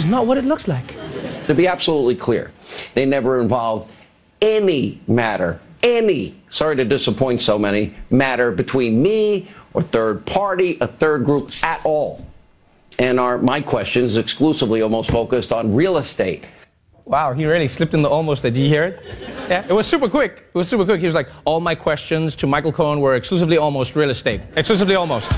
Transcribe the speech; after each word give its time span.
is 0.00 0.06
not 0.06 0.26
what 0.26 0.38
it 0.38 0.44
looks 0.44 0.66
like. 0.66 0.96
To 1.46 1.54
be 1.54 1.66
absolutely 1.66 2.16
clear, 2.16 2.52
they 2.94 3.04
never 3.06 3.40
involved 3.40 3.92
any 4.40 5.00
matter, 5.06 5.60
any, 5.82 6.34
sorry 6.48 6.76
to 6.76 6.84
disappoint 6.84 7.40
so 7.40 7.58
many, 7.58 7.94
matter 8.08 8.50
between 8.50 9.02
me 9.02 9.48
or 9.74 9.82
third 9.82 10.24
party, 10.24 10.78
a 10.80 10.86
third 10.86 11.24
group 11.24 11.50
at 11.62 11.84
all. 11.84 12.26
And 12.98 13.20
are 13.20 13.38
my 13.38 13.60
questions 13.60 14.16
exclusively 14.16 14.82
almost 14.82 15.10
focused 15.10 15.52
on 15.52 15.74
real 15.74 15.96
estate. 15.98 16.44
Wow, 17.10 17.32
he 17.32 17.44
really 17.44 17.66
slipped 17.66 17.92
in 17.92 18.02
the 18.02 18.08
almost. 18.08 18.44
Did 18.44 18.56
you 18.56 18.68
hear 18.68 18.84
it? 18.84 19.02
Yeah, 19.48 19.66
it 19.68 19.72
was 19.72 19.88
super 19.88 20.08
quick. 20.08 20.44
It 20.46 20.54
was 20.54 20.68
super 20.68 20.84
quick. 20.84 21.00
He 21.00 21.06
was 21.06 21.14
like, 21.14 21.28
all 21.44 21.58
my 21.58 21.74
questions 21.74 22.36
to 22.36 22.46
Michael 22.46 22.70
Cohen 22.70 23.00
were 23.00 23.16
exclusively 23.16 23.56
almost 23.56 23.96
real 23.96 24.10
estate. 24.10 24.40
Exclusively 24.54 24.94
almost. 24.94 25.32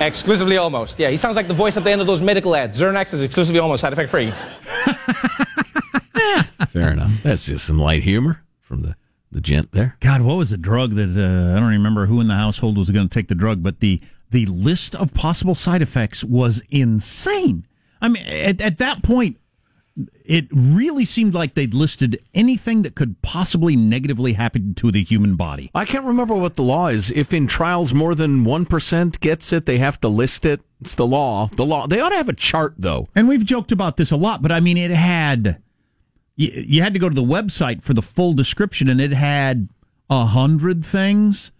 exclusively 0.00 0.56
almost. 0.56 0.98
Yeah, 0.98 1.10
he 1.10 1.16
sounds 1.16 1.36
like 1.36 1.46
the 1.46 1.54
voice 1.54 1.76
at 1.76 1.84
the 1.84 1.92
end 1.92 2.00
of 2.00 2.08
those 2.08 2.20
medical 2.20 2.56
ads. 2.56 2.80
Zernax 2.80 3.14
is 3.14 3.22
exclusively 3.22 3.60
almost 3.60 3.82
side 3.82 3.92
effect 3.92 4.10
free. 4.10 4.32
Fair 6.70 6.90
enough. 6.90 7.12
That's 7.22 7.46
just 7.46 7.66
some 7.66 7.78
light 7.78 8.02
humor 8.02 8.42
from 8.60 8.82
the, 8.82 8.96
the 9.30 9.40
gent 9.40 9.70
there. 9.70 9.96
God, 10.00 10.22
what 10.22 10.38
was 10.38 10.50
the 10.50 10.56
drug 10.56 10.96
that 10.96 11.16
uh, 11.16 11.56
I 11.56 11.60
don't 11.60 11.70
remember 11.70 12.06
who 12.06 12.20
in 12.20 12.26
the 12.26 12.34
household 12.34 12.76
was 12.76 12.90
going 12.90 13.08
to 13.08 13.14
take 13.14 13.28
the 13.28 13.36
drug, 13.36 13.62
but 13.62 13.78
the 13.78 14.00
the 14.30 14.46
list 14.46 14.96
of 14.96 15.14
possible 15.14 15.54
side 15.54 15.82
effects 15.82 16.24
was 16.24 16.62
insane. 16.68 17.64
I 18.00 18.08
mean, 18.08 18.26
at, 18.26 18.60
at 18.60 18.78
that 18.78 19.04
point, 19.04 19.36
it 20.24 20.46
really 20.50 21.04
seemed 21.04 21.34
like 21.34 21.54
they'd 21.54 21.74
listed 21.74 22.22
anything 22.34 22.82
that 22.82 22.94
could 22.94 23.20
possibly 23.22 23.76
negatively 23.76 24.32
happen 24.34 24.74
to 24.74 24.90
the 24.90 25.02
human 25.02 25.36
body. 25.36 25.70
I 25.74 25.84
can't 25.84 26.04
remember 26.04 26.34
what 26.34 26.54
the 26.54 26.62
law 26.62 26.88
is. 26.88 27.10
If 27.10 27.32
in 27.32 27.46
trials 27.46 27.92
more 27.92 28.14
than 28.14 28.44
1% 28.44 29.20
gets 29.20 29.52
it, 29.52 29.66
they 29.66 29.78
have 29.78 30.00
to 30.00 30.08
list 30.08 30.46
it. 30.46 30.60
It's 30.80 30.94
the 30.94 31.06
law. 31.06 31.48
The 31.48 31.66
law. 31.66 31.86
They 31.86 32.00
ought 32.00 32.10
to 32.10 32.16
have 32.16 32.28
a 32.28 32.34
chart, 32.34 32.74
though. 32.78 33.08
And 33.14 33.28
we've 33.28 33.44
joked 33.44 33.72
about 33.72 33.96
this 33.96 34.10
a 34.10 34.16
lot, 34.16 34.42
but 34.42 34.52
I 34.52 34.60
mean, 34.60 34.76
it 34.76 34.90
had. 34.90 35.62
You, 36.34 36.48
you 36.66 36.82
had 36.82 36.94
to 36.94 36.98
go 36.98 37.10
to 37.10 37.14
the 37.14 37.22
website 37.22 37.82
for 37.82 37.92
the 37.92 38.02
full 38.02 38.32
description, 38.32 38.88
and 38.88 39.00
it 39.00 39.12
had 39.12 39.68
a 40.08 40.24
hundred 40.26 40.84
things 40.84 41.52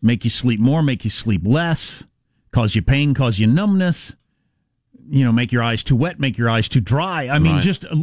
make 0.00 0.22
you 0.22 0.30
sleep 0.30 0.60
more, 0.60 0.82
make 0.82 1.02
you 1.02 1.10
sleep 1.10 1.42
less, 1.44 2.04
cause 2.52 2.76
you 2.76 2.82
pain, 2.82 3.14
cause 3.14 3.38
you 3.38 3.46
numbness, 3.46 4.12
you 5.08 5.24
know, 5.24 5.32
make 5.32 5.52
your 5.52 5.62
eyes 5.62 5.82
too 5.82 5.96
wet, 5.96 6.18
make 6.18 6.38
your 6.38 6.48
eyes 6.48 6.68
too 6.68 6.80
dry. 6.80 7.28
I 7.28 7.38
mean, 7.38 7.54
Right. 7.56 7.62
just 7.62 7.84
uh, 7.84 7.94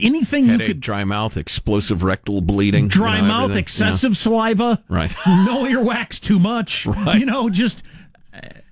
anything 0.00 0.46
Headache, 0.46 0.68
you 0.68 0.74
could. 0.74 0.80
dry 0.80 1.04
mouth, 1.04 1.36
explosive 1.36 2.02
rectal 2.02 2.40
bleeding. 2.40 2.84
you 2.84 2.88
Dry 2.90 3.20
know, 3.20 3.26
mouth, 3.28 3.42
everything. 3.44 3.62
excessive 3.62 4.16
saliva, 4.16 4.82
Right. 4.88 5.14
no 5.26 5.64
earwax 5.64 6.18
too 6.20 6.38
much. 6.38 6.86
Right. 6.86 7.18
You 7.20 7.26
know, 7.26 7.48
just 7.48 7.82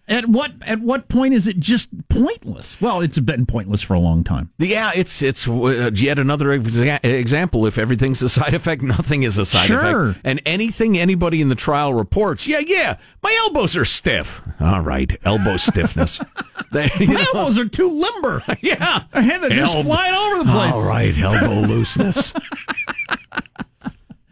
at 0.08 0.28
what 0.28 0.52
at 0.62 0.80
what 0.80 1.08
point 1.08 1.34
is 1.34 1.46
it 1.48 1.58
just 1.58 1.88
pointless? 2.08 2.80
Well, 2.80 3.00
it's 3.00 3.18
been 3.18 3.44
pointless 3.46 3.82
for 3.82 3.94
a 3.94 3.98
long 4.00 4.22
time. 4.22 4.50
Yeah, 4.58 4.92
it's 4.94 5.20
it's 5.22 5.48
uh, 5.48 5.90
yet 5.94 6.18
another 6.18 6.56
exa- 6.58 7.04
example. 7.04 7.66
If 7.66 7.76
everything's 7.78 8.22
a 8.22 8.28
side 8.28 8.54
effect, 8.54 8.82
nothing 8.96 9.24
is 9.24 9.36
a 9.38 9.44
side 9.44 9.66
Sure. 9.66 10.08
effect. 10.10 10.20
And 10.24 10.40
anything 10.46 10.96
anybody 10.96 11.40
in 11.40 11.48
the 11.48 11.54
trial 11.56 11.92
reports, 11.94 12.46
yeah, 12.46 12.60
yeah, 12.60 12.98
my 13.22 13.36
elbows 13.46 13.76
are 13.76 13.84
stiff. 13.84 14.42
All 14.60 14.80
right, 14.80 15.16
elbow 15.24 15.56
stiffness. 15.56 16.20
They, 16.72 16.90
My 16.98 17.04
know, 17.06 17.24
elbows 17.34 17.58
are 17.60 17.68
too 17.68 17.88
limber. 17.88 18.42
yeah, 18.60 19.04
I 19.12 19.22
it 19.22 19.50
just 19.52 19.82
flying 19.84 20.14
over 20.14 20.38
the 20.44 20.50
place. 20.50 20.72
All 20.72 20.82
right, 20.86 21.16
elbow 21.16 21.60
looseness. 21.66 22.34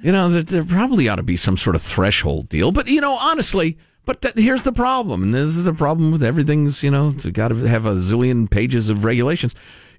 you 0.02 0.12
know, 0.12 0.28
there, 0.28 0.42
there 0.42 0.64
probably 0.64 1.08
ought 1.08 1.16
to 1.16 1.22
be 1.22 1.36
some 1.36 1.56
sort 1.56 1.76
of 1.76 1.82
threshold 1.82 2.48
deal. 2.48 2.72
But, 2.72 2.88
you 2.88 3.00
know, 3.00 3.14
honestly, 3.14 3.78
but 4.04 4.20
that, 4.22 4.38
here's 4.38 4.62
the 4.62 4.72
problem. 4.72 5.22
And 5.22 5.34
this 5.34 5.48
is 5.48 5.64
the 5.64 5.72
problem 5.72 6.12
with 6.12 6.22
everything's, 6.22 6.82
you 6.82 6.90
know, 6.90 7.12
got 7.12 7.48
to 7.48 7.56
have 7.64 7.86
a 7.86 7.94
zillion 7.94 8.50
pages 8.50 8.90
of 8.90 9.04
regulations. 9.04 9.54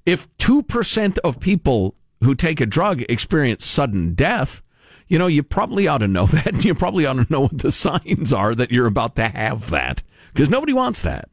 If 0.05 0.33
2% 0.37 1.17
of 1.19 1.39
people 1.39 1.95
who 2.23 2.35
take 2.35 2.61
a 2.61 2.65
drug 2.65 3.01
experience 3.09 3.65
sudden 3.65 4.13
death, 4.13 4.61
you 5.07 5.19
know, 5.19 5.27
you 5.27 5.43
probably 5.43 5.87
ought 5.87 5.99
to 5.99 6.07
know 6.07 6.25
that. 6.27 6.47
And 6.47 6.65
you 6.65 6.75
probably 6.75 7.05
ought 7.05 7.13
to 7.13 7.27
know 7.29 7.41
what 7.41 7.57
the 7.57 7.71
signs 7.71 8.31
are 8.31 8.55
that 8.55 8.71
you're 8.71 8.87
about 8.87 9.15
to 9.17 9.27
have 9.27 9.69
that. 9.69 10.03
Because 10.33 10.49
nobody 10.49 10.73
wants 10.73 11.01
that. 11.01 11.29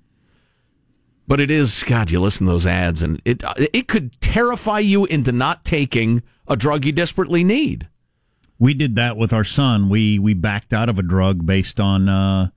But 1.28 1.40
it 1.40 1.50
is, 1.50 1.82
God, 1.84 2.10
you 2.10 2.20
listen 2.20 2.46
to 2.46 2.52
those 2.52 2.66
ads 2.66 3.02
and 3.02 3.22
it 3.24 3.42
it 3.56 3.88
could 3.88 4.20
terrify 4.20 4.80
you 4.80 5.06
into 5.06 5.32
not 5.32 5.64
taking 5.64 6.22
a 6.48 6.56
drug 6.56 6.84
you 6.84 6.92
desperately 6.92 7.44
need. 7.44 7.88
We 8.58 8.74
did 8.74 8.96
that 8.96 9.16
with 9.16 9.32
our 9.32 9.44
son. 9.44 9.88
We 9.88 10.18
we 10.18 10.34
backed 10.34 10.72
out 10.72 10.88
of 10.88 10.98
a 10.98 11.02
drug 11.02 11.46
based 11.46 11.80
on 11.80 12.08
uh, 12.08 12.50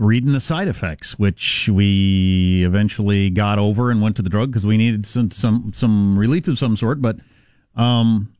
reading 0.00 0.32
the 0.32 0.40
side 0.40 0.66
effects, 0.66 1.18
which 1.18 1.68
we 1.68 2.64
eventually 2.64 3.28
got 3.28 3.58
over 3.58 3.90
and 3.90 4.00
went 4.00 4.16
to 4.16 4.22
the 4.22 4.30
drug 4.30 4.50
because 4.50 4.64
we 4.64 4.76
needed 4.76 5.06
some 5.06 5.30
some 5.30 5.72
some 5.74 6.18
relief 6.18 6.48
of 6.48 6.58
some 6.58 6.76
sort. 6.76 7.02
But 7.02 7.18
um, 7.76 8.32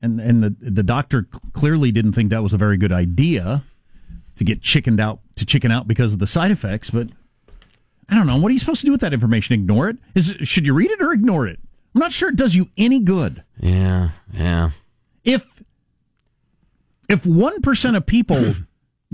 and 0.00 0.20
and 0.20 0.42
the 0.42 0.56
the 0.60 0.82
doctor 0.82 1.26
clearly 1.52 1.90
didn't 1.92 2.12
think 2.12 2.30
that 2.30 2.42
was 2.42 2.52
a 2.52 2.58
very 2.58 2.76
good 2.76 2.92
idea 2.92 3.64
to 4.36 4.44
get 4.44 4.62
chickened 4.62 5.00
out 5.00 5.20
to 5.36 5.44
chicken 5.44 5.70
out 5.70 5.86
because 5.86 6.12
of 6.12 6.18
the 6.20 6.26
side 6.26 6.50
effects. 6.52 6.88
But 6.88 7.08
I 8.08 8.14
don't 8.14 8.26
know. 8.26 8.36
What 8.36 8.50
are 8.50 8.52
you 8.52 8.58
supposed 8.58 8.80
to 8.80 8.86
do 8.86 8.92
with 8.92 9.00
that 9.02 9.12
information? 9.12 9.54
Ignore 9.54 9.90
it? 9.90 9.96
Is 10.14 10.36
should 10.42 10.66
you 10.66 10.72
read 10.74 10.90
it 10.90 11.02
or 11.02 11.12
ignore 11.12 11.46
it? 11.46 11.58
I'm 11.94 11.98
not 12.00 12.12
sure 12.12 12.30
it 12.30 12.36
does 12.36 12.54
you 12.54 12.70
any 12.78 13.00
good 13.00 13.42
Yeah, 13.60 14.10
yeah. 14.32 14.70
if 15.24 15.62
if 17.08 17.26
one 17.26 17.60
percent 17.60 17.96
of 17.96 18.06
people 18.06 18.54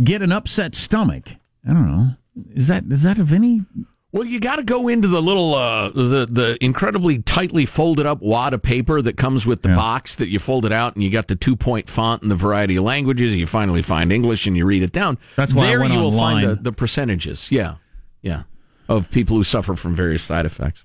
get 0.04 0.22
an 0.22 0.30
upset 0.30 0.76
stomach, 0.76 1.30
I 1.66 1.72
don't 1.72 1.86
know. 1.86 2.10
Is 2.54 2.68
that 2.68 2.84
is 2.90 3.02
that 3.02 3.18
of 3.18 3.32
any? 3.32 3.62
Well, 4.10 4.24
you 4.24 4.40
got 4.40 4.56
to 4.56 4.62
go 4.62 4.88
into 4.88 5.06
the 5.06 5.20
little, 5.20 5.54
uh, 5.54 5.90
the 5.90 6.26
the 6.30 6.56
incredibly 6.64 7.20
tightly 7.20 7.66
folded 7.66 8.06
up 8.06 8.22
wad 8.22 8.54
of 8.54 8.62
paper 8.62 9.02
that 9.02 9.18
comes 9.18 9.46
with 9.46 9.60
the 9.62 9.68
Yeah. 9.68 9.74
box 9.74 10.14
that 10.16 10.28
you 10.28 10.38
fold 10.38 10.64
it 10.64 10.72
out, 10.72 10.94
and 10.94 11.04
you 11.04 11.10
got 11.10 11.28
the 11.28 11.36
two 11.36 11.56
point 11.56 11.90
font 11.90 12.22
and 12.22 12.30
the 12.30 12.34
variety 12.36 12.76
of 12.76 12.84
languages. 12.84 13.36
You 13.36 13.46
finally 13.46 13.82
find 13.82 14.10
English, 14.10 14.46
and 14.46 14.56
you 14.56 14.64
read 14.64 14.82
it 14.82 14.92
down. 14.92 15.18
That's 15.36 15.52
why 15.52 15.64
I 15.64 15.66
there 15.66 15.84
you 15.84 15.98
will 15.98 16.12
find 16.12 16.48
the, 16.48 16.54
the 16.54 16.72
percentages. 16.72 17.52
Yeah, 17.52 17.74
yeah, 18.22 18.44
of 18.88 19.10
people 19.10 19.36
who 19.36 19.44
suffer 19.44 19.76
from 19.76 19.94
various 19.94 20.22
side 20.22 20.46
effects. 20.46 20.84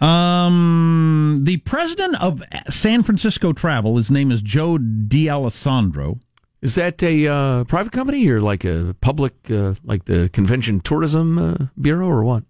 Um, 0.00 1.40
the 1.42 1.58
president 1.58 2.20
of 2.20 2.42
San 2.70 3.02
Francisco 3.02 3.52
Travel, 3.52 3.96
his 3.98 4.10
name 4.10 4.32
is 4.32 4.42
Joe 4.42 4.78
D'Alessandro. 4.78 6.18
Is 6.62 6.76
that 6.76 7.02
a 7.02 7.26
uh, 7.26 7.64
private 7.64 7.92
company 7.92 8.26
or 8.28 8.40
like 8.40 8.64
a 8.64 8.94
public, 9.00 9.34
uh, 9.50 9.74
like 9.82 10.04
the 10.04 10.30
Convention 10.32 10.80
Tourism 10.80 11.38
uh, 11.38 11.56
Bureau 11.80 12.06
or 12.06 12.22
what? 12.22 12.44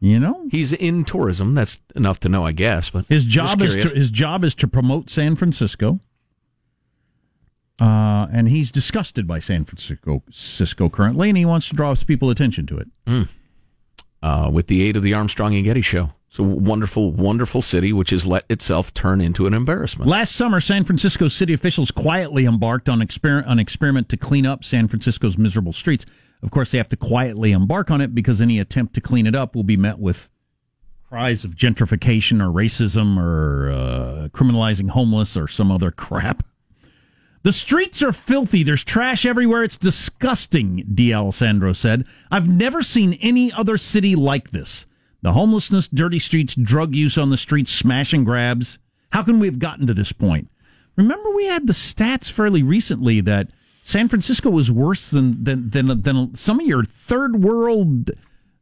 You 0.00 0.18
know, 0.20 0.46
He's 0.50 0.72
in 0.72 1.04
tourism. 1.04 1.54
That's 1.54 1.82
enough 1.94 2.20
to 2.20 2.28
know, 2.28 2.46
I 2.46 2.52
guess. 2.52 2.88
But 2.90 3.06
his 3.06 3.24
job 3.24 3.60
is 3.60 3.74
to, 3.74 3.88
his 3.94 4.10
job 4.10 4.44
is 4.44 4.54
to 4.56 4.68
promote 4.68 5.10
San 5.10 5.36
Francisco. 5.36 6.00
Uh, 7.80 8.26
and 8.32 8.48
he's 8.48 8.72
disgusted 8.72 9.26
by 9.26 9.38
San 9.38 9.64
Francisco, 9.64 10.22
Cisco 10.30 10.88
currently, 10.88 11.28
and 11.28 11.38
he 11.38 11.44
wants 11.44 11.68
to 11.68 11.76
draw 11.76 11.94
people's 11.94 12.32
attention 12.32 12.66
to 12.66 12.78
it. 12.78 13.28
uh, 14.22 14.50
with 14.52 14.66
the 14.66 14.82
aid 14.82 14.96
of 14.96 15.02
the 15.02 15.14
Armstrong 15.14 15.54
and 15.54 15.64
Getty 15.64 15.82
show. 15.82 16.12
It's 16.28 16.38
a 16.38 16.42
wonderful, 16.42 17.10
wonderful 17.12 17.62
city 17.62 17.92
which 17.92 18.10
has 18.10 18.26
let 18.26 18.44
itself 18.50 18.92
turn 18.92 19.20
into 19.20 19.46
an 19.46 19.54
embarrassment. 19.54 20.10
Last 20.10 20.36
summer, 20.36 20.60
San 20.60 20.84
Francisco 20.84 21.28
city 21.28 21.54
officials 21.54 21.90
quietly 21.90 22.44
embarked 22.44 22.88
on 22.88 23.00
exper- 23.00 23.44
an 23.46 23.58
experiment 23.58 24.08
to 24.10 24.16
clean 24.18 24.44
up 24.44 24.62
San 24.62 24.88
Francisco's 24.88 25.38
miserable 25.38 25.72
streets. 25.72 26.04
Of 26.42 26.50
course, 26.50 26.70
they 26.70 26.78
have 26.78 26.90
to 26.90 26.96
quietly 26.96 27.52
embark 27.52 27.90
on 27.90 28.00
it 28.00 28.14
because 28.14 28.40
any 28.40 28.58
attempt 28.58 28.94
to 28.94 29.00
clean 29.00 29.26
it 29.26 29.34
up 29.34 29.56
will 29.56 29.64
be 29.64 29.76
met 29.76 29.98
with 29.98 30.28
cries 31.08 31.44
of 31.44 31.56
gentrification 31.56 32.42
or 32.42 32.52
racism 32.52 33.18
or 33.18 33.70
uh, 33.70 34.28
criminalizing 34.28 34.90
homeless 34.90 35.36
or 35.36 35.48
some 35.48 35.72
other 35.72 35.90
crap. 35.90 36.44
The 37.42 37.52
streets 37.52 38.02
are 38.02 38.12
filthy. 38.12 38.62
There's 38.62 38.84
trash 38.84 39.24
everywhere. 39.24 39.62
It's 39.62 39.78
disgusting, 39.78 40.84
D'Alessandro 40.94 41.72
said. 41.72 42.04
I've 42.30 42.48
never 42.48 42.82
seen 42.82 43.14
any 43.14 43.50
other 43.50 43.78
city 43.78 44.14
like 44.14 44.50
this. 44.50 44.84
The 45.22 45.32
homelessness, 45.32 45.88
dirty 45.88 46.18
streets, 46.18 46.54
drug 46.54 46.94
use 46.94 47.18
on 47.18 47.30
the 47.30 47.36
streets, 47.36 47.72
smash 47.72 48.12
and 48.12 48.24
grabs. 48.24 48.78
How 49.10 49.22
can 49.22 49.40
we 49.40 49.46
have 49.46 49.58
gotten 49.58 49.86
to 49.86 49.94
this 49.94 50.12
point? 50.12 50.48
Remember, 50.96 51.30
we 51.30 51.46
had 51.46 51.66
the 51.66 51.72
stats 51.72 52.30
fairly 52.30 52.62
recently 52.62 53.20
that 53.22 53.50
San 53.82 54.08
Francisco 54.08 54.50
was 54.50 54.70
worse 54.70 55.10
than 55.10 55.42
than 55.42 55.70
than, 55.70 56.02
than 56.02 56.34
some 56.36 56.60
of 56.60 56.66
your 56.66 56.84
third 56.84 57.42
world 57.42 58.10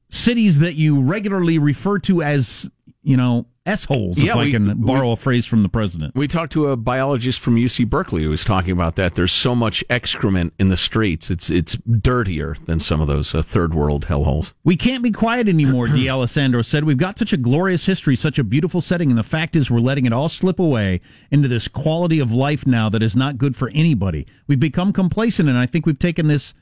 cities 0.08 0.60
that 0.60 0.74
you 0.74 1.00
regularly 1.00 1.58
refer 1.58 1.98
to 1.98 2.22
as, 2.22 2.70
you 3.02 3.16
know, 3.16 3.46
s-holes, 3.66 4.16
Yeah, 4.16 4.30
if 4.32 4.36
I 4.36 4.44
we- 4.44 4.52
can 4.52 4.66
we- 4.68 4.74
borrow 4.86 5.10
a 5.10 5.16
phrase 5.16 5.44
from 5.44 5.62
the 5.62 5.68
president. 5.68 6.14
We 6.14 6.28
talked 6.28 6.52
to 6.52 6.66
a 6.68 6.76
biologist 6.76 7.40
from 7.40 7.56
UC 7.56 7.84
Berkeley 7.84 8.22
who 8.22 8.30
was 8.30 8.44
talking 8.44 8.70
about 8.70 8.94
that. 8.96 9.16
There's 9.16 9.32
so 9.32 9.54
much 9.54 9.82
excrement 9.90 10.52
in 10.58 10.68
the 10.68 10.76
streets. 10.76 11.30
It's 11.30 11.50
it's 11.50 11.76
dirtier 12.00 12.56
than 12.64 12.78
some 12.80 13.00
of 13.00 13.08
those 13.08 13.34
uh, 13.34 13.42
third 13.42 13.74
world 13.74 14.06
hellholes. 14.06 14.52
We 14.64 14.76
can't 14.76 15.02
be 15.02 15.10
quiet 15.10 15.48
anymore, 15.48 15.88
D'Alessandro 15.88 16.62
said. 16.62 16.84
We've 16.84 16.96
got 16.96 17.18
such 17.18 17.32
a 17.32 17.36
glorious 17.36 17.86
history, 17.86 18.16
such 18.16 18.38
a 18.38 18.44
beautiful 18.44 18.80
setting, 18.80 19.10
and 19.10 19.18
the 19.18 19.22
fact 19.24 19.56
is 19.56 19.70
we're 19.70 19.80
letting 19.80 20.06
it 20.06 20.12
all 20.12 20.28
slip 20.28 20.58
away 20.60 21.00
into 21.30 21.48
this 21.48 21.66
quality 21.68 22.20
of 22.20 22.32
life 22.32 22.66
now 22.66 22.88
that 22.90 23.02
is 23.02 23.16
not 23.16 23.36
good 23.38 23.56
for 23.56 23.68
anybody. 23.70 24.26
We've 24.46 24.60
become 24.60 24.92
complacent, 24.92 25.48
and 25.48 25.58
I 25.58 25.66
think 25.66 25.86
we've 25.86 25.98
taken 25.98 26.28
this 26.28 26.54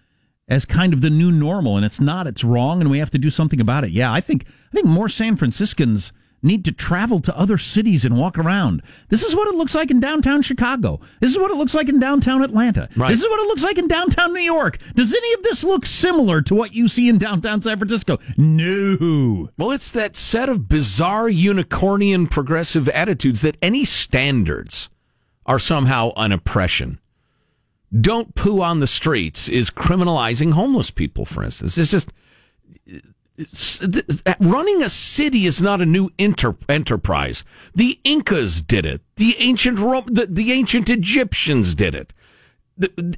as 0.49 0.65
kind 0.67 0.93
of 0.93 1.01
the 1.01 1.09
new 1.11 1.33
normal, 1.33 1.77
and 1.77 1.85
it's 1.87 2.01
not. 2.01 2.27
It's 2.27 2.45
wrong, 2.45 2.81
and 2.81 2.91
we 2.91 2.99
have 2.99 3.11
to 3.11 3.19
do 3.19 3.31
something 3.31 3.61
about 3.61 3.85
it. 3.85 3.91
Yeah, 3.91 4.13
I 4.13 4.21
think 4.21 4.45
I 4.71 4.75
think 4.75 4.87
more 4.87 5.09
San 5.09 5.37
Franciscans 5.37 6.13
need 6.45 6.65
to 6.67 6.73
travel 6.73 7.21
to 7.21 7.37
other 7.37 7.59
cities 7.59 8.05
and 8.05 8.17
walk 8.17 8.39
around. 8.39 8.83
This 9.09 9.23
is 9.23 9.35
what 9.35 9.49
it 9.49 9.55
looks 9.55 9.75
like 9.75 9.91
in 9.91 9.99
downtown 9.99 10.43
Chicago. 10.43 11.01
This 11.21 11.31
is 11.31 11.39
what 11.39 11.51
it 11.51 11.57
looks 11.57 11.75
like 11.75 11.89
in 11.89 11.99
downtown 11.99 12.43
Atlanta. 12.43 12.89
Right. 12.97 13.09
This 13.09 13.23
is 13.23 13.29
what 13.29 13.41
it 13.41 13.47
looks 13.47 13.63
like 13.63 13.79
in 13.79 13.89
downtown 13.89 14.33
New 14.33 14.41
York. 14.41 14.79
Does 14.95 15.15
any 15.15 15.33
of 15.35 15.43
this 15.43 15.65
look 15.65 15.87
similar 15.87 16.43
to 16.43 16.55
what 16.55 16.75
you 16.75 16.87
see 16.87 17.09
in 17.09 17.19
downtown 17.19 17.63
San 17.63 17.79
Francisco? 17.79 18.19
No. 18.37 19.49
Well, 19.57 19.71
it's 19.71 19.91
that 19.91 20.17
set 20.17 20.49
of 20.49 20.69
bizarre 20.69 21.29
unicornian 21.29 22.31
progressive 22.31 22.89
attitudes 22.91 23.41
that 23.41 23.57
any 23.63 23.85
standards 23.85 24.91
are 25.47 25.59
somehow 25.59 26.13
an 26.17 26.33
oppression. 26.33 27.01
Don't 27.99 28.35
poo 28.35 28.61
on 28.61 28.81
the 28.81 28.87
streets 28.87 29.49
is 29.49 29.71
criminalizing 29.71 30.53
homeless 30.53 30.91
people, 30.91 31.25
for 31.25 31.45
instance. 31.45 31.79
It's 31.79 31.91
just 31.91 32.13
running 34.41 34.83
a 34.83 34.89
city 34.89 35.45
is 35.45 35.61
not 35.61 35.81
a 35.81 35.87
new 35.87 36.11
inter- 36.19 36.57
enterprise. 36.69 37.45
The 37.75 37.99
Incas 38.05 38.63
did 38.63 38.87
it. 38.87 39.01
The 39.17 39.37
ancient 39.39 39.79
Rome, 39.79 40.07
the, 40.07 40.27
the 40.27 40.53
ancient 40.53 40.89
Egyptians 40.89 41.75
did 41.75 41.95
it. 41.95 42.13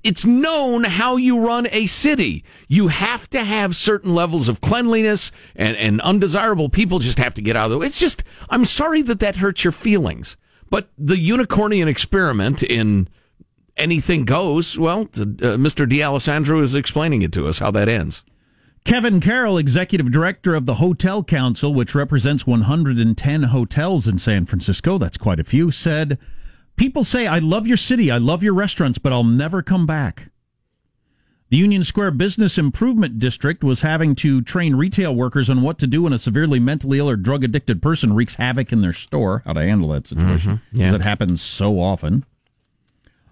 It's 0.03 0.27
known 0.27 0.85
how 0.85 1.17
you 1.17 1.47
run 1.47 1.67
a 1.71 1.87
city. 1.87 2.45
You 2.69 2.89
have 2.89 3.29
to 3.31 3.43
have 3.43 3.75
certain 3.75 4.15
levels 4.15 4.49
of 4.49 4.61
cleanliness 4.61 5.33
and, 5.55 5.77
and 5.79 6.01
undesirable 6.03 6.69
people 6.69 6.99
just 6.99 7.19
have 7.19 7.33
to 7.35 7.43
get 7.43 7.57
out 7.57 7.67
of 7.67 7.71
the 7.71 7.79
way. 7.79 7.87
It's 7.87 8.01
just, 8.01 8.23
I'm 8.51 8.67
sorry 8.67 9.01
that 9.03 9.21
that 9.21 9.37
hurts 9.37 9.65
your 9.65 9.73
feelings, 9.73 10.37
but 10.69 10.91
the 10.99 11.15
unicornian 11.15 11.87
experiment 11.87 12.63
in 12.63 13.09
anything 13.79 14.25
goes, 14.25 14.79
well, 14.79 15.03
uh, 15.03 15.57
Mr. 15.57 15.89
D'Alessandro 15.89 16.61
is 16.63 16.75
explaining 16.75 17.23
it 17.23 17.33
to 17.33 17.47
us 17.49 17.59
how 17.59 17.71
that 17.71 17.89
ends. 17.89 18.25
Kevin 18.87 19.19
Carroll, 19.19 19.59
executive 19.59 20.13
director 20.13 20.55
of 20.55 20.65
the 20.65 20.77
Hotel 20.77 21.25
Council, 21.25 21.75
which 21.75 21.93
represents 21.93 22.47
110 22.47 23.43
hotels 23.43 24.07
in 24.07 24.21
San 24.21 24.47
Francisco, 24.47 24.97
that's 24.97 25.19
quite 25.19 25.41
a 25.41 25.45
few, 25.45 25.73
said, 25.73 26.21
People 26.77 27.03
say, 27.03 27.27
I 27.27 27.41
love 27.41 27.67
your 27.67 27.77
city, 27.77 28.13
I 28.13 28.19
love 28.19 28.45
your 28.45 28.55
restaurants, 28.55 28.99
but 28.99 29.13
I'll 29.13 29.25
never 29.25 29.61
come 29.61 29.87
back. 29.87 30.31
The 31.49 31.57
Union 31.57 31.83
Square 31.83 32.13
Business 32.13 32.59
Improvement 32.59 33.19
District 33.19 33.65
was 33.65 33.81
having 33.81 34.15
to 34.17 34.41
train 34.41 34.77
retail 34.77 35.17
workers 35.17 35.51
on 35.51 35.63
what 35.63 35.81
to 35.81 35.89
do 35.89 36.03
when 36.03 36.13
a 36.13 36.19
severely 36.19 36.61
mentally 36.61 37.01
ill 37.01 37.11
or 37.11 37.17
drug 37.17 37.43
addicted 37.43 37.83
person 37.83 38.13
wreaks 38.13 38.37
havoc 38.37 38.73
in 38.73 38.83
their 38.83 38.93
store, 38.93 39.43
how 39.45 39.55
to 39.55 39.63
handle 39.63 39.89
that 39.89 40.07
situation, 40.07 40.61
because 40.71 40.81
mm-hmm. 40.81 40.81
yeah. 40.81 40.95
it 40.95 41.03
happens 41.03 41.43
so 41.43 41.81
often. 41.81 42.25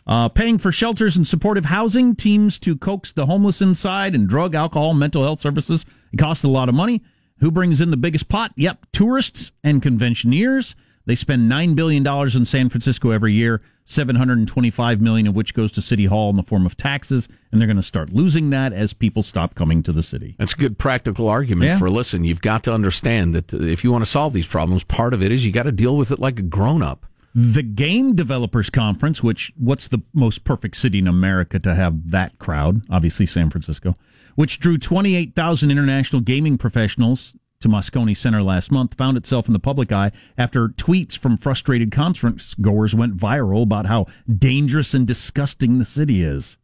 Uh, 0.06 0.28
paying 0.28 0.58
for 0.58 0.70
shelters 0.70 1.16
and 1.16 1.26
supportive 1.26 1.66
housing, 1.66 2.14
teams 2.14 2.58
to 2.58 2.76
coax 2.76 3.12
the 3.12 3.26
homeless 3.26 3.62
inside, 3.62 4.14
and 4.14 4.28
drug, 4.28 4.54
alcohol, 4.54 4.92
mental 4.92 5.22
health 5.22 5.40
services. 5.40 5.86
It 6.12 6.18
costs 6.18 6.44
a 6.44 6.48
lot 6.48 6.68
of 6.68 6.74
money. 6.74 7.02
Who 7.38 7.50
brings 7.50 7.80
in 7.80 7.90
the 7.90 7.96
biggest 7.96 8.28
pot? 8.28 8.52
Yep, 8.56 8.86
tourists 8.92 9.52
and 9.62 9.82
conventioneers. 9.82 10.76
They 11.06 11.14
spend 11.14 11.50
$9 11.50 11.74
billion 11.74 12.06
in 12.06 12.46
San 12.46 12.68
Francisco 12.70 13.10
every 13.10 13.34
year, 13.34 13.60
725 13.84 15.00
million 15.02 15.26
of 15.26 15.36
which 15.36 15.52
goes 15.52 15.70
to 15.72 15.82
City 15.82 16.06
Hall 16.06 16.30
in 16.30 16.36
the 16.36 16.42
form 16.42 16.64
of 16.64 16.76
taxes, 16.76 17.28
and 17.52 17.60
they're 17.60 17.66
going 17.66 17.76
to 17.76 17.82
start 17.82 18.10
losing 18.10 18.50
that 18.50 18.72
as 18.72 18.94
people 18.94 19.22
stop 19.22 19.54
coming 19.54 19.82
to 19.82 19.92
the 19.92 20.02
city. 20.02 20.34
That's 20.38 20.54
a 20.54 20.56
good 20.56 20.78
practical 20.78 21.28
argument 21.28 21.72
yeah. 21.72 21.78
for 21.78 21.90
listen, 21.90 22.24
you've 22.24 22.40
got 22.40 22.64
to 22.64 22.72
understand 22.72 23.34
that 23.34 23.52
if 23.52 23.84
you 23.84 23.92
want 23.92 24.02
to 24.02 24.10
solve 24.10 24.32
these 24.32 24.46
problems, 24.46 24.82
part 24.84 25.12
of 25.12 25.22
it 25.22 25.30
is 25.30 25.44
you 25.44 25.52
got 25.52 25.64
to 25.64 25.72
deal 25.72 25.96
with 25.96 26.10
it 26.10 26.18
like 26.18 26.38
a 26.38 26.42
grown 26.42 26.82
up 26.82 27.04
the 27.34 27.62
Game 27.62 28.14
Developers 28.14 28.70
Conference, 28.70 29.22
which 29.22 29.52
what's 29.56 29.88
the 29.88 30.02
most 30.12 30.44
perfect 30.44 30.76
city 30.76 31.00
in 31.00 31.08
America 31.08 31.58
to 31.58 31.74
have 31.74 32.10
that 32.10 32.38
crowd? 32.38 32.82
Obviously, 32.88 33.26
San 33.26 33.50
Francisco, 33.50 33.96
which 34.36 34.60
drew 34.60 34.78
28,000 34.78 35.70
international 35.70 36.22
gaming 36.22 36.56
professionals 36.56 37.34
to 37.60 37.68
Moscone 37.68 38.16
Center 38.16 38.42
last 38.42 38.70
month, 38.70 38.94
found 38.94 39.16
itself 39.16 39.48
in 39.48 39.52
the 39.52 39.58
public 39.58 39.90
eye 39.90 40.12
after 40.38 40.68
tweets 40.68 41.18
from 41.18 41.36
frustrated 41.36 41.90
conference 41.90 42.54
goers 42.54 42.94
went 42.94 43.16
viral 43.16 43.62
about 43.62 43.86
how 43.86 44.06
dangerous 44.38 44.94
and 44.94 45.06
disgusting 45.06 45.78
the 45.78 45.84
city 45.84 46.22
is. 46.22 46.56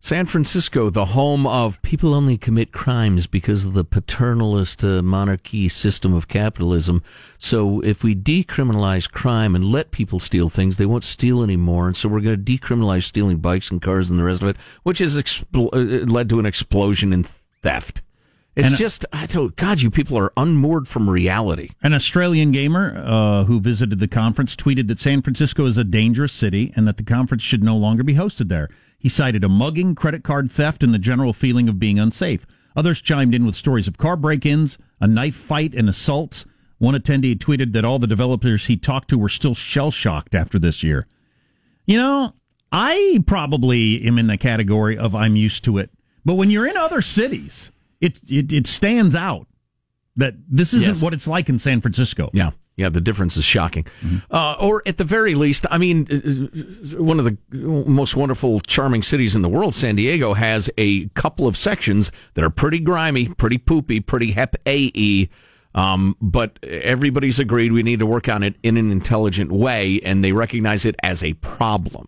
San 0.00 0.26
Francisco, 0.26 0.90
the 0.90 1.06
home 1.06 1.46
of 1.46 1.82
people 1.82 2.14
only 2.14 2.38
commit 2.38 2.72
crimes 2.72 3.26
because 3.26 3.64
of 3.64 3.74
the 3.74 3.84
paternalist 3.84 4.84
uh, 4.84 5.02
monarchy 5.02 5.68
system 5.68 6.14
of 6.14 6.28
capitalism. 6.28 7.02
So 7.36 7.80
if 7.80 8.04
we 8.04 8.14
decriminalize 8.14 9.10
crime 9.10 9.56
and 9.56 9.64
let 9.64 9.90
people 9.90 10.20
steal 10.20 10.48
things, 10.48 10.76
they 10.76 10.86
won't 10.86 11.04
steal 11.04 11.42
anymore. 11.42 11.88
And 11.88 11.96
so 11.96 12.08
we're 12.08 12.20
going 12.20 12.42
to 12.42 12.58
decriminalize 12.58 13.02
stealing 13.02 13.38
bikes 13.38 13.70
and 13.70 13.82
cars 13.82 14.08
and 14.08 14.18
the 14.18 14.24
rest 14.24 14.40
of 14.40 14.48
it, 14.48 14.56
which 14.84 15.00
has 15.00 15.16
expl- 15.16 15.70
uh, 15.72 16.06
led 16.06 16.28
to 16.28 16.38
an 16.38 16.46
explosion 16.46 17.12
in 17.12 17.24
theft. 17.24 18.00
It's 18.54 18.68
and 18.68 18.76
just, 18.76 19.04
I 19.12 19.26
don't, 19.26 19.54
God, 19.54 19.80
you 19.82 19.90
people 19.90 20.18
are 20.18 20.32
unmoored 20.36 20.88
from 20.88 21.10
reality. 21.10 21.70
An 21.82 21.92
Australian 21.92 22.50
gamer 22.50 23.02
uh, 23.04 23.44
who 23.44 23.60
visited 23.60 23.98
the 24.00 24.08
conference 24.08 24.56
tweeted 24.56 24.88
that 24.88 24.98
San 24.98 25.22
Francisco 25.22 25.66
is 25.66 25.76
a 25.76 25.84
dangerous 25.84 26.32
city 26.32 26.72
and 26.74 26.86
that 26.88 26.96
the 26.96 27.04
conference 27.04 27.42
should 27.42 27.62
no 27.62 27.76
longer 27.76 28.02
be 28.02 28.14
hosted 28.14 28.48
there. 28.48 28.68
He 28.98 29.08
cited 29.08 29.44
a 29.44 29.48
mugging, 29.48 29.94
credit 29.94 30.24
card 30.24 30.50
theft, 30.50 30.82
and 30.82 30.92
the 30.92 30.98
general 30.98 31.32
feeling 31.32 31.68
of 31.68 31.78
being 31.78 31.98
unsafe. 31.98 32.44
Others 32.76 33.00
chimed 33.00 33.34
in 33.34 33.46
with 33.46 33.54
stories 33.54 33.88
of 33.88 33.98
car 33.98 34.16
break 34.16 34.44
ins, 34.44 34.78
a 35.00 35.06
knife 35.06 35.36
fight, 35.36 35.74
and 35.74 35.88
assaults. 35.88 36.44
One 36.78 36.94
attendee 36.94 37.36
tweeted 37.36 37.72
that 37.72 37.84
all 37.84 37.98
the 37.98 38.06
developers 38.06 38.66
he 38.66 38.76
talked 38.76 39.08
to 39.10 39.18
were 39.18 39.28
still 39.28 39.54
shell 39.54 39.90
shocked 39.90 40.34
after 40.34 40.58
this 40.58 40.82
year. 40.82 41.06
You 41.86 41.96
know, 41.96 42.34
I 42.70 43.22
probably 43.26 44.04
am 44.04 44.18
in 44.18 44.26
the 44.26 44.36
category 44.36 44.98
of 44.98 45.14
I'm 45.14 45.36
used 45.36 45.64
to 45.64 45.78
it. 45.78 45.90
But 46.24 46.34
when 46.34 46.50
you're 46.50 46.66
in 46.66 46.76
other 46.76 47.00
cities, 47.00 47.72
it, 48.00 48.20
it, 48.28 48.52
it 48.52 48.66
stands 48.66 49.14
out 49.14 49.46
that 50.16 50.34
this 50.48 50.74
isn't 50.74 50.88
yes. 50.88 51.02
what 51.02 51.14
it's 51.14 51.26
like 51.26 51.48
in 51.48 51.58
San 51.58 51.80
Francisco. 51.80 52.30
Yeah. 52.32 52.50
Yeah, 52.78 52.90
the 52.90 53.00
difference 53.00 53.36
is 53.36 53.44
shocking. 53.44 53.84
Mm-hmm. 54.02 54.18
Uh, 54.30 54.54
or 54.60 54.82
at 54.86 54.98
the 54.98 55.04
very 55.04 55.34
least, 55.34 55.66
I 55.68 55.78
mean, 55.78 56.06
uh, 56.08 56.96
uh, 56.96 57.02
one 57.02 57.18
of 57.18 57.24
the 57.24 57.36
most 57.50 58.14
wonderful, 58.14 58.60
charming 58.60 59.02
cities 59.02 59.34
in 59.34 59.42
the 59.42 59.48
world, 59.48 59.74
San 59.74 59.96
Diego, 59.96 60.32
has 60.34 60.70
a 60.78 61.08
couple 61.08 61.48
of 61.48 61.56
sections 61.56 62.12
that 62.34 62.44
are 62.44 62.50
pretty 62.50 62.78
grimy, 62.78 63.30
pretty 63.30 63.58
poopy, 63.58 63.98
pretty 63.98 64.30
hep 64.30 64.54
AE. 64.64 65.28
Um, 65.74 66.16
but 66.22 66.56
everybody's 66.62 67.40
agreed 67.40 67.72
we 67.72 67.82
need 67.82 67.98
to 67.98 68.06
work 68.06 68.28
on 68.28 68.44
it 68.44 68.54
in 68.62 68.76
an 68.76 68.92
intelligent 68.92 69.50
way, 69.50 70.00
and 70.04 70.22
they 70.22 70.30
recognize 70.30 70.84
it 70.84 70.94
as 71.02 71.24
a 71.24 71.34
problem. 71.34 72.06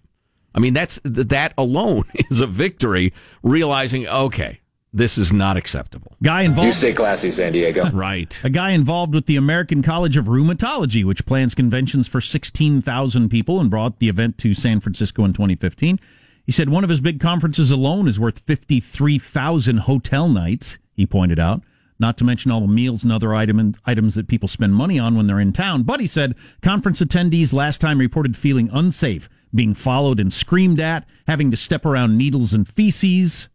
I 0.55 0.61
mean, 0.61 0.73
that's 0.73 1.00
that 1.03 1.53
alone 1.59 2.05
is 2.31 2.41
a 2.41 2.47
victory. 2.47 3.12
Realizing, 3.43 4.07
okay, 4.07 4.60
this 4.92 5.16
is 5.16 5.32
not 5.32 5.56
acceptable. 5.56 6.16
Guy 6.23 6.42
involved. 6.42 6.66
You 6.66 6.73
stay 6.73 6.92
classy, 6.92 7.30
San 7.30 7.52
Diego. 7.52 7.88
right. 7.92 8.38
A 8.42 8.50
guy 8.50 8.70
involved 8.70 9.14
with 9.14 9.26
the 9.26 9.37
American 9.37 9.82
College 9.82 10.16
of 10.16 10.25
Rheumatology, 10.25 11.04
which 11.04 11.25
plans 11.26 11.54
conventions 11.54 12.09
for 12.09 12.20
16,000 12.20 13.28
people 13.28 13.61
and 13.61 13.70
brought 13.70 13.99
the 14.00 14.09
event 14.09 14.37
to 14.38 14.54
San 14.54 14.80
Francisco 14.80 15.25
in 15.25 15.32
2015. 15.32 16.00
He 16.44 16.52
said 16.52 16.68
one 16.68 16.82
of 16.82 16.90
his 16.90 17.00
big 17.00 17.20
conferences 17.20 17.70
alone 17.70 18.09
is 18.09 18.18
worth 18.18 18.40
53,000 18.40 19.78
hotel 19.78 20.28
nights, 20.28 20.78
he 20.94 21.06
pointed 21.06 21.38
out. 21.38 21.62
Not 22.00 22.16
to 22.16 22.25
mention 22.25 22.50
all 22.50 22.62
the 22.62 22.66
meals 22.66 23.04
and 23.04 23.12
other 23.12 23.35
item, 23.35 23.75
items 23.85 24.14
that 24.14 24.26
people 24.26 24.49
spend 24.49 24.75
money 24.75 24.99
on 24.99 25.16
when 25.16 25.26
they're 25.26 25.38
in 25.38 25.52
town. 25.52 25.82
But 25.82 26.00
he 26.00 26.06
said 26.06 26.35
conference 26.62 27.00
attendees 27.00 27.52
last 27.52 27.80
time 27.80 27.99
reported 27.99 28.37
feeling 28.37 28.70
unsafe, 28.73 29.28
being 29.54 29.75
followed 29.75 30.18
and 30.18 30.32
screamed 30.32 30.80
at, 30.80 31.06
having 31.28 31.50
to 31.50 31.56
step 31.56 31.85
around 31.85 32.16
needles 32.16 32.54
and 32.54 32.66
feces 32.66 33.49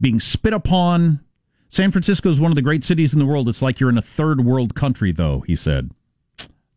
being 0.00 0.20
spit 0.20 0.52
upon. 0.52 1.20
San 1.68 1.90
Francisco 1.90 2.30
is 2.30 2.40
one 2.40 2.50
of 2.50 2.56
the 2.56 2.62
great 2.62 2.84
cities 2.84 3.12
in 3.12 3.18
the 3.18 3.26
world. 3.26 3.48
It's 3.48 3.62
like 3.62 3.78
you're 3.78 3.90
in 3.90 3.98
a 3.98 4.02
third 4.02 4.44
world 4.44 4.74
country, 4.74 5.12
though, 5.12 5.40
he 5.40 5.54
said. 5.54 5.90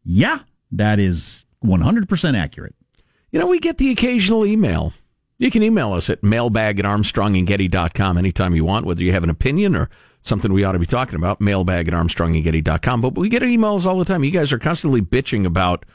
Yeah, 0.04 0.40
that 0.72 1.00
is 1.00 1.46
100% 1.64 2.38
accurate. 2.38 2.76
You 3.32 3.40
know, 3.40 3.48
we 3.48 3.60
get 3.60 3.78
the 3.78 3.92
occasional 3.92 4.46
email. 4.46 4.94
You 5.38 5.50
can 5.50 5.64
email 5.64 5.94
us 5.94 6.10
at 6.10 6.24
mailbag 6.24 6.80
at 6.80 6.86
armstrongandgetty.com 6.86 8.18
anytime 8.18 8.56
you 8.56 8.66
want, 8.66 8.86
whether 8.86 9.02
you 9.02 9.14
have 9.14 9.24
an 9.24 9.30
opinion 9.30 9.76
or 9.76 9.90
something 10.22 10.54
we 10.54 10.64
ought 10.64 10.74
to 10.74 10.80
be 10.80 10.86
talking 10.86 11.16
about, 11.16 11.42
mailbag 11.42 11.88
at 11.88 11.94
armstrongandgetty.com. 11.94 13.02
But 13.02 13.16
we 13.16 13.30
get 13.30 13.42
emails 13.42 13.86
all 13.86 13.98
the 13.98 14.06
time. 14.06 14.24
You 14.24 14.32
guys 14.32 14.52
are 14.52 14.60
constantly 14.60 15.02
bitching 15.02 15.46
about 15.46 15.86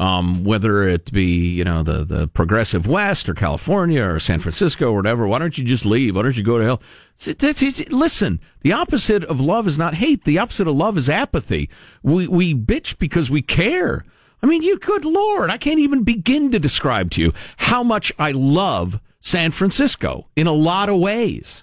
um, 0.00 0.44
whether 0.44 0.88
it 0.88 1.12
be 1.12 1.50
you 1.50 1.62
know 1.62 1.82
the 1.82 2.04
the 2.04 2.26
progressive 2.26 2.86
West 2.86 3.28
or 3.28 3.34
California 3.34 4.02
or 4.02 4.18
San 4.18 4.40
Francisco 4.40 4.90
or 4.90 4.96
whatever. 4.96 5.28
Why 5.28 5.38
don't 5.38 5.56
you 5.58 5.62
just 5.62 5.84
leave? 5.84 6.16
Why 6.16 6.22
don't 6.22 6.36
you 6.36 6.42
go 6.42 6.58
to 6.58 6.64
hell? 6.64 6.82
It's, 7.26 7.62
it's, 7.62 7.90
listen, 7.90 8.40
the 8.62 8.72
opposite 8.72 9.22
of 9.24 9.42
love 9.42 9.68
is 9.68 9.76
not 9.76 9.94
hate. 9.94 10.24
The 10.24 10.38
opposite 10.38 10.66
of 10.66 10.74
love 10.74 10.96
is 10.96 11.10
apathy. 11.10 11.68
We 12.02 12.26
we 12.26 12.54
bitch 12.54 12.98
because 12.98 13.30
we 13.30 13.42
care. 13.42 14.06
I 14.42 14.46
mean, 14.46 14.62
you 14.62 14.78
good 14.78 15.04
lord, 15.04 15.50
I 15.50 15.58
can't 15.58 15.78
even 15.78 16.02
begin 16.02 16.50
to 16.52 16.58
describe 16.58 17.10
to 17.12 17.22
you 17.22 17.32
how 17.58 17.82
much 17.82 18.10
I 18.18 18.30
love 18.30 19.00
San 19.20 19.50
Francisco 19.50 20.28
in 20.34 20.46
a 20.46 20.52
lot 20.52 20.88
of 20.88 20.98
ways. 20.98 21.62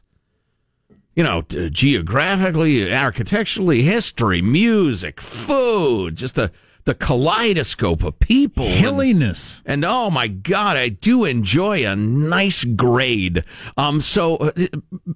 You 1.15 1.23
know, 1.23 1.41
geographically, 1.41 2.93
architecturally, 2.93 3.81
history, 3.81 4.43
music, 4.43 5.19
food, 5.19 6.15
just 6.15 6.35
the 6.35 6.51
the 6.87 6.95
kaleidoscope 6.95 8.01
of 8.01 8.17
people. 8.19 8.65
and- 8.65 8.75
Hilliness. 8.75 9.61
and 9.65 9.83
oh 9.83 10.09
my 10.09 10.27
God, 10.29 10.77
I 10.77 10.87
do 10.87 11.25
enjoy 11.25 11.85
a 11.85 11.97
nice 11.97 12.63
grade. 12.63 13.43
Um, 13.75 13.99
so 13.99 14.37
uh, 14.37 14.51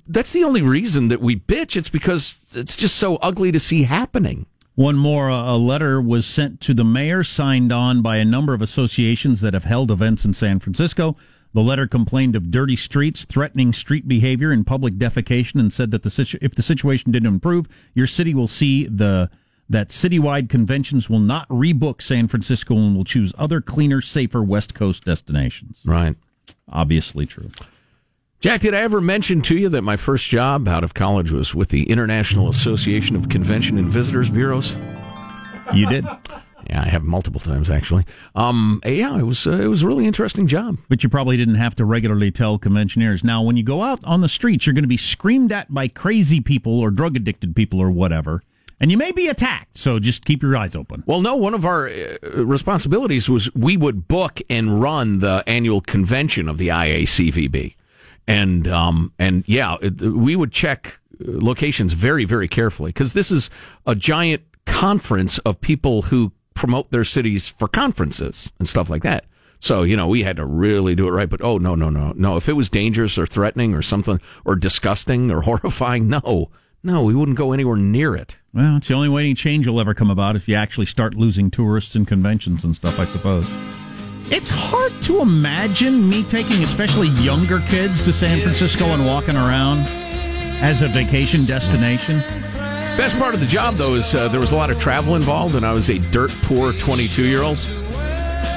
that's 0.06 0.34
the 0.34 0.44
only 0.44 0.62
reason 0.62 1.08
that 1.08 1.22
we 1.22 1.38
bitch. 1.38 1.78
It's 1.78 1.90
because 1.90 2.54
it's 2.58 2.76
just 2.76 2.98
so 2.98 3.16
ugly 3.16 3.54
to 3.54 3.60
see 3.60 3.84
happening. 3.84 4.48
One 4.76 4.98
more, 4.98 5.32
uh, 5.32 5.54
a 5.54 5.58
letter 5.58 6.02
was 6.02 6.26
sent 6.26 6.60
to 6.62 6.74
the 6.74 6.84
mayor, 6.84 7.24
signed 7.24 7.72
on 7.72 8.02
by 8.02 8.18
a 8.18 8.26
number 8.26 8.54
of 8.54 8.62
associations 8.62 9.40
that 9.40 9.54
have 9.54 9.64
held 9.64 9.92
events 9.92 10.26
in 10.26 10.34
San 10.34 10.60
Francisco. 10.60 11.16
The 11.54 11.62
letter 11.62 11.88
complained 11.88 12.36
of 12.36 12.52
dirty 12.52 12.76
streets, 12.78 13.24
threatening 13.26 13.72
street 13.72 14.08
behavior, 14.10 14.52
and 14.52 14.68
public 14.68 14.96
defecation, 14.96 15.60
and 15.60 15.72
said 15.72 15.92
that 15.92 16.04
the 16.04 16.10
situ- 16.10 16.38
if 16.42 16.54
the 16.56 16.62
situation 16.62 17.12
didn't 17.12 17.28
improve, 17.28 17.68
your 17.94 18.08
city 18.08 18.34
will 18.34 18.48
see 18.48 18.86
the 18.88 19.30
that 19.72 19.90
citywide 19.90 20.50
conventions 20.50 21.10
will 21.10 21.20
not 21.20 21.48
rebook 21.50 22.02
San 22.02 22.28
Francisco 22.28 22.76
and 22.76 22.96
will 22.96 23.04
choose 23.04 23.34
other 23.38 23.62
cleaner, 23.62 24.02
safer 24.02 24.44
West 24.44 24.74
Coast 24.74 25.06
destinations. 25.06 25.82
Right. 25.86 26.16
Obviously 26.70 27.26
true. 27.26 27.52
Jack, 28.40 28.62
did 28.62 28.74
I 28.74 28.82
ever 28.82 29.02
mention 29.02 29.42
to 29.44 29.58
you 29.58 29.70
that 29.70 29.84
my 29.84 29.98
first 29.98 30.28
job 30.28 30.68
out 30.68 30.84
of 30.84 30.94
college 30.94 31.32
was 31.32 31.54
with 31.54 31.70
the 31.70 31.90
International 31.90 32.50
Association 32.50 33.16
of 33.16 33.30
Convention 33.30 33.78
and 33.78 33.88
Visitors 33.88 34.30
Bureaus? 34.30 34.76
You 35.74 35.88
did, 35.88 36.06
Yeah, 36.70 36.82
I 36.82 36.88
have 36.90 37.04
multiple 37.04 37.40
times 37.40 37.70
actually. 37.70 38.06
Um, 38.36 38.82
yeah, 38.86 39.18
it 39.18 39.24
was 39.24 39.46
uh, 39.46 39.52
it 39.52 39.68
was 39.68 39.84
a 39.84 39.88
really 39.88 40.06
interesting 40.08 40.48
job. 40.48 40.78
but 40.90 41.04
you 41.04 41.10
probably 41.10 41.38
didn't 41.38 41.56
have 41.56 41.76
to 41.76 41.86
regularly 41.86 42.32
tell 42.32 42.58
conventioneers. 42.58 43.24
Now, 43.24 43.42
when 43.44 43.58
you 43.58 43.64
go 43.64 43.84
out 43.84 44.04
on 44.04 44.22
the 44.22 44.28
streets, 44.30 44.66
you're 44.66 44.74
going 44.74 44.84
to 44.84 44.88
be 44.88 44.98
screamed 44.98 45.52
at 45.52 45.72
by 45.74 45.88
crazy 45.88 46.42
people 46.42 46.80
or 46.80 46.90
drug 46.92 47.16
addicted 47.16 47.56
people 47.56 47.80
or 47.80 47.92
whatever, 47.92 48.42
and 48.82 48.90
you 48.90 48.98
may 48.98 49.12
be 49.12 49.30
attacked. 49.30 49.78
So 49.78 50.00
just 50.00 50.26
keep 50.26 50.42
your 50.42 50.58
eyes 50.58 50.76
open. 50.76 51.04
Well, 51.06 51.22
no, 51.22 51.36
one 51.36 51.54
of 51.54 51.66
our 51.66 51.88
uh, 51.88 52.18
responsibilities 52.44 53.30
was 53.30 53.54
we 53.56 53.78
would 53.78 54.08
book 54.08 54.42
and 54.50 54.82
run 54.82 55.20
the 55.20 55.44
annual 55.46 55.82
convention 55.82 56.50
of 56.50 56.58
the 56.58 56.70
IACVB. 56.70 57.76
And 58.28 58.68
um 58.68 59.14
and 59.18 59.44
yeah, 59.48 59.78
it, 59.82 60.02
we 60.02 60.36
would 60.36 60.52
check 60.52 61.00
uh, 61.20 61.26
locations 61.28 61.94
very 61.94 62.26
very 62.26 62.48
carefully 62.48 62.90
because 62.90 63.14
this 63.14 63.32
is 63.32 63.50
a 63.86 63.96
giant 63.96 64.44
conference 64.66 65.38
of 65.40 65.62
people 65.62 66.04
who 66.04 66.32
promote 66.54 66.92
their 66.92 67.04
cities 67.04 67.48
for 67.48 67.68
conferences 67.68 68.52
and 68.60 68.68
stuff 68.68 68.90
like 68.90 69.04
that. 69.04 69.26
So, 69.60 69.84
you 69.84 69.96
know, 69.96 70.08
we 70.08 70.24
had 70.24 70.38
to 70.38 70.46
really 70.46 70.96
do 70.96 71.08
it 71.08 71.12
right, 71.12 71.30
but 71.30 71.42
oh 71.42 71.60
no, 71.60 71.76
no, 71.76 71.92
no. 71.92 72.14
No, 72.16 72.36
if 72.36 72.50
it 72.50 72.54
was 72.54 72.70
dangerous 72.70 73.18
or 73.18 73.28
threatening 73.28 73.76
or 73.76 73.84
something 73.84 74.20
or 74.44 74.56
disgusting 74.56 75.30
or 75.30 75.42
horrifying, 75.44 76.08
no. 76.08 76.50
No, 76.84 77.04
we 77.04 77.14
wouldn't 77.14 77.38
go 77.38 77.54
anywhere 77.54 77.76
near 77.76 78.16
it. 78.16 78.40
Well, 78.54 78.78
it's 78.78 78.88
the 78.88 78.96
only 78.96 79.10
way 79.10 79.22
any 79.22 79.36
change 79.36 79.68
will 79.68 79.80
ever 79.80 79.94
come 79.94 80.10
about 80.10 80.36
if 80.36 80.48
you 80.48 80.56
actually 80.56 80.88
start 80.88 81.14
losing 81.14 81.52
tourists 81.52 81.94
and 81.94 82.08
conventions 82.08 82.64
and 82.64 82.76
stuff, 82.76 83.00
I 83.00 83.06
suppose. 83.06 83.48
It's 84.32 84.50
hard 84.50 84.92
to 85.04 85.22
imagine 85.22 86.10
me 86.10 86.24
taking 86.24 86.64
especially 86.64 87.10
younger 87.24 87.60
kids 87.68 88.04
to 88.06 88.14
San 88.14 88.42
Francisco 88.42 88.86
and 88.86 89.06
walking 89.06 89.36
around 89.36 89.86
as 90.62 90.82
a 90.82 90.88
vacation 90.88 91.46
destination. 91.46 92.20
Best 92.98 93.18
part 93.20 93.34
of 93.36 93.40
the 93.40 93.46
job, 93.46 93.76
though, 93.76 93.94
is 93.94 94.16
uh, 94.16 94.28
there 94.30 94.40
was 94.40 94.52
a 94.52 94.56
lot 94.56 94.72
of 94.72 94.80
travel 94.80 95.16
involved, 95.16 95.56
and 95.56 95.66
I 95.66 95.74
was 95.74 95.90
a 95.90 96.00
dirt 96.12 96.32
poor 96.42 96.74
22 96.74 97.26
year 97.26 97.44
old. 97.44 97.58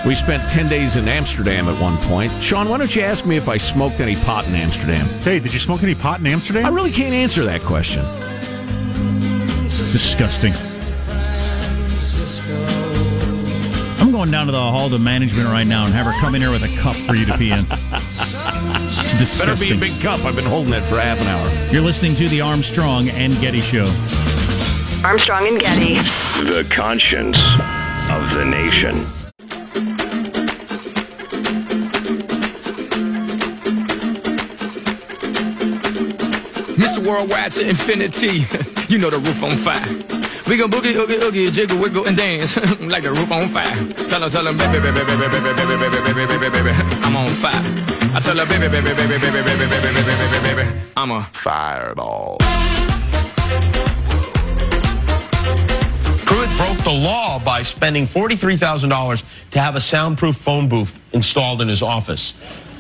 We 0.07 0.15
spent 0.15 0.51
10 0.51 0.69
days 0.69 0.97
in 0.97 1.09
Amsterdam 1.09 1.67
at 1.67 1.81
one 1.81 1.97
point. 1.97 2.31
Sean, 2.33 2.69
why 2.69 2.77
don't 2.77 2.95
you 2.95 3.01
ask 3.01 3.25
me 3.25 3.39
if 3.39 3.49
I 3.49 3.57
smoked 3.57 4.01
any 4.01 4.17
pot 4.17 4.47
in 4.47 4.55
Amsterdam? 4.55 5.07
Hey, 5.21 5.39
did 5.39 5.55
you 5.55 5.59
smoke 5.59 5.83
any 5.83 5.95
pot 5.95 6.21
in 6.21 6.27
Amsterdam? 6.27 6.67
I 6.67 6.69
really 6.69 6.93
can't 6.93 7.15
answer 7.15 7.43
that 7.45 7.63
question. 7.63 8.05
Disgusting. 9.65 10.53
I'm 13.99 14.13
going 14.13 14.31
down 14.31 14.45
to 14.47 14.53
the 14.53 14.61
hall 14.61 14.91
to 14.91 14.99
management 14.99 15.49
right 15.49 15.67
now 15.67 15.87
and 15.87 15.95
have 15.95 16.05
her 16.05 16.13
come 16.21 16.35
in 16.35 16.43
here 16.43 16.51
with 16.51 16.65
a 16.65 16.77
cup 16.77 16.95
for 16.97 17.15
you 17.15 17.25
to 17.25 17.39
pee 17.39 17.53
in. 17.53 17.61
It's 17.61 19.15
disgusting. 19.19 19.47
Better 19.47 19.59
be 19.59 19.73
a 19.73 19.77
big 19.91 20.03
cup. 20.03 20.23
I've 20.27 20.37
been 20.37 20.45
holding 20.45 20.75
it 20.75 20.83
for 20.83 21.01
half 21.01 21.19
an 21.19 21.29
hour. 21.29 21.73
You're 21.73 21.83
listening 21.83 22.15
to 22.17 22.29
the 22.29 22.43
Armstrong 22.43 23.09
and 23.09 23.33
Getty 23.41 23.61
Show. 23.61 23.87
Armstrong 25.03 25.47
and 25.49 25.59
Getty. 25.59 25.95
The 26.45 26.67
conscience 26.71 27.39
of 28.11 28.35
the 28.35 28.45
nation. 28.45 29.24
Mr. 36.95 37.09
Worldwide 37.09 37.51
to 37.51 37.69
infinity. 37.69 38.47
you 38.89 38.99
know 38.99 39.11
the 39.11 39.19
roof 39.19 39.43
on 39.43 39.57
fire. 39.57 39.83
We 40.49 40.57
gon' 40.57 40.71
boogie, 40.71 40.95
oogie, 40.95 41.17
oogie, 41.25 41.51
jiggle, 41.51 41.79
wiggle, 41.79 42.07
and 42.07 42.17
dance 42.17 42.55
like 42.81 43.03
the 43.03 43.11
roof 43.11 43.33
on 43.33 43.49
fire. 43.49 43.75
Tell 44.07 44.23
her, 44.23 44.31
tell 44.31 44.47
her, 44.47 44.53
baby, 44.53 44.79
baby, 44.79 45.03
baby, 45.03 45.27
baby, 45.27 45.43
baby, 45.59 45.91
baby, 45.91 46.13
baby, 46.15 46.39
baby, 46.39 46.51
baby, 46.55 46.71
I'm 47.03 47.17
on 47.17 47.31
fire. 47.31 47.51
I 48.15 48.21
tell 48.21 48.37
her, 48.37 48.47
baby, 48.47 48.69
baby, 48.69 48.95
baby, 48.95 49.19
baby, 49.19 49.43
baby, 49.43 49.43
baby, 49.43 49.91
baby, 49.91 50.03
baby, 50.07 50.63
baby, 50.63 50.81
I'm 50.97 51.11
a 51.11 51.25
fireball. 51.33 52.39
Pruitt 56.27 56.57
broke 56.57 56.79
the 56.85 56.95
law 56.95 57.41
by 57.41 57.65
spending 57.65 58.07
$43,000 58.07 59.25
to 59.51 59.61
have 59.61 59.75
a 59.75 59.81
soundproof 59.81 60.37
phone 60.37 60.69
booth 60.69 60.97
installed 61.13 61.61
in 61.61 61.67
his 61.67 61.83
office. 61.83 62.35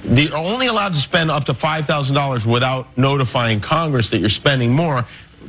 They're 0.04 0.36
only 0.36 0.66
allowed 0.66 0.92
to 0.94 1.00
spend 1.00 1.30
up 1.30 1.44
to 1.44 1.54
$5,000 1.54 2.46
without 2.46 2.96
notifying 2.96 3.60
Congress 3.60 4.10
that 4.10 4.18
you're 4.18 4.28
spending 4.28 4.72
more. 4.72 5.06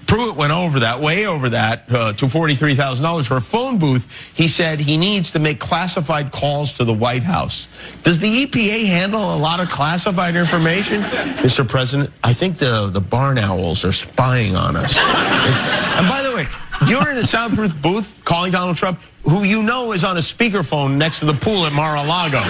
Pruitt 0.07 0.35
went 0.35 0.53
over 0.53 0.81
that, 0.81 1.01
way 1.01 1.25
over 1.25 1.49
that, 1.49 1.85
uh, 1.89 2.13
to 2.13 2.25
$43,000 2.27 3.25
for 3.25 3.37
a 3.37 3.41
phone 3.41 3.77
booth. 3.77 4.07
He 4.33 4.47
said 4.47 4.79
he 4.79 4.97
needs 4.97 5.31
to 5.31 5.39
make 5.39 5.59
classified 5.59 6.31
calls 6.31 6.73
to 6.73 6.83
the 6.83 6.93
White 6.93 7.23
House. 7.23 7.67
Does 8.03 8.19
the 8.19 8.45
EPA 8.45 8.85
handle 8.85 9.33
a 9.33 9.37
lot 9.37 9.59
of 9.59 9.69
classified 9.69 10.35
information? 10.35 11.01
Mr. 11.41 11.67
President, 11.67 12.11
I 12.23 12.33
think 12.33 12.57
the, 12.57 12.87
the 12.87 13.01
barn 13.01 13.37
owls 13.37 13.83
are 13.83 13.91
spying 13.91 14.55
on 14.55 14.75
us. 14.75 14.95
and 14.97 16.07
by 16.07 16.21
the 16.21 16.35
way, 16.35 16.47
you're 16.87 17.09
in 17.09 17.15
the 17.15 17.25
soundproof 17.25 17.73
booth 17.81 18.21
calling 18.25 18.51
Donald 18.51 18.77
Trump, 18.77 18.99
who 19.23 19.43
you 19.43 19.63
know 19.63 19.91
is 19.91 20.03
on 20.03 20.17
a 20.17 20.21
speakerphone 20.21 20.97
next 20.97 21.19
to 21.19 21.25
the 21.25 21.33
pool 21.33 21.65
at 21.65 21.73
Mar-a-Lago. 21.73 22.43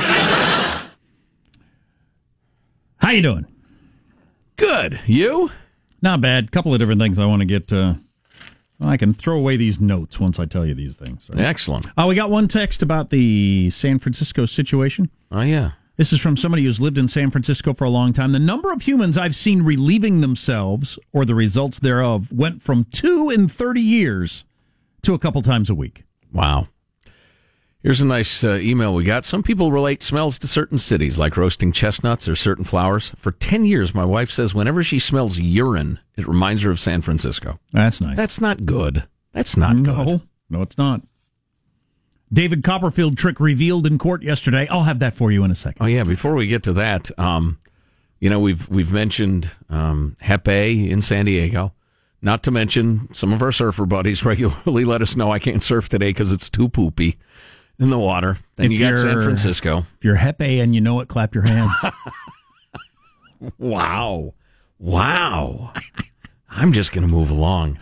How 3.05 3.11
you 3.11 3.21
doing? 3.21 3.45
Good. 4.55 4.99
You? 5.05 5.51
Not 6.01 6.21
bad. 6.21 6.51
Couple 6.51 6.73
of 6.73 6.79
different 6.79 6.99
things 6.99 7.19
I 7.19 7.27
want 7.27 7.41
to 7.41 7.45
get. 7.45 7.71
Uh, 7.71 7.93
well, 8.79 8.89
I 8.89 8.97
can 8.97 9.13
throw 9.13 9.37
away 9.37 9.57
these 9.57 9.79
notes 9.79 10.19
once 10.19 10.39
I 10.39 10.47
tell 10.47 10.65
you 10.65 10.73
these 10.73 10.95
things. 10.95 11.29
right? 11.31 11.45
Excellent. 11.45 11.85
Uh, 11.95 12.07
we 12.09 12.15
got 12.15 12.31
one 12.31 12.47
text 12.47 12.81
about 12.81 13.11
the 13.11 13.69
San 13.69 13.99
Francisco 13.99 14.47
situation. 14.47 15.11
Oh, 15.31 15.41
yeah. 15.41 15.73
This 15.97 16.11
is 16.11 16.19
from 16.19 16.35
somebody 16.35 16.63
who's 16.63 16.81
lived 16.81 16.97
in 16.97 17.07
San 17.07 17.29
Francisco 17.29 17.75
for 17.75 17.83
a 17.83 17.91
long 17.91 18.11
time. 18.11 18.31
The 18.31 18.39
number 18.39 18.71
of 18.71 18.81
humans 18.81 19.19
I've 19.19 19.35
seen 19.35 19.61
relieving 19.61 20.21
themselves 20.21 20.97
or 21.13 21.25
the 21.25 21.35
results 21.35 21.77
thereof 21.77 22.31
went 22.31 22.63
from 22.63 22.85
two 22.85 23.29
in 23.29 23.47
30 23.47 23.81
years 23.81 24.45
to 25.03 25.13
a 25.13 25.19
couple 25.19 25.43
times 25.43 25.69
a 25.69 25.75
week. 25.75 26.05
Wow. 26.33 26.69
Here's 27.85 28.01
a 28.01 28.05
nice 28.07 28.43
uh, 28.43 28.55
email 28.55 28.95
we 28.95 29.03
got. 29.03 29.25
Some 29.25 29.43
people 29.43 29.71
relate 29.71 30.01
smells 30.01 30.39
to 30.39 30.47
certain 30.47 30.79
cities, 30.79 31.19
like 31.19 31.37
roasting 31.37 31.71
chestnuts 31.71 32.27
or 32.27 32.35
certain 32.35 32.63
flowers. 32.63 33.11
For 33.15 33.31
10 33.31 33.63
years, 33.65 33.93
my 33.93 34.03
wife 34.03 34.31
says 34.31 34.55
whenever 34.55 34.81
she 34.81 34.97
smells 34.97 35.37
urine, 35.37 35.99
it 36.17 36.27
reminds 36.27 36.63
her 36.63 36.71
of 36.71 36.79
San 36.79 37.03
Francisco. 37.03 37.59
That's 37.71 38.01
nice. 38.01 38.17
That's 38.17 38.41
not 38.41 38.65
good. 38.65 39.03
That's 39.33 39.55
not 39.55 39.75
good. 39.83 39.85
no, 39.85 40.21
no, 40.49 40.63
it's 40.63 40.79
not. 40.79 41.03
David 42.33 42.63
Copperfield 42.63 43.19
trick 43.19 43.39
revealed 43.39 43.85
in 43.85 43.99
court 43.99 44.23
yesterday. 44.23 44.67
I'll 44.67 44.85
have 44.85 44.97
that 44.97 45.13
for 45.13 45.31
you 45.31 45.43
in 45.43 45.51
a 45.51 45.55
second. 45.55 45.83
Oh 45.83 45.85
yeah, 45.85 46.05
before 46.05 46.33
we 46.33 46.47
get 46.47 46.63
to 46.63 46.73
that, 46.73 47.11
um, 47.19 47.59
you 48.19 48.31
know 48.31 48.39
we've 48.39 48.67
we've 48.67 48.91
mentioned 48.91 49.51
um, 49.69 50.17
Hepe 50.23 50.89
in 50.89 51.03
San 51.03 51.25
Diego. 51.25 51.71
Not 52.19 52.41
to 52.45 52.49
mention 52.49 53.13
some 53.13 53.31
of 53.31 53.43
our 53.43 53.51
surfer 53.51 53.85
buddies 53.85 54.25
regularly 54.25 54.85
let 54.85 55.03
us 55.03 55.15
know 55.15 55.31
I 55.31 55.37
can't 55.37 55.61
surf 55.61 55.87
today 55.87 56.09
because 56.09 56.31
it's 56.31 56.49
too 56.49 56.67
poopy 56.67 57.19
in 57.79 57.89
the 57.89 57.99
water. 57.99 58.37
Then 58.55 58.67
If 58.67 58.71
you 58.73 58.79
got 58.79 58.97
San 58.97 59.21
Francisco. 59.21 59.85
If 59.97 60.05
you're 60.05 60.17
Hepe 60.17 60.61
and 60.61 60.73
you 60.73 60.81
know 60.81 60.99
it, 60.99 61.07
clap 61.07 61.33
your 61.35 61.47
hands. 61.47 61.71
Wow, 63.59 64.33
wow. 64.79 65.73
I'm 66.49 66.73
just 66.73 66.91
going 66.91 67.05
to 67.05 67.13
move 67.13 67.29
along. 67.29 67.77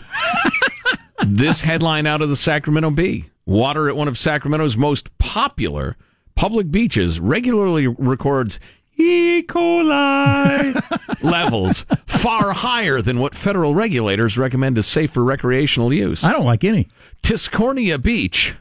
this 1.25 1.62
headline 1.62 2.05
out 2.05 2.21
of 2.21 2.29
the 2.29 2.35
Sacramento 2.35 2.89
Bee: 2.91 3.29
Water 3.45 3.88
at 3.88 3.95
one 3.95 4.07
of 4.07 4.17
Sacramento's 4.17 4.75
most 4.75 5.15
popular 5.19 5.95
public 6.35 6.71
beaches 6.71 7.19
regularly 7.19 7.88
records 7.88 8.59
E. 8.97 9.43
coli 9.43 11.21
levels 11.23 11.85
far 12.05 12.53
higher 12.53 13.01
than 13.01 13.19
what 13.19 13.35
federal 13.35 13.73
regulators 13.75 14.38
recommend 14.38 14.77
as 14.77 14.88
safe 14.88 15.12
for 15.12 15.23
recreational 15.23 15.93
use. 15.93 16.23
I 16.23 16.31
don't 16.31 16.45
like 16.45 16.63
any. 16.63 16.89
Tiscornia 17.21 18.01
Beach, 18.01 18.55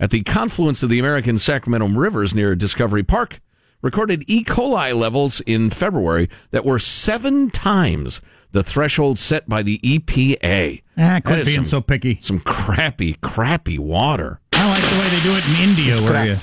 at 0.00 0.10
the 0.10 0.22
confluence 0.22 0.82
of 0.82 0.88
the 0.88 0.98
American 0.98 1.38
Sacramento 1.38 1.86
rivers 1.88 2.34
near 2.34 2.54
Discovery 2.54 3.02
Park, 3.02 3.40
recorded 3.82 4.24
E. 4.26 4.42
coli 4.44 4.98
levels 4.98 5.40
in 5.42 5.70
February 5.70 6.28
that 6.50 6.64
were 6.64 6.78
seven 6.78 7.50
times 7.50 8.20
the 8.52 8.62
threshold 8.62 9.18
set 9.18 9.48
by 9.48 9.62
the 9.62 9.78
EPA. 9.82 10.82
Ah, 10.96 11.20
quit 11.24 11.44
being 11.44 11.56
some- 11.56 11.64
so 11.64 11.80
picky. 11.80 12.18
Some 12.20 12.40
crappy, 12.40 13.14
crappy 13.20 13.78
water. 13.78 14.40
I 14.52 14.68
like 14.70 14.80
like 14.80 14.90
the 14.90 14.98
way 14.98 15.08
they 15.08 15.22
do 15.22 15.36
it 15.36 15.48
in 15.48 15.68
India, 15.68 16.02
where 16.02 16.26
you, 16.26 16.36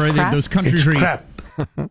where 0.00 0.12
they- 0.12 0.30
those 0.30 0.48
countries 0.48 0.84
where 0.86 0.96
you, 0.96 1.04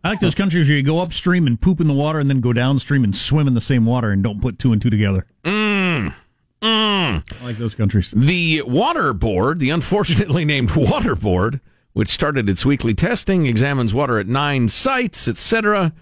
I 0.04 0.10
like 0.10 0.20
those 0.20 0.36
countries 0.36 0.68
where 0.68 0.76
you 0.78 0.84
go 0.84 1.00
upstream 1.00 1.46
and 1.48 1.62
poop 1.62 1.80
in 1.80 1.88
the 1.88 1.94
water, 1.94 2.20
and 2.20 2.30
then 2.30 2.42
go 2.42 2.52
downstream 2.52 3.04
and 3.04 3.16
swim 3.16 3.48
in 3.48 3.54
the 3.54 3.62
same 3.62 3.86
water, 3.86 4.10
and 4.12 4.24
don't 4.24 4.42
put 4.42 4.58
two 4.60 4.74
and 4.74 4.82
two 4.82 4.90
together. 4.90 5.26
Mm. 5.46 6.14
Mm. 6.62 7.42
I 7.42 7.44
like 7.44 7.58
those 7.58 7.76
countries. 7.76 8.12
The 8.16 8.62
Water 8.64 9.14
Board, 9.14 9.60
the 9.60 9.72
unfortunately 9.72 10.46
named 10.54 10.76
Water 10.76 11.16
Board, 11.16 11.60
which 11.94 12.10
started 12.10 12.50
its 12.50 12.66
weekly 12.66 12.94
testing, 12.94 13.48
examines 13.48 13.94
water 13.94 14.20
at 14.20 14.28
nine 14.28 14.68
sites, 14.68 15.28
etc. 15.28 15.94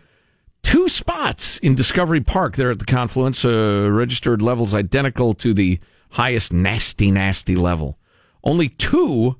Two 0.61 0.89
spots 0.89 1.57
in 1.59 1.75
Discovery 1.75 2.21
Park 2.21 2.55
there 2.57 2.71
at 2.71 2.79
the 2.79 2.85
confluence, 2.85 3.45
uh, 3.45 3.89
registered 3.89 4.41
levels 4.41 4.73
identical 4.73 5.33
to 5.35 5.53
the 5.53 5.79
highest 6.11 6.51
nasty, 6.51 7.11
nasty 7.11 7.55
level. 7.55 7.97
Only 8.43 8.69
two 8.69 9.37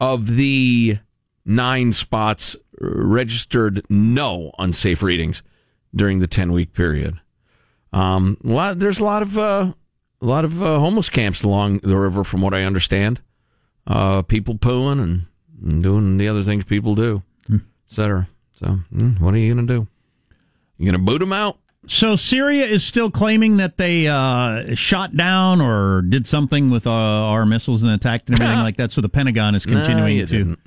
of 0.00 0.36
the 0.36 0.98
nine 1.44 1.92
spots 1.92 2.54
uh, 2.54 2.58
registered 2.80 3.84
no 3.88 4.52
unsafe 4.58 5.02
readings 5.02 5.42
during 5.94 6.18
the 6.18 6.26
10 6.26 6.52
week 6.52 6.72
period. 6.72 7.18
Um, 7.92 8.36
a 8.44 8.48
lot, 8.48 8.78
there's 8.78 9.00
a 9.00 9.04
lot 9.04 9.22
of 9.22 9.38
uh, 9.38 9.72
a 10.20 10.26
lot 10.26 10.44
of 10.44 10.62
uh, 10.62 10.78
homeless 10.78 11.10
camps 11.10 11.42
along 11.42 11.78
the 11.78 11.96
river, 11.96 12.24
from 12.24 12.40
what 12.40 12.54
I 12.54 12.64
understand. 12.64 13.20
Uh, 13.86 14.22
people 14.22 14.54
pooing 14.54 15.02
and, 15.02 15.26
and 15.62 15.82
doing 15.82 16.18
the 16.18 16.28
other 16.28 16.42
things 16.42 16.64
people 16.64 16.94
do, 16.94 17.22
etc. 17.86 18.28
So, 18.54 18.80
mm, 18.94 19.18
what 19.20 19.34
are 19.34 19.38
you 19.38 19.54
going 19.54 19.66
to 19.66 19.74
do? 19.74 19.86
You 20.76 20.84
going 20.86 20.98
to 20.98 21.04
boot 21.04 21.20
them 21.20 21.32
out? 21.32 21.58
So 21.86 22.16
Syria 22.16 22.66
is 22.66 22.84
still 22.84 23.10
claiming 23.10 23.56
that 23.56 23.78
they 23.78 24.08
uh, 24.08 24.74
shot 24.74 25.16
down 25.16 25.60
or 25.62 26.02
did 26.02 26.26
something 26.26 26.68
with 26.70 26.86
uh, 26.86 26.90
our 26.90 27.46
missiles 27.46 27.82
and 27.82 27.90
attacked 27.90 28.28
and 28.28 28.38
everything 28.38 28.58
like 28.62 28.76
that. 28.76 28.92
So 28.92 29.00
the 29.00 29.08
Pentagon 29.08 29.54
is 29.54 29.64
continuing 29.64 30.18
you 30.18 30.26
to. 30.26 30.36
didn't. 30.36 30.58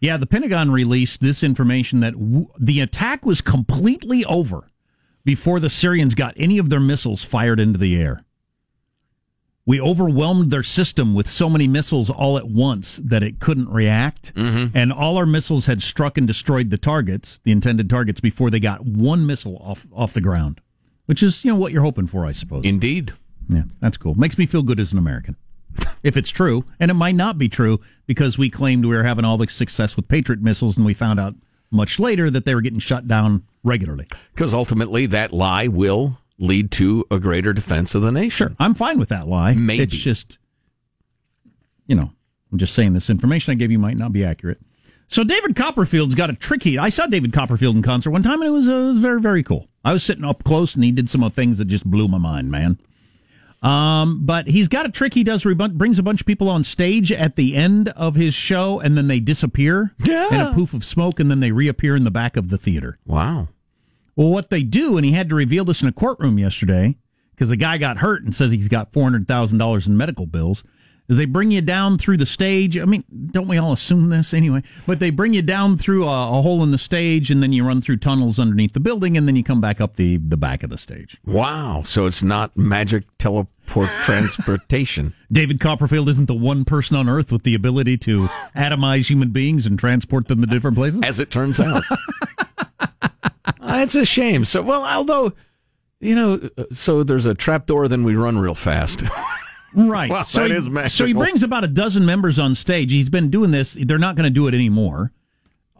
Yeah, 0.00 0.16
the 0.16 0.26
Pentagon 0.26 0.70
released 0.70 1.20
this 1.20 1.42
information 1.42 2.00
that 2.00 2.12
w- 2.12 2.46
the 2.58 2.80
attack 2.80 3.26
was 3.26 3.42
completely 3.42 4.24
over 4.24 4.70
before 5.22 5.60
the 5.60 5.68
Syrians 5.68 6.14
got 6.14 6.32
any 6.38 6.56
of 6.56 6.70
their 6.70 6.80
missiles 6.80 7.22
fired 7.22 7.60
into 7.60 7.78
the 7.78 8.00
air. 8.00 8.24
We 9.66 9.80
overwhelmed 9.80 10.50
their 10.50 10.62
system 10.62 11.14
with 11.14 11.28
so 11.28 11.48
many 11.48 11.68
missiles 11.68 12.10
all 12.10 12.38
at 12.38 12.48
once 12.48 13.00
that 13.04 13.22
it 13.22 13.40
couldn't 13.40 13.68
react. 13.68 14.34
Mm-hmm. 14.34 14.76
And 14.76 14.92
all 14.92 15.16
our 15.16 15.26
missiles 15.26 15.66
had 15.66 15.82
struck 15.82 16.18
and 16.18 16.26
destroyed 16.26 16.70
the 16.70 16.78
targets, 16.78 17.40
the 17.44 17.52
intended 17.52 17.88
targets, 17.88 18.20
before 18.20 18.50
they 18.50 18.58
got 18.58 18.84
one 18.84 19.26
missile 19.26 19.58
off, 19.58 19.86
off 19.92 20.14
the 20.14 20.20
ground, 20.20 20.60
which 21.06 21.22
is, 21.22 21.44
you 21.44 21.52
know, 21.52 21.58
what 21.58 21.72
you're 21.72 21.82
hoping 21.82 22.06
for, 22.06 22.24
I 22.24 22.32
suppose. 22.32 22.64
Indeed. 22.64 23.12
Yeah, 23.48 23.64
that's 23.80 23.96
cool. 23.96 24.14
Makes 24.14 24.38
me 24.38 24.46
feel 24.46 24.62
good 24.62 24.80
as 24.80 24.92
an 24.92 24.98
American. 24.98 25.36
if 26.02 26.16
it's 26.16 26.30
true, 26.30 26.64
and 26.78 26.90
it 26.90 26.94
might 26.94 27.14
not 27.14 27.38
be 27.38 27.48
true 27.48 27.80
because 28.06 28.38
we 28.38 28.50
claimed 28.50 28.84
we 28.84 28.96
were 28.96 29.04
having 29.04 29.24
all 29.24 29.36
the 29.36 29.46
success 29.46 29.96
with 29.96 30.08
Patriot 30.08 30.40
missiles, 30.40 30.76
and 30.76 30.86
we 30.86 30.94
found 30.94 31.20
out 31.20 31.34
much 31.70 32.00
later 32.00 32.30
that 32.30 32.44
they 32.44 32.54
were 32.54 32.60
getting 32.60 32.78
shut 32.78 33.06
down 33.06 33.44
regularly. 33.62 34.06
Because 34.34 34.52
ultimately, 34.54 35.06
that 35.06 35.32
lie 35.32 35.68
will 35.68 36.18
lead 36.40 36.70
to 36.72 37.04
a 37.10 37.20
greater 37.20 37.52
defense 37.52 37.94
of 37.94 38.02
the 38.02 38.10
nation. 38.10 38.48
Sure, 38.48 38.56
I'm 38.58 38.74
fine 38.74 38.98
with 38.98 39.10
that 39.10 39.28
lie. 39.28 39.54
Maybe. 39.54 39.82
It's 39.84 39.94
just, 39.96 40.38
you 41.86 41.94
know, 41.94 42.10
I'm 42.50 42.58
just 42.58 42.74
saying 42.74 42.94
this 42.94 43.10
information 43.10 43.52
I 43.52 43.54
gave 43.54 43.70
you 43.70 43.78
might 43.78 43.96
not 43.96 44.12
be 44.12 44.24
accurate. 44.24 44.58
So 45.06 45.22
David 45.24 45.54
Copperfield's 45.56 46.14
got 46.14 46.30
a 46.30 46.34
tricky. 46.34 46.78
I 46.78 46.88
saw 46.88 47.06
David 47.06 47.32
Copperfield 47.32 47.76
in 47.76 47.82
concert 47.82 48.10
one 48.10 48.22
time, 48.22 48.40
and 48.42 48.48
it 48.48 48.52
was, 48.52 48.68
uh, 48.68 48.72
it 48.72 48.86
was 48.86 48.98
very, 48.98 49.20
very 49.20 49.42
cool. 49.42 49.68
I 49.84 49.92
was 49.92 50.02
sitting 50.04 50.24
up 50.24 50.44
close, 50.44 50.74
and 50.74 50.82
he 50.84 50.92
did 50.92 51.10
some 51.10 51.22
of 51.24 51.34
things 51.34 51.58
that 51.58 51.66
just 51.66 51.84
blew 51.84 52.06
my 52.08 52.18
mind, 52.18 52.50
man. 52.50 52.78
Um, 53.62 54.24
but 54.24 54.46
he's 54.46 54.68
got 54.68 54.86
a 54.86 54.88
trick 54.88 55.12
he 55.14 55.22
does 55.24 55.44
where 55.44 55.52
he 55.54 55.68
brings 55.68 55.98
a 55.98 56.02
bunch 56.02 56.20
of 56.22 56.26
people 56.26 56.48
on 56.48 56.64
stage 56.64 57.12
at 57.12 57.36
the 57.36 57.56
end 57.56 57.88
of 57.90 58.14
his 58.14 58.32
show, 58.34 58.80
and 58.80 58.96
then 58.96 59.08
they 59.08 59.20
disappear 59.20 59.92
Yeah. 60.04 60.28
in 60.34 60.40
a 60.40 60.52
poof 60.54 60.72
of 60.74 60.84
smoke, 60.84 61.20
and 61.20 61.30
then 61.30 61.40
they 61.40 61.52
reappear 61.52 61.94
in 61.96 62.04
the 62.04 62.10
back 62.10 62.36
of 62.36 62.48
the 62.48 62.56
theater. 62.56 62.98
Wow. 63.04 63.48
Well, 64.16 64.28
what 64.28 64.50
they 64.50 64.62
do, 64.62 64.96
and 64.96 65.04
he 65.04 65.12
had 65.12 65.28
to 65.30 65.34
reveal 65.34 65.64
this 65.64 65.82
in 65.82 65.88
a 65.88 65.92
courtroom 65.92 66.38
yesterday 66.38 66.96
because 67.34 67.48
the 67.48 67.56
guy 67.56 67.78
got 67.78 67.98
hurt 67.98 68.22
and 68.22 68.34
says 68.34 68.52
he's 68.52 68.68
got 68.68 68.92
four 68.92 69.04
hundred 69.04 69.26
thousand 69.26 69.58
dollars 69.58 69.86
in 69.86 69.96
medical 69.96 70.26
bills. 70.26 70.62
Is 71.08 71.16
they 71.16 71.24
bring 71.24 71.50
you 71.50 71.60
down 71.60 71.98
through 71.98 72.18
the 72.18 72.26
stage. 72.26 72.78
I 72.78 72.84
mean, 72.84 73.02
don't 73.32 73.48
we 73.48 73.58
all 73.58 73.72
assume 73.72 74.10
this 74.10 74.32
anyway? 74.32 74.62
But 74.86 75.00
they 75.00 75.10
bring 75.10 75.34
you 75.34 75.42
down 75.42 75.76
through 75.76 76.04
a, 76.06 76.38
a 76.38 76.42
hole 76.42 76.62
in 76.62 76.70
the 76.70 76.78
stage, 76.78 77.32
and 77.32 77.42
then 77.42 77.52
you 77.52 77.66
run 77.66 77.80
through 77.80 77.96
tunnels 77.96 78.38
underneath 78.38 78.74
the 78.74 78.78
building, 78.80 79.16
and 79.16 79.26
then 79.26 79.34
you 79.34 79.42
come 79.42 79.60
back 79.60 79.80
up 79.80 79.96
the 79.96 80.18
the 80.18 80.36
back 80.36 80.62
of 80.62 80.70
the 80.70 80.78
stage. 80.78 81.18
Wow. 81.24 81.82
So 81.84 82.06
it's 82.06 82.22
not 82.22 82.56
magic 82.56 83.04
teleport 83.18 83.88
transportation. 84.04 85.14
David 85.32 85.58
Copperfield 85.58 86.08
isn't 86.10 86.26
the 86.26 86.34
one 86.34 86.64
person 86.64 86.96
on 86.96 87.08
Earth 87.08 87.32
with 87.32 87.42
the 87.42 87.54
ability 87.56 87.96
to 87.98 88.26
atomize 88.54 89.08
human 89.08 89.30
beings 89.30 89.66
and 89.66 89.78
transport 89.78 90.28
them 90.28 90.40
to 90.42 90.46
different 90.46 90.76
places. 90.76 91.00
as 91.02 91.18
it 91.18 91.30
turns 91.32 91.58
out. 91.58 91.82
That's 93.78 93.94
a 93.94 94.04
shame. 94.04 94.44
So, 94.44 94.62
well, 94.62 94.84
although, 94.84 95.32
you 96.00 96.14
know, 96.14 96.48
so 96.70 97.02
there's 97.02 97.26
a 97.26 97.34
trap 97.34 97.66
door, 97.66 97.88
then 97.88 98.04
we 98.04 98.14
run 98.14 98.38
real 98.38 98.54
fast. 98.54 99.02
Right. 99.74 100.10
Wow, 100.10 100.24
so 100.24 100.42
that 100.42 100.50
he, 100.50 100.56
is 100.56 100.92
So 100.92 101.06
he 101.06 101.12
brings 101.12 101.42
about 101.42 101.62
a 101.62 101.68
dozen 101.68 102.04
members 102.04 102.38
on 102.38 102.54
stage. 102.54 102.90
He's 102.90 103.08
been 103.08 103.30
doing 103.30 103.50
this. 103.50 103.76
They're 103.80 103.98
not 103.98 104.16
going 104.16 104.24
to 104.24 104.30
do 104.30 104.48
it 104.48 104.54
anymore. 104.54 105.12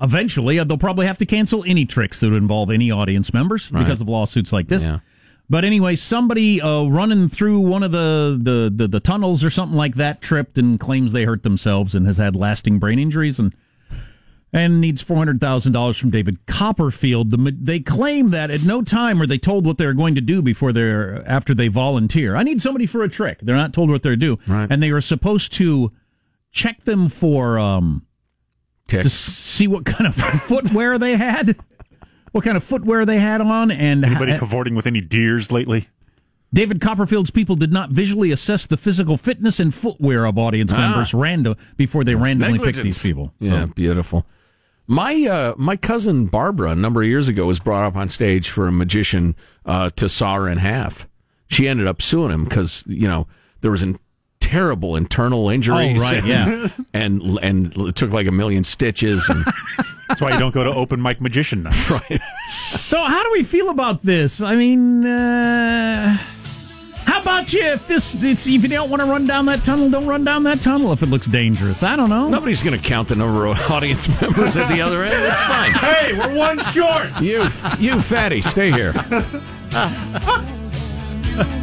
Eventually, 0.00 0.58
uh, 0.58 0.64
they'll 0.64 0.78
probably 0.78 1.06
have 1.06 1.18
to 1.18 1.26
cancel 1.26 1.64
any 1.66 1.84
tricks 1.84 2.20
that 2.20 2.30
would 2.30 2.36
involve 2.36 2.70
any 2.70 2.90
audience 2.90 3.34
members 3.34 3.68
because 3.68 4.00
of 4.00 4.08
lawsuits 4.08 4.52
like 4.52 4.68
this. 4.68 4.84
Yeah. 4.84 5.00
But 5.50 5.64
anyway, 5.64 5.96
somebody 5.96 6.60
uh, 6.60 6.84
running 6.84 7.28
through 7.28 7.58
one 7.58 7.82
of 7.82 7.90
the, 7.90 8.38
the, 8.40 8.72
the, 8.72 8.86
the 8.86 9.00
tunnels 9.00 9.42
or 9.42 9.50
something 9.50 9.76
like 9.76 9.96
that 9.96 10.22
tripped 10.22 10.56
and 10.56 10.78
claims 10.78 11.10
they 11.10 11.24
hurt 11.24 11.42
themselves 11.42 11.92
and 11.94 12.06
has 12.06 12.18
had 12.18 12.36
lasting 12.36 12.78
brain 12.78 13.00
injuries 13.00 13.40
and 13.40 13.52
and 14.52 14.80
needs 14.80 15.00
four 15.00 15.16
hundred 15.16 15.40
thousand 15.40 15.72
dollars 15.72 15.96
from 15.96 16.10
David 16.10 16.44
Copperfield. 16.46 17.30
The, 17.30 17.56
they 17.60 17.80
claim 17.80 18.30
that 18.30 18.50
at 18.50 18.62
no 18.62 18.82
time 18.82 19.20
are 19.22 19.26
they 19.26 19.38
told 19.38 19.64
what 19.66 19.78
they're 19.78 19.94
going 19.94 20.14
to 20.16 20.20
do 20.20 20.42
before 20.42 20.72
they're 20.72 21.22
after 21.28 21.54
they 21.54 21.68
volunteer. 21.68 22.34
I 22.36 22.42
need 22.42 22.60
somebody 22.60 22.86
for 22.86 23.02
a 23.04 23.08
trick. 23.08 23.38
They're 23.42 23.56
not 23.56 23.72
told 23.72 23.90
what 23.90 24.02
they're 24.02 24.16
do, 24.16 24.38
Right. 24.46 24.66
and 24.70 24.82
they 24.82 24.90
are 24.90 25.00
supposed 25.00 25.52
to 25.54 25.92
check 26.52 26.82
them 26.84 27.08
for 27.08 27.58
um, 27.58 28.04
to 28.88 29.08
see 29.08 29.68
what 29.68 29.84
kind 29.84 30.06
of 30.06 30.14
footwear 30.42 30.98
they 30.98 31.16
had, 31.16 31.56
what 32.32 32.42
kind 32.42 32.56
of 32.56 32.64
footwear 32.64 33.04
they 33.06 33.18
had 33.20 33.40
on, 33.40 33.70
and 33.70 34.04
Anybody 34.04 34.32
ha- 34.32 34.38
cavorting 34.38 34.74
with 34.74 34.86
any 34.86 35.00
deers 35.00 35.52
lately? 35.52 35.88
David 36.52 36.80
Copperfield's 36.80 37.30
people 37.30 37.54
did 37.54 37.72
not 37.72 37.90
visually 37.90 38.32
assess 38.32 38.66
the 38.66 38.76
physical 38.76 39.16
fitness 39.16 39.60
and 39.60 39.72
footwear 39.72 40.26
of 40.26 40.36
audience 40.36 40.72
members 40.72 41.14
random 41.14 41.54
before 41.76 42.02
they 42.02 42.16
randomly 42.16 42.58
picked 42.58 42.82
these 42.82 43.00
people. 43.00 43.32
So- 43.38 43.44
Yeah, 43.46 43.66
beautiful. 43.66 44.26
My 44.90 45.24
uh, 45.24 45.54
my 45.56 45.76
cousin 45.76 46.26
Barbara 46.26 46.70
a 46.70 46.74
number 46.74 47.00
of 47.00 47.06
years 47.06 47.28
ago 47.28 47.46
was 47.46 47.60
brought 47.60 47.84
up 47.84 47.94
on 47.94 48.08
stage 48.08 48.50
for 48.50 48.66
a 48.66 48.72
magician 48.72 49.36
uh, 49.64 49.90
to 49.90 50.08
saw 50.08 50.34
her 50.34 50.48
in 50.48 50.58
half. 50.58 51.06
She 51.46 51.68
ended 51.68 51.86
up 51.86 52.02
suing 52.02 52.32
him 52.32 52.42
because 52.42 52.82
you 52.88 53.06
know 53.06 53.28
there 53.60 53.70
was 53.70 53.84
an 53.84 54.00
terrible 54.40 54.96
internal 54.96 55.48
injuries. 55.48 56.02
Oh, 56.02 56.04
right, 56.04 56.24
yeah. 56.24 56.66
and 56.92 57.22
and 57.40 57.72
it 57.76 57.94
took 57.94 58.10
like 58.10 58.26
a 58.26 58.32
million 58.32 58.64
stitches. 58.64 59.28
And 59.28 59.44
That's 60.08 60.20
why 60.20 60.32
you 60.32 60.40
don't 60.40 60.52
go 60.52 60.64
to 60.64 60.74
open 60.74 61.00
mic 61.00 61.20
magician 61.20 61.62
nights. 61.62 62.00
So 62.50 63.00
how 63.00 63.22
do 63.22 63.30
we 63.30 63.44
feel 63.44 63.68
about 63.68 64.02
this? 64.02 64.40
I 64.40 64.56
mean, 64.56 65.06
uh, 65.06 66.16
how 66.16 66.39
about 67.30 67.52
you? 67.52 67.62
If 67.62 67.86
this, 67.86 68.20
it's, 68.22 68.46
if 68.46 68.62
you 68.62 68.68
don't 68.68 68.90
want 68.90 69.00
to 69.02 69.06
run 69.06 69.26
down 69.26 69.46
that 69.46 69.62
tunnel, 69.62 69.88
don't 69.88 70.06
run 70.06 70.24
down 70.24 70.42
that 70.44 70.60
tunnel 70.60 70.92
if 70.92 71.02
it 71.02 71.06
looks 71.06 71.26
dangerous. 71.26 71.82
I 71.82 71.94
don't 71.96 72.08
know. 72.08 72.28
nobody's 72.28 72.62
going 72.62 72.78
to 72.78 72.84
count 72.84 73.08
the 73.08 73.16
number 73.16 73.46
of 73.46 73.58
audience 73.70 74.08
members 74.20 74.56
at 74.56 74.68
the 74.68 74.80
other 74.80 75.04
end. 75.04 75.14
It's 75.24 75.38
fine. 75.38 75.72
Hey, 75.72 76.12
we're 76.18 76.36
one 76.36 76.58
short. 76.58 77.08
You 77.20 77.42
you 77.78 78.00
fatty, 78.02 78.42
stay 78.42 78.70
here. 78.70 78.92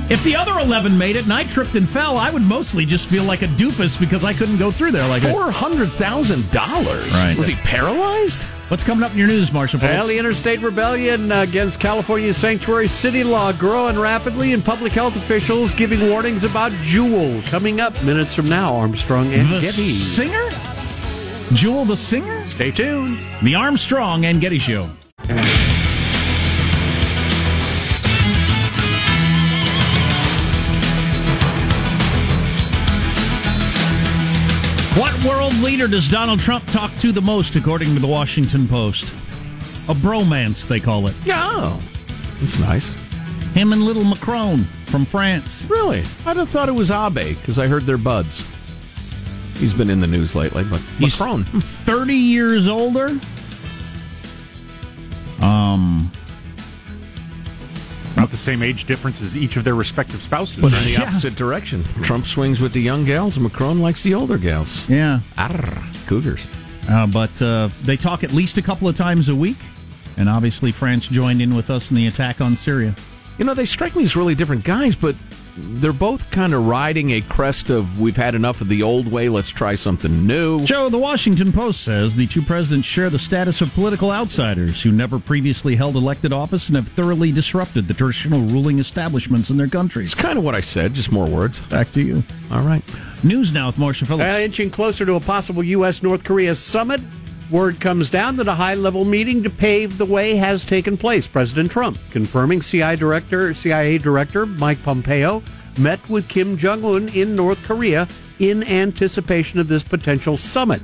If 0.10 0.24
the 0.24 0.36
other 0.38 0.58
eleven 0.60 0.98
made 0.98 1.18
it 1.18 1.26
and 1.26 1.34
I 1.34 1.44
tripped 1.44 1.76
and 1.76 1.88
fell, 1.88 2.18
I 2.18 2.32
would 2.32 2.42
mostly 2.42 2.86
just 2.86 3.08
feel 3.08 3.24
like 3.24 3.42
a 3.42 3.48
doofus 3.48 4.00
because 4.00 4.24
I 4.24 4.34
couldn't 4.34 4.58
go 4.58 4.72
through 4.72 4.92
there. 4.92 5.08
Like, 5.10 5.22
Four 5.22 5.52
hundred 5.52 5.90
thousand 5.90 6.50
dollars. 6.52 7.12
Right. 7.12 7.36
Was 7.38 7.48
he 7.48 7.56
paralyzed? 7.56 8.44
What's 8.70 8.84
coming 8.84 9.04
up 9.04 9.14
in 9.14 9.18
your 9.18 9.28
news, 9.28 9.54
Marcia? 9.54 9.80
Phillips? 9.80 9.96
Well, 9.98 10.08
the 10.08 10.18
interstate 10.18 10.60
rebellion 10.62 11.32
uh, 11.32 11.42
against 11.44 11.80
California's 11.80 12.36
sanctuary 12.36 12.90
city 12.90 13.24
law 13.24 13.54
growing 13.54 13.98
rapidly, 13.98 14.52
and 14.54 14.64
public 14.64 14.92
health 14.92 15.16
officials 15.16 15.74
giving 15.74 16.10
warnings 16.10 16.44
about 16.44 16.74
Juul. 16.84 17.42
Coming 17.50 17.80
up 17.80 17.94
minutes 18.04 18.36
from 18.36 18.50
now, 18.50 18.76
Armstrong 18.76 19.32
and 19.34 19.48
the 19.50 19.62
Getty. 19.62 19.72
singer, 19.72 20.50
Jewel, 21.54 21.86
the 21.86 21.96
singer, 21.96 22.44
Stay 22.46 22.72
tuned. 22.72 23.18
the 23.42 23.56
Armstrong 23.56 24.26
and 24.26 24.42
Getty 24.42 24.60
Show. 24.60 24.90
What 34.98 35.24
world 35.24 35.54
leader 35.60 35.88
does 35.88 36.10
Donald 36.10 36.40
Trump 36.40 36.66
talk 36.72 36.96
to 36.98 37.12
the 37.12 37.22
most, 37.22 37.56
according 37.56 37.94
to 37.94 38.00
the 38.00 38.08
Washington 38.08 38.68
Post? 38.68 39.04
A 39.90 39.94
bromance, 39.94 40.68
they 40.68 40.80
call 40.80 41.08
it. 41.08 41.16
Yeah. 41.24 41.38
Oh, 41.40 41.84
that's 42.42 42.58
nice. 42.58 42.94
Him 43.54 43.74
and 43.74 43.84
little 43.84 44.04
Macron 44.04 44.64
from 44.88 45.06
France. 45.06 45.68
Really? 45.70 46.04
I'd 46.26 46.38
have 46.38 46.50
thought 46.50 46.68
it 46.68 46.74
was 46.74 46.90
Abe 46.90 47.14
because 47.38 47.60
I 47.60 47.68
heard 47.68 47.84
they're 47.84 47.98
buds. 47.98 48.44
He's 49.58 49.74
been 49.74 49.90
in 49.92 50.00
the 50.00 50.08
news 50.08 50.34
lately, 50.36 50.64
but 50.64 50.80
He's 50.98 51.20
Macron. 51.20 51.44
30 51.44 52.14
years 52.16 52.68
older. 52.68 53.10
Um, 55.42 56.12
About 58.18 58.32
the 58.32 58.38
same 58.38 58.64
age 58.64 58.86
difference 58.86 59.22
as 59.22 59.38
each 59.38 59.58
of 59.58 59.64
their 59.64 59.76
respective 59.76 60.22
spouses. 60.22 60.60
But 60.60 60.74
in 60.74 60.84
the 60.86 60.92
Yeah. 60.92 61.04
opposite 61.04 61.36
direction. 61.36 61.84
Trump 62.02 62.26
swings 62.26 62.60
with 62.60 62.74
the 62.74 62.82
young 62.82 63.06
gals, 63.06 63.38
Macron 63.40 63.80
likes 63.80 64.02
the 64.04 64.14
older 64.16 64.38
gals. 64.38 64.88
yeah. 64.90 65.20
Arr, 65.38 65.78
cougars. 66.08 66.48
Uh, 66.90 67.06
but 67.06 67.40
uh, 67.42 67.70
they 67.86 67.96
talk 67.98 68.24
at 68.24 68.32
least 68.32 68.58
a 68.58 68.62
couple 68.62 68.88
of 68.88 68.96
times 68.96 69.30
a 69.30 69.36
week. 69.36 69.58
And 70.18 70.28
obviously, 70.30 70.72
France 70.72 71.08
joined 71.08 71.42
in 71.44 71.56
with 71.56 71.70
us 71.70 71.92
in 71.92 71.96
the 71.96 72.08
attack 72.08 72.42
on 72.42 72.56
Syria. 72.56 72.96
You 73.38 73.46
know, 73.46 73.54
they 73.54 73.66
strike 73.68 73.96
me 73.96 74.02
as 74.02 74.16
really 74.16 74.34
different 74.34 74.64
guys, 74.64 74.96
but 74.96 75.16
they're 75.58 75.94
both 75.94 76.30
kind 76.32 76.54
of 76.54 76.66
riding 76.66 77.12
a 77.12 77.22
crest 77.22 77.70
of 77.70 78.00
we've 78.00 78.16
had 78.16 78.36
enough 78.36 78.62
of 78.62 78.70
the 78.70 78.84
old 78.84 79.12
way, 79.12 79.28
let's 79.30 79.50
try 79.50 79.76
something 79.76 80.26
new. 80.28 80.64
Joe, 80.66 80.90
the 80.90 80.98
Washington 80.98 81.52
Post 81.52 81.82
says 81.82 82.16
the 82.16 82.28
two 82.28 82.42
presidents 82.42 82.88
share 82.88 83.10
the 83.10 83.20
status 83.20 83.62
of 83.62 83.74
political 83.74 84.12
outsiders 84.12 84.82
who 84.82 84.92
never 84.92 85.20
previously 85.20 85.76
held 85.76 85.96
elected 85.96 86.32
office 86.32 86.68
and 86.68 86.76
have 86.76 86.88
thoroughly 86.90 87.32
disrupted 87.32 87.88
the 87.88 87.94
traditional 87.94 88.42
ruling 88.42 88.80
establishments 88.80 89.50
in 89.50 89.58
their 89.58 89.68
countries. 89.68 90.14
It's 90.14 90.22
kind 90.22 90.38
of 90.38 90.44
what 90.44 90.56
I 90.56 90.62
said, 90.62 90.94
just 90.94 91.12
more 91.12 91.28
words. 91.28 91.60
Back 91.62 91.92
to 91.94 92.02
you. 92.02 92.24
All 92.52 92.62
right. 92.62 92.84
News 93.24 93.52
now 93.52 93.68
with 93.68 93.80
Marcia 93.80 94.06
Phillips. 94.06 94.24
Uh, 94.24 94.40
inching 94.40 94.70
closer 94.70 95.06
to 95.06 95.16
a 95.16 95.20
possible 95.20 95.64
U.S. 95.64 96.04
North 96.04 96.24
Korea 96.24 96.56
summit, 96.56 97.02
word 97.50 97.80
comes 97.80 98.10
down 98.10 98.36
that 98.38 98.48
a 98.48 98.56
high 98.56 98.76
level 98.76 99.06
meeting 99.06 99.44
to 99.44 99.50
pave 99.50 99.98
the 99.98 100.06
way 100.06 100.36
has 100.36 100.66
taken 100.66 100.98
place. 100.98 101.28
President 101.28 101.72
Trump 101.72 101.98
confirming 102.12 102.62
CIA 102.62 102.96
Director, 102.96 103.54
CIA 103.54 103.98
Director 103.98 104.46
Mike 104.46 104.82
Pompeo 104.84 105.42
met 105.80 106.08
with 106.10 106.28
Kim 106.28 106.58
Jong 106.58 106.84
un 106.84 107.10
in 107.10 107.36
North 107.36 107.64
Korea 107.66 108.08
in 108.40 108.64
anticipation 108.64 109.60
of 109.60 109.68
this 109.68 109.84
potential 109.84 110.38
summit. 110.38 110.82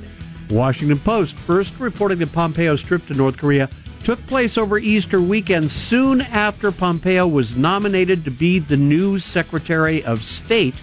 Washington 0.50 0.98
Post 0.98 1.36
first 1.36 1.78
reporting 1.78 2.18
that 2.18 2.32
Pompeo's 2.32 2.82
trip 2.82 3.06
to 3.06 3.14
North 3.14 3.36
Korea 3.36 3.68
took 4.02 4.24
place 4.26 4.58
over 4.58 4.78
Easter 4.78 5.20
weekend 5.20 5.72
soon 5.72 6.20
after 6.20 6.70
Pompeo 6.70 7.26
was 7.26 7.56
nominated 7.56 8.24
to 8.24 8.30
be 8.30 8.58
the 8.58 8.76
new 8.76 9.18
Secretary 9.18 10.04
of 10.04 10.22
State 10.22 10.74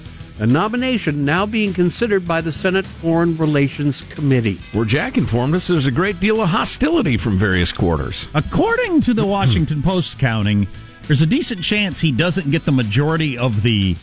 a 0.42 0.48
nomination 0.48 1.24
now 1.24 1.46
being 1.46 1.72
considered 1.72 2.28
by 2.28 2.42
the 2.42 2.52
Senate 2.52 2.88
Foreign 2.88 3.38
Relations 3.38 4.02
Committee. 4.02 4.60
Where 4.74 4.86
Jack 4.86 5.16
informed 5.16 5.54
us 5.54 5.68
there's 5.68 5.86
a 5.86 5.92
great 5.92 6.20
deal 6.20 6.42
of 6.42 6.50
hostility 6.50 7.16
from 7.16 7.38
various 7.38 7.72
quarters. 7.72 8.28
According 8.34 9.02
to 9.02 9.14
the 9.14 9.26
Washington 9.38 9.84
Post 9.84 10.18
counting, 10.18 10.68
there's 11.04 11.22
a 11.22 11.28
decent 11.28 11.64
chance 11.64 12.00
he 12.02 12.12
doesn't 12.12 12.50
get 12.50 12.66
the 12.66 12.72
majority 12.72 13.38
of 13.38 13.62
the 13.62 13.96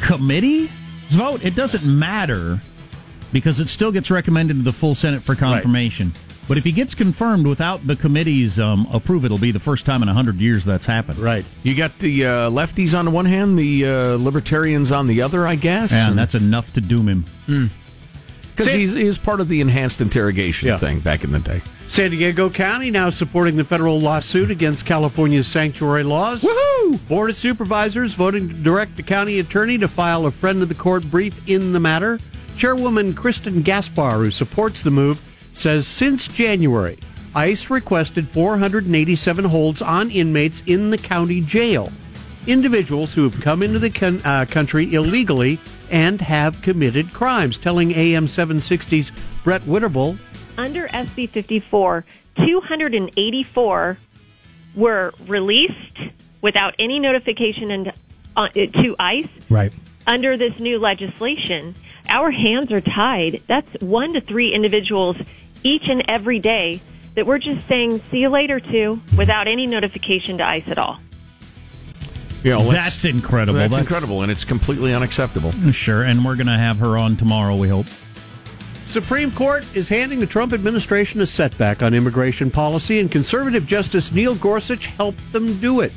committee's 0.00 0.70
vote. 1.10 1.44
It 1.44 1.54
doesn't 1.54 1.84
matter 1.84 2.60
because 3.32 3.60
it 3.60 3.68
still 3.68 3.92
gets 3.92 4.10
recommended 4.10 4.54
to 4.54 4.62
the 4.62 4.72
full 4.72 4.96
Senate 4.96 5.22
for 5.22 5.36
confirmation. 5.36 6.12
But 6.48 6.58
if 6.58 6.64
he 6.64 6.70
gets 6.72 6.94
confirmed 6.94 7.46
without 7.46 7.86
the 7.86 7.96
committee's 7.96 8.60
um, 8.60 8.86
approval, 8.92 9.26
it'll 9.26 9.38
be 9.38 9.50
the 9.50 9.58
first 9.58 9.84
time 9.84 10.02
in 10.02 10.06
100 10.08 10.36
years 10.36 10.64
that's 10.64 10.86
happened. 10.86 11.18
Right. 11.18 11.44
You 11.64 11.74
got 11.74 11.98
the 11.98 12.24
uh, 12.24 12.30
lefties 12.50 12.96
on 12.96 13.04
the 13.04 13.10
one 13.10 13.26
hand, 13.26 13.58
the 13.58 13.84
uh, 13.84 14.16
libertarians 14.16 14.92
on 14.92 15.08
the 15.08 15.22
other, 15.22 15.46
I 15.46 15.56
guess. 15.56 15.92
And 15.92 16.16
that's 16.16 16.34
enough 16.36 16.72
to 16.74 16.80
doom 16.80 17.24
him. 17.48 17.70
because 18.54 18.72
he's, 18.72 18.92
he's 18.92 19.18
part 19.18 19.40
of 19.40 19.48
the 19.48 19.60
enhanced 19.60 20.00
interrogation 20.00 20.68
Yeah. 20.68 20.78
thing 20.78 21.00
back 21.00 21.24
in 21.24 21.32
the 21.32 21.40
day. 21.40 21.62
San 21.88 22.10
Diego 22.10 22.48
County 22.50 22.90
now 22.90 23.10
supporting 23.10 23.56
the 23.56 23.64
federal 23.64 24.00
lawsuit 24.00 24.50
against 24.50 24.86
California's 24.86 25.46
sanctuary 25.46 26.02
laws. 26.04 26.42
Woohoo! 26.42 27.08
Board 27.08 27.30
of 27.30 27.36
Supervisors 27.36 28.14
voting 28.14 28.48
to 28.48 28.54
direct 28.54 28.96
the 28.96 29.02
county 29.04 29.38
attorney 29.40 29.78
to 29.78 29.86
file 29.88 30.26
a 30.26 30.30
friend 30.32 30.62
of 30.62 30.68
the 30.68 30.74
court 30.74 31.08
brief 31.10 31.48
in 31.48 31.72
the 31.72 31.80
matter. 31.80 32.18
Chairwoman 32.56 33.14
Kristen 33.14 33.62
Gaspar, 33.62 34.18
who 34.18 34.30
supports 34.30 34.82
the 34.82 34.90
move, 34.90 35.20
says 35.56 35.86
since 35.86 36.28
January, 36.28 36.98
ICE 37.34 37.70
requested 37.70 38.28
487 38.28 39.44
holds 39.46 39.82
on 39.82 40.10
inmates 40.10 40.62
in 40.66 40.90
the 40.90 40.98
county 40.98 41.40
jail. 41.40 41.92
Individuals 42.46 43.14
who 43.14 43.24
have 43.28 43.40
come 43.40 43.62
into 43.62 43.78
the 43.78 43.90
con- 43.90 44.20
uh, 44.24 44.46
country 44.48 44.94
illegally 44.94 45.58
and 45.90 46.20
have 46.20 46.62
committed 46.62 47.12
crimes, 47.12 47.58
telling 47.58 47.92
AM 47.92 48.26
760's 48.26 49.12
Brett 49.44 49.62
Winterble 49.62 50.18
Under 50.56 50.88
SB 50.88 51.28
54, 51.30 52.04
284 52.38 53.98
were 54.74 55.12
released 55.26 55.74
without 56.42 56.74
any 56.78 56.98
notification 56.98 57.70
and, 57.70 57.92
uh, 58.36 58.48
to 58.48 58.94
ICE 58.98 59.26
Right. 59.50 59.72
under 60.06 60.36
this 60.36 60.58
new 60.60 60.78
legislation. 60.78 61.74
Our 62.08 62.30
hands 62.30 62.70
are 62.72 62.80
tied. 62.80 63.42
That's 63.48 63.68
one 63.80 64.12
to 64.14 64.20
three 64.20 64.52
individuals 64.54 65.16
each 65.66 65.88
and 65.88 66.04
every 66.08 66.38
day 66.38 66.80
that 67.14 67.26
we're 67.26 67.38
just 67.38 67.66
saying, 67.66 68.00
see 68.10 68.18
you 68.18 68.28
later 68.28 68.60
to, 68.60 69.00
without 69.16 69.48
any 69.48 69.66
notification 69.66 70.38
to 70.38 70.46
ICE 70.48 70.62
at 70.68 70.78
all. 70.78 70.98
You 72.44 72.52
know, 72.52 72.58
let's- 72.58 72.84
That's 72.84 73.04
incredible. 73.06 73.58
That's, 73.58 73.74
That's- 73.74 73.80
incredible, 73.90 74.22
and 74.22 74.30
it's 74.30 74.44
completely 74.44 74.94
unacceptable. 74.94 75.50
Sure. 75.72 76.02
And 76.04 76.24
we're 76.24 76.36
going 76.36 76.46
to 76.46 76.56
have 76.56 76.78
her 76.78 76.96
on 76.96 77.16
tomorrow, 77.16 77.56
we 77.56 77.68
hope. 77.68 77.86
Supreme 78.86 79.32
Court 79.32 79.64
is 79.74 79.88
handing 79.88 80.20
the 80.20 80.26
Trump 80.26 80.52
administration 80.52 81.20
a 81.20 81.26
setback 81.26 81.82
on 81.82 81.92
immigration 81.92 82.50
policy, 82.52 83.00
and 83.00 83.10
conservative 83.10 83.66
Justice 83.66 84.12
Neil 84.12 84.36
Gorsuch 84.36 84.86
helped 84.86 85.32
them 85.32 85.58
do 85.58 85.80
it. 85.80 85.92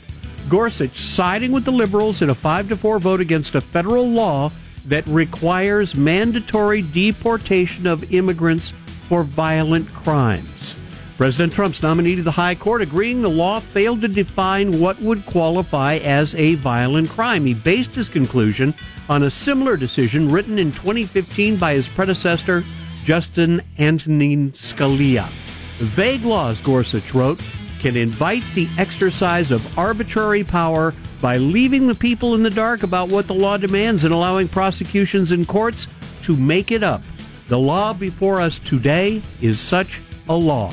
Gorsuch 0.50 0.98
siding 0.98 1.52
with 1.52 1.66
the 1.66 1.72
liberals 1.72 2.24
in 2.24 2.32
a 2.32 2.36
5 2.36 2.70
to 2.70 2.76
4 2.76 2.98
vote 2.98 3.22
against 3.22 3.54
a 3.54 3.62
federal 3.62 4.08
law 4.10 4.52
that 4.86 5.06
requires 5.06 5.94
mandatory 5.96 6.82
deportation 6.82 7.86
of 7.86 8.12
immigrants 8.12 8.74
for 9.10 9.24
violent 9.24 9.94
crimes. 9.94 10.76
President 11.18 11.52
Trump's 11.52 11.84
nominee 11.84 12.16
to 12.16 12.22
the 12.22 12.32
High 12.32 12.56
Court 12.56 12.82
agreeing 12.82 13.22
the 13.22 13.30
law 13.30 13.60
failed 13.60 14.00
to 14.02 14.08
define 14.08 14.80
what 14.80 15.02
would 15.02 15.26
qualify 15.26 15.96
as 15.96 16.34
a 16.36 16.56
violent 16.56 17.10
crime. 17.10 17.44
He 17.46 17.54
based 17.54 17.94
his 17.94 18.08
conclusion 18.08 18.74
on 19.10 19.24
a 19.24 19.30
similar 19.30 19.76
decision 19.76 20.30
written 20.30 20.58
in 20.58 20.72
2015 20.72 21.58
by 21.58 21.74
his 21.74 21.90
predecessor, 21.90 22.64
Justin 23.04 23.62
Antonin 23.80 24.52
Scalia. 24.52 25.28
Vague 25.80 26.24
laws, 26.24 26.62
Gorsuch 26.62 27.14
wrote, 27.14 27.42
can 27.80 27.98
invite 27.98 28.44
the 28.56 28.70
exercise 28.78 29.52
of 29.52 29.78
arbitrary 29.78 30.44
power 30.44 30.94
by 31.22 31.36
leaving 31.36 31.88
the 31.88 31.96
people 31.96 32.36
in 32.36 32.44
the 32.44 32.50
dark 32.50 32.84
about 32.84 33.10
what 33.10 33.28
the 33.28 33.34
law 33.34 33.58
demands 33.58 34.06
and 34.06 34.14
allowing 34.14 34.48
prosecutions 34.48 35.32
and 35.32 35.48
courts 35.48 35.88
to 36.22 36.36
make 36.38 36.72
it 36.72 36.84
up. 36.84 37.02
The 37.50 37.58
law 37.58 37.94
before 37.94 38.40
us 38.40 38.60
today 38.60 39.24
is 39.42 39.60
such 39.60 40.02
a 40.30 40.36
law. 40.36 40.72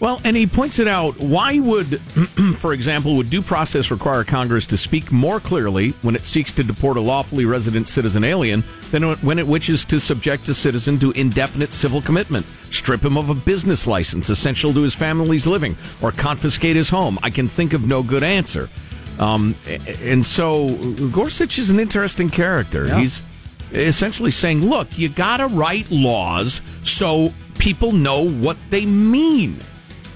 Well, 0.00 0.22
and 0.24 0.34
he 0.34 0.46
points 0.46 0.78
it 0.78 0.88
out. 0.88 1.18
Why 1.18 1.58
would, 1.58 2.00
for 2.56 2.72
example, 2.72 3.16
would 3.16 3.28
due 3.28 3.42
process 3.42 3.90
require 3.90 4.24
Congress 4.24 4.64
to 4.66 4.78
speak 4.78 5.12
more 5.12 5.38
clearly 5.38 5.90
when 6.00 6.16
it 6.16 6.24
seeks 6.24 6.50
to 6.52 6.64
deport 6.64 6.96
a 6.96 7.00
lawfully 7.00 7.44
resident 7.44 7.88
citizen 7.88 8.24
alien 8.24 8.64
than 8.90 9.14
when 9.16 9.38
it 9.38 9.46
wishes 9.46 9.84
to 9.84 10.00
subject 10.00 10.48
a 10.48 10.54
citizen 10.54 10.98
to 11.00 11.10
indefinite 11.12 11.74
civil 11.74 12.00
commitment, 12.00 12.46
strip 12.70 13.04
him 13.04 13.18
of 13.18 13.28
a 13.28 13.34
business 13.34 13.86
license 13.86 14.30
essential 14.30 14.72
to 14.72 14.80
his 14.80 14.94
family's 14.94 15.46
living, 15.46 15.76
or 16.00 16.10
confiscate 16.10 16.74
his 16.74 16.88
home? 16.88 17.18
I 17.22 17.28
can 17.28 17.48
think 17.48 17.74
of 17.74 17.86
no 17.86 18.02
good 18.02 18.22
answer. 18.22 18.70
Um, 19.18 19.54
and 20.02 20.24
so 20.24 20.74
Gorsuch 21.12 21.58
is 21.58 21.68
an 21.68 21.78
interesting 21.78 22.30
character. 22.30 22.86
Yeah. 22.86 23.00
He's 23.00 23.22
essentially 23.74 24.30
saying, 24.30 24.64
look, 24.68 24.96
you 24.98 25.08
got 25.08 25.38
to 25.38 25.46
write 25.48 25.90
laws 25.90 26.62
so 26.82 27.32
people 27.58 27.92
know 27.92 28.28
what 28.28 28.56
they 28.70 28.86
mean. 28.86 29.58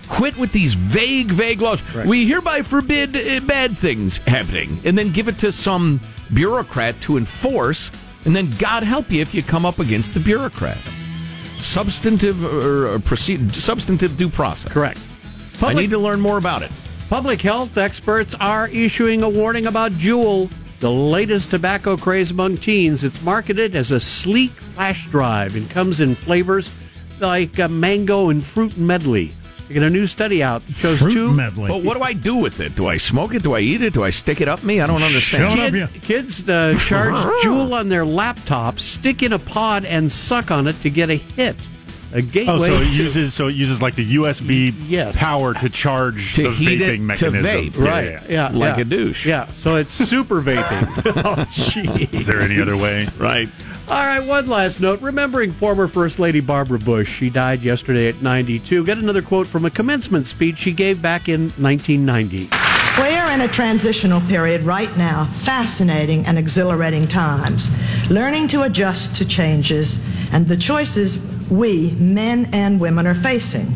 Quit 0.09 0.39
with 0.39 0.53
these 0.53 0.75
vague, 0.75 1.27
vague 1.27 1.61
laws. 1.61 1.83
We 2.07 2.27
hereby 2.27 2.63
forbid 2.63 3.17
uh, 3.17 3.41
bad 3.41 3.77
things 3.77 4.19
happening, 4.19 4.81
and 4.85 4.97
then 4.97 5.13
give 5.13 5.29
it 5.29 5.39
to 5.41 5.53
some 5.53 6.01
bureaucrat 6.33 7.01
to 7.03 7.17
enforce, 7.19 7.91
and 8.25 8.35
then 8.35 8.51
God 8.59 8.85
help 8.85 9.11
you 9.11 9.21
if 9.21 9.35
you 9.35 9.43
come 9.43 9.67
up 9.67 9.79
against 9.79 10.15
the 10.15 10.21
bureaucrat. 10.21 10.79
Substantive 11.59 12.43
or, 12.45 12.95
or 12.95 12.99
proceed, 13.01 13.55
substantive 13.55 14.17
due 14.17 14.31
process. 14.31 14.73
Correct. 14.73 15.01
I 15.61 15.75
need 15.75 15.91
to 15.91 15.99
learn 15.99 16.21
more 16.21 16.39
about 16.39 16.63
it. 16.63 16.71
Public 17.11 17.41
health 17.43 17.77
experts 17.77 18.35
are 18.39 18.69
issuing 18.69 19.23
a 19.23 19.29
warning 19.29 19.67
about 19.67 19.93
Juul, 19.93 20.51
the 20.81 20.91
latest 20.91 21.51
tobacco 21.51 21.97
craze 21.97 22.31
among 22.31 22.59
teens. 22.59 23.03
It's 23.03 23.23
marketed 23.23 23.75
as 23.75 23.91
a 23.91 24.01
sleek 24.01 24.53
flash 24.53 25.07
drive 25.07 25.57
and 25.57 25.69
comes 25.69 26.01
in 26.01 26.15
flavors 26.15 26.71
like 27.21 27.59
uh, 27.59 27.69
mango 27.69 28.31
and 28.31 28.45
fruit 28.45 28.77
medley. 28.77 29.33
They 29.67 29.75
get 29.75 29.83
a 29.83 29.91
new 29.91 30.07
study 30.07 30.43
out 30.43 30.67
that 30.67 30.77
shows 30.77 30.99
Fruit 31.01 31.13
two 31.13 31.35
medley. 31.35 31.69
But 31.69 31.83
what 31.83 31.97
do 31.97 32.03
I 32.03 32.15
do 32.15 32.37
with 32.37 32.61
it? 32.61 32.75
Do 32.75 32.87
I 32.87 32.97
smoke 32.97 33.35
it? 33.35 33.43
Do 33.43 33.55
I 33.55 33.61
eat 33.61 33.83
it? 33.83 33.93
Do 33.93 34.03
I 34.03 34.11
stick 34.11 34.41
it 34.41 34.49
up 34.49 34.63
me? 34.63 34.81
I 34.81 34.87
don't 34.87 35.03
understand. 35.03 35.53
Shut 35.53 35.61
up, 35.61 35.75
yeah. 35.75 36.01
kids 36.01 36.49
uh, 36.49 36.75
charge 36.79 37.15
Juul 37.45 37.73
on 37.73 37.89
their 37.89 38.05
laptops, 38.07 38.81
stick 38.81 39.23
in 39.23 39.35
a 39.35 39.39
pod, 39.39 39.85
and 39.85 40.11
suck 40.11 40.51
on 40.51 40.67
it 40.69 40.81
to 40.83 40.91
get 40.91 41.11
a 41.11 41.17
hit. 41.17 41.57
A 42.13 42.23
gateway. 42.23 42.55
Oh, 42.55 42.59
so 42.59 42.73
it 42.83 42.89
uses 42.91 43.35
so 43.35 43.49
it 43.49 43.55
uses 43.57 43.83
like 43.83 43.95
the 43.95 44.15
USB 44.17 44.73
Yes. 44.89 45.17
power 45.17 45.53
to 45.55 45.69
charge 45.69 46.35
To 46.37 46.45
the 46.45 46.51
heat 46.53 46.81
vaping 46.81 47.13
it 47.13 47.17
to 47.19 47.31
mechanism. 47.31 47.45
vape. 47.45 47.77
Yeah, 47.77 47.91
right? 47.91 48.05
yeah, 48.07 48.21
Yeah, 48.29 48.49
Like 48.59 48.77
yeah. 48.77 48.83
a 48.83 48.85
douche. 48.85 49.27
Yeah. 49.27 49.47
So 49.49 49.77
it's 49.77 49.93
super 49.93 50.41
vaping. 50.41 50.89
oh, 51.25 51.35
jeez. 51.45 52.15
Is 52.15 52.27
there 52.27 52.41
any 52.41 52.61
other 52.61 52.77
way? 52.77 53.07
Right. 53.19 53.49
All 53.89 53.95
right, 54.07 54.21
one 54.27 54.49
last 54.49 54.81
note. 54.81 55.01
Remembering 55.01 55.51
former 55.53 55.89
First 55.89 56.19
Lady 56.19 56.41
Barbara 56.41 56.79
Bush. 56.79 57.11
She 57.11 57.31
died 57.31 57.63
yesterday 57.63 58.09
at 58.09 58.21
92. 58.23 58.85
Get 58.85 58.99
another 58.99 59.23
quote 59.23 59.47
from 59.47 59.65
a 59.65 59.71
commencement 59.71 60.27
speech 60.27 60.59
she 60.59 60.73
gave 60.73 61.01
back 61.01 61.29
in 61.29 61.49
1990. 61.57 62.49
We're 62.99 63.31
in 63.33 63.43
a 63.43 63.49
transitional 63.49 64.21
period 64.23 64.63
right 64.65 64.95
now, 64.99 65.27
fascinating 65.27 66.27
and 66.27 66.37
exhilarating 66.37 67.05
times, 67.07 67.71
learning 68.11 68.49
to 68.49 68.63
adjust 68.63 69.15
to 69.17 69.25
changes 69.25 70.01
and 70.33 70.47
the 70.49 70.57
choices 70.57 71.17
we, 71.51 71.93
men 71.93 72.49
and 72.53 72.81
women, 72.81 73.07
are 73.07 73.15
facing. 73.15 73.67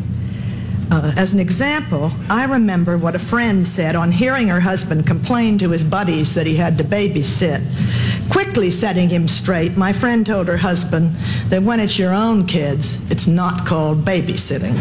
Uh, 0.91 1.11
as 1.17 1.33
an 1.33 1.39
example, 1.39 2.11
I 2.29 2.45
remember 2.45 2.97
what 2.97 3.15
a 3.15 3.19
friend 3.19 3.67
said 3.67 3.95
on 3.95 4.11
hearing 4.11 4.47
her 4.49 4.59
husband 4.59 5.07
complain 5.07 5.57
to 5.57 5.71
his 5.71 5.83
buddies 5.83 6.35
that 6.35 6.45
he 6.45 6.55
had 6.55 6.77
to 6.77 6.83
babysit. 6.83 7.63
Quickly 8.29 8.69
setting 8.69 9.09
him 9.09 9.27
straight, 9.27 9.75
my 9.75 9.91
friend 9.91 10.25
told 10.25 10.47
her 10.47 10.57
husband 10.57 11.15
that 11.49 11.63
when 11.63 11.79
it's 11.79 11.97
your 11.97 12.13
own 12.13 12.45
kids, 12.45 12.99
it's 13.09 13.25
not 13.25 13.65
called 13.65 14.05
babysitting. 14.05 14.75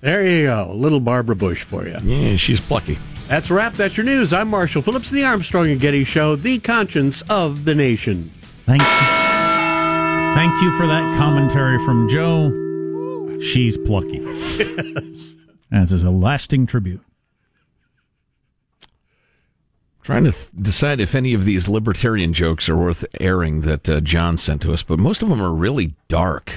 There 0.00 0.26
you 0.26 0.46
go. 0.46 0.72
Little 0.74 1.00
Barbara 1.00 1.36
Bush 1.36 1.62
for 1.62 1.86
you. 1.86 1.98
Yeah, 2.02 2.36
she's 2.36 2.60
plucky. 2.60 2.98
That's 3.28 3.50
a 3.50 3.54
wrap. 3.54 3.74
That's 3.74 3.96
your 3.96 4.06
news. 4.06 4.32
I'm 4.32 4.48
Marcia 4.48 4.82
Phillips, 4.82 5.10
the 5.10 5.24
Armstrong 5.24 5.70
and 5.70 5.80
Getty 5.80 6.04
Show, 6.04 6.36
the 6.36 6.58
conscience 6.58 7.22
of 7.22 7.64
the 7.64 7.74
nation. 7.74 8.30
Thank 8.66 8.82
you. 8.82 9.25
Thank 10.36 10.60
you 10.60 10.70
for 10.76 10.86
that 10.86 11.16
commentary 11.16 11.82
from 11.86 12.10
Joe. 12.10 13.40
She's 13.40 13.78
plucky. 13.78 14.18
That's 15.70 15.92
a 15.92 16.10
lasting 16.10 16.66
tribute. 16.66 17.00
Trying 20.02 20.24
to 20.24 20.32
th- 20.32 20.50
decide 20.54 21.00
if 21.00 21.14
any 21.14 21.32
of 21.32 21.46
these 21.46 21.70
libertarian 21.70 22.34
jokes 22.34 22.68
are 22.68 22.76
worth 22.76 23.06
airing 23.18 23.62
that 23.62 23.88
uh, 23.88 24.02
John 24.02 24.36
sent 24.36 24.60
to 24.60 24.74
us, 24.74 24.82
but 24.82 24.98
most 24.98 25.22
of 25.22 25.30
them 25.30 25.40
are 25.40 25.54
really 25.54 25.94
dark. 26.06 26.52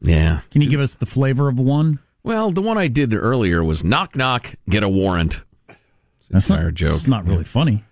Yeah. 0.00 0.40
Can 0.50 0.62
you 0.62 0.70
give 0.70 0.80
us 0.80 0.94
the 0.94 1.04
flavor 1.04 1.48
of 1.48 1.58
one? 1.58 1.98
Well, 2.22 2.52
the 2.52 2.62
one 2.62 2.78
I 2.78 2.88
did 2.88 3.12
earlier 3.12 3.62
was 3.62 3.84
knock 3.84 4.16
knock, 4.16 4.54
get 4.66 4.82
a 4.82 4.88
warrant. 4.88 5.42
That's 6.30 6.48
entire 6.48 6.64
not, 6.64 6.74
joke. 6.74 6.94
It's 6.94 7.06
not 7.06 7.26
really 7.26 7.44
funny. 7.44 7.84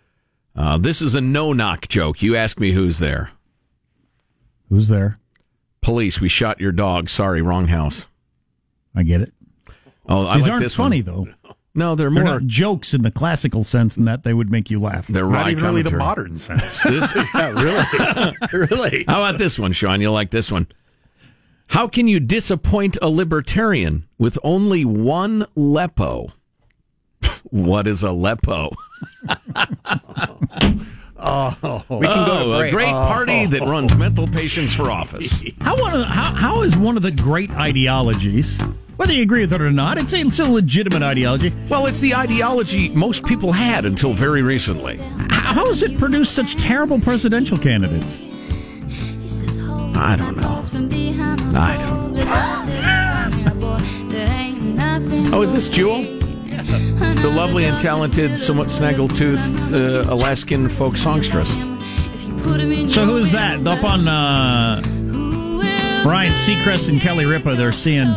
Uh, 0.57 0.79
this 0.79 1.03
is 1.03 1.15
a 1.15 1.21
no 1.21 1.53
knock 1.53 1.87
joke. 1.89 2.23
You 2.23 2.35
ask 2.37 2.59
me 2.59 2.73
who's 2.73 2.99
there. 2.99 3.31
Who's 4.69 4.89
there? 4.89 5.19
Police. 5.83 6.21
We 6.21 6.29
shot 6.29 6.61
your 6.61 6.73
dog. 6.73 7.09
Sorry, 7.09 7.43
wrong 7.43 7.69
house. 7.69 8.07
I 8.95 9.03
get 9.03 9.21
it. 9.21 9.33
Oh, 10.09 10.27
I 10.27 10.37
These 10.37 10.45
like 10.45 10.53
aren't 10.53 10.63
this 10.65 10.75
funny 10.75 11.03
one. 11.03 11.35
though. 11.45 11.53
No, 11.75 11.95
they're 11.95 12.09
They're 12.11 12.25
more. 12.25 12.33
not 12.41 12.47
jokes 12.47 12.95
in 12.95 13.03
the 13.03 13.11
classical 13.11 13.63
sense, 13.63 13.99
in 13.99 14.07
that 14.07 14.25
they 14.25 14.33
would 14.33 14.51
make 14.51 14.71
you 14.71 14.81
laugh. 14.81 15.07
They're 15.09 15.27
Not 15.29 15.45
wry 15.45 15.51
even 15.51 15.63
really 15.65 15.83
the 15.83 15.91
modern 15.91 16.39
sense. 16.39 16.83
This- 16.85 17.13
really? 18.53 19.05
How 19.07 19.23
about 19.25 19.37
this 19.39 19.59
one, 19.59 19.73
Sean? 19.73 20.01
You'll 20.01 20.15
like 20.15 20.31
this 20.31 20.51
one. 20.51 20.69
How 21.69 21.87
can 21.87 22.09
you 22.09 22.19
disappoint 22.19 22.97
a 23.03 23.11
libertarian 23.11 24.07
with 24.19 24.39
only 24.43 24.85
one 24.87 25.43
lepo? 25.57 26.33
What 27.51 27.87
is 27.87 28.03
Aleppo? 28.03 28.71
Oh, 31.19 31.85
We 31.89 32.07
can 32.07 32.27
go 32.27 32.39
to 32.39 32.45
Oh, 32.45 32.53
a 32.53 32.59
break. 32.59 32.73
great 32.73 32.89
oh. 32.93 33.07
party 33.09 33.47
that 33.47 33.63
runs 33.63 33.97
mental 33.97 34.29
patients 34.29 34.75
for 34.75 34.91
office. 34.91 35.43
How, 35.61 35.77
one 35.81 35.93
of 35.95 35.99
the, 36.01 36.05
how, 36.05 36.35
how 36.35 36.63
is 36.63 36.77
one 36.77 36.97
of 36.97 37.03
the 37.03 37.11
great 37.11 37.51
ideologies, 37.53 38.61
whether 38.97 39.13
you 39.13 39.23
agree 39.23 39.41
with 39.41 39.53
it 39.55 39.61
or 39.63 39.71
not, 39.71 39.97
it's, 39.99 40.13
it's 40.13 40.39
a 40.39 40.45
legitimate 40.45 41.03
ideology. 41.03 41.53
Well, 41.69 41.87
it's 41.87 42.01
the 42.01 42.15
ideology 42.15 42.91
most 42.91 43.25
people 43.25 43.53
had 43.53 43.85
until 43.87 44.13
very 44.13 44.43
recently. 44.43 44.99
How 45.31 45.47
how 45.57 45.67
has 45.67 45.81
it 45.83 45.99
produced 45.99 46.35
such 46.35 46.57
terrible 46.57 47.01
presidential 47.01 47.57
candidates? 47.57 48.21
I 49.97 50.17
don't 50.17 50.37
know. 50.37 50.63
I 51.59 51.77
don't 51.81 52.13
know. 52.15 52.73
Oh, 55.33 55.43
is 55.43 55.53
this 55.53 55.69
Jewel? 55.69 56.05
The 57.17 57.33
lovely 57.35 57.65
and 57.65 57.79
talented, 57.79 58.39
somewhat 58.41 58.71
snaggle-toothed 58.71 59.73
uh, 59.73 60.05
Alaskan 60.13 60.69
folk 60.69 60.97
songstress. 60.97 61.53
So 61.53 63.05
who 63.05 63.17
is 63.17 63.33
that? 63.33 63.67
Up 63.67 63.83
on 63.83 64.07
uh, 64.07 64.81
Ryan 66.07 66.33
Seacrest 66.35 66.89
and 66.89 67.01
Kelly 67.01 67.25
Ripa, 67.27 67.57
they're 67.57 67.73
seeing, 67.73 68.15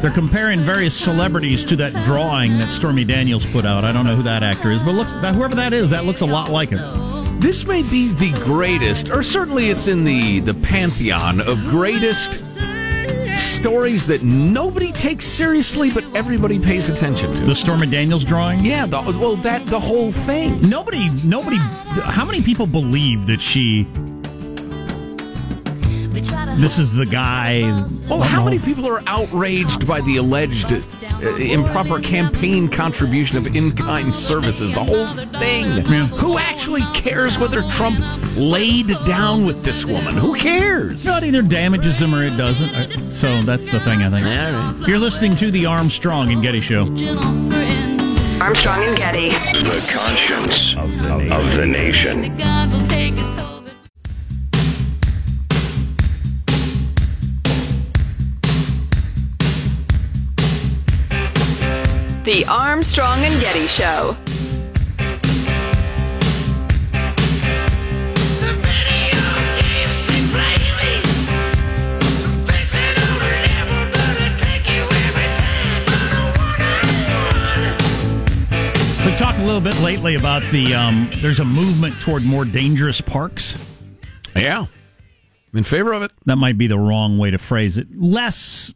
they're 0.00 0.12
comparing 0.12 0.60
various 0.60 0.94
celebrities 0.96 1.64
to 1.64 1.76
that 1.76 1.92
drawing 2.04 2.58
that 2.58 2.70
Stormy 2.70 3.04
Daniels 3.04 3.44
put 3.46 3.64
out. 3.64 3.84
I 3.84 3.92
don't 3.92 4.04
know 4.04 4.14
who 4.14 4.22
that 4.22 4.42
actor 4.42 4.70
is, 4.70 4.82
but 4.82 4.92
looks 4.94 5.14
that 5.14 5.34
whoever 5.34 5.56
that 5.56 5.72
is, 5.72 5.90
that 5.90 6.04
looks 6.04 6.20
a 6.20 6.26
lot 6.26 6.50
like 6.50 6.68
him. 6.68 7.40
This 7.40 7.66
may 7.66 7.82
be 7.82 8.08
the 8.08 8.32
greatest, 8.44 9.10
or 9.10 9.22
certainly 9.22 9.70
it's 9.70 9.88
in 9.88 10.04
the, 10.04 10.40
the 10.40 10.54
pantheon 10.54 11.40
of 11.40 11.58
greatest 11.68 12.40
stories 13.58 14.06
that 14.06 14.22
nobody 14.22 14.92
takes 14.92 15.26
seriously, 15.26 15.90
but 15.90 16.04
everybody 16.14 16.60
pays 16.60 16.88
attention 16.88 17.34
to. 17.34 17.44
The 17.44 17.56
Stormy 17.56 17.88
Daniels 17.88 18.22
drawing. 18.22 18.64
Yeah, 18.64 18.86
the, 18.86 19.00
well, 19.00 19.34
that 19.36 19.66
the 19.66 19.80
whole 19.80 20.12
thing. 20.12 20.60
Nobody, 20.68 21.10
nobody. 21.24 21.56
How 21.56 22.24
many 22.24 22.40
people 22.40 22.68
believe 22.68 23.26
that 23.26 23.40
she? 23.40 23.84
This 26.56 26.78
is 26.78 26.94
the 26.94 27.06
guy. 27.06 27.62
Well, 28.08 28.20
how 28.20 28.44
many 28.44 28.58
people 28.58 28.86
are 28.86 29.02
outraged 29.06 29.86
by 29.86 30.00
the 30.00 30.16
alleged 30.16 30.72
uh, 30.72 31.36
improper 31.36 32.00
campaign 32.00 32.68
contribution 32.68 33.38
of 33.38 33.46
in-kind 33.56 34.14
services? 34.14 34.72
The 34.72 34.82
whole 34.84 35.06
thing. 35.06 35.84
Who 36.16 36.38
actually 36.38 36.82
cares 36.94 37.38
whether 37.38 37.62
Trump 37.70 38.00
laid 38.36 38.88
down 39.04 39.44
with 39.44 39.62
this 39.62 39.84
woman? 39.84 40.16
Who 40.16 40.36
cares? 40.36 41.04
No, 41.04 41.16
it 41.18 41.24
either 41.24 41.42
damages 41.42 41.98
them 41.98 42.14
or 42.14 42.24
it 42.24 42.36
doesn't. 42.36 42.70
Uh, 42.74 43.10
So 43.10 43.40
that's 43.42 43.70
the 43.70 43.80
thing, 43.80 44.02
I 44.02 44.10
think. 44.10 44.26
All 44.26 44.72
right. 44.72 44.88
You're 44.88 44.98
listening 44.98 45.34
to 45.36 45.50
the 45.50 45.66
Armstrong 45.66 46.32
and 46.32 46.42
Getty 46.42 46.60
Show. 46.60 46.82
Armstrong 48.40 48.82
and 48.84 48.96
Getty. 48.96 49.30
The 49.30 49.84
conscience 49.90 50.76
of 50.76 50.96
the, 51.02 51.34
of 51.34 51.46
the 51.48 51.66
nation. 51.66 52.22
The 62.28 62.44
Armstrong 62.44 63.20
and 63.20 63.40
Getty 63.40 63.66
Show. 63.68 64.14
We've 79.06 79.16
talked 79.16 79.38
a 79.38 79.42
little 79.42 79.62
bit 79.62 79.80
lately 79.80 80.16
about 80.16 80.42
the. 80.52 80.74
Um, 80.74 81.10
there's 81.22 81.40
a 81.40 81.46
movement 81.46 81.98
toward 82.02 82.24
more 82.24 82.44
dangerous 82.44 83.00
parks. 83.00 83.56
Yeah. 84.36 84.66
I'm 85.50 85.58
in 85.58 85.64
favor 85.64 85.94
of 85.94 86.02
it. 86.02 86.12
That 86.26 86.36
might 86.36 86.58
be 86.58 86.66
the 86.66 86.78
wrong 86.78 87.16
way 87.16 87.30
to 87.30 87.38
phrase 87.38 87.78
it. 87.78 87.88
Less 87.98 88.74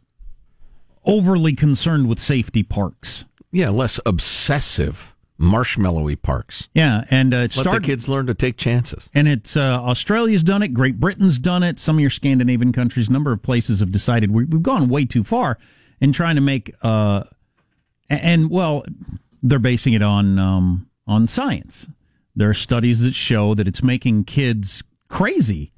overly 1.05 1.53
concerned 1.53 2.09
with 2.09 2.17
safety 2.17 2.63
parks. 2.63 3.25
Yeah, 3.53 3.69
less 3.69 3.99
obsessive, 4.05 5.13
marshmallowy 5.39 6.21
parks. 6.21 6.67
Yeah, 6.73 7.05
and 7.09 7.33
uh, 7.33 7.37
it 7.37 7.41
Let 7.41 7.51
started. 7.53 7.83
the 7.83 7.85
kids 7.87 8.09
learn 8.09 8.25
to 8.25 8.33
take 8.33 8.57
chances. 8.57 9.09
And 9.13 9.27
it's 9.27 9.55
uh, 9.55 9.61
Australia's 9.81 10.43
done 10.43 10.63
it. 10.63 10.69
Great 10.69 10.99
Britain's 10.99 11.37
done 11.39 11.61
it. 11.63 11.77
Some 11.79 11.97
of 11.97 12.01
your 12.01 12.09
Scandinavian 12.09 12.73
countries, 12.73 13.09
a 13.09 13.11
number 13.11 13.31
of 13.31 13.41
places 13.43 13.79
have 13.79 13.91
decided 13.91 14.31
we, 14.31 14.45
we've 14.45 14.63
gone 14.63 14.89
way 14.89 15.05
too 15.05 15.23
far 15.23 15.57
in 16.01 16.11
trying 16.11 16.35
to 16.35 16.41
make. 16.41 16.73
Uh, 16.83 17.23
a- 18.09 18.13
and 18.25 18.49
well, 18.49 18.83
they're 19.41 19.59
basing 19.59 19.93
it 19.93 20.01
on 20.01 20.39
um, 20.39 20.89
on 21.07 21.27
science. 21.27 21.87
There 22.35 22.49
are 22.49 22.53
studies 22.55 23.01
that 23.01 23.13
show 23.13 23.53
that 23.53 23.67
it's 23.67 23.83
making 23.83 24.23
kids 24.23 24.83
crazy 25.07 25.71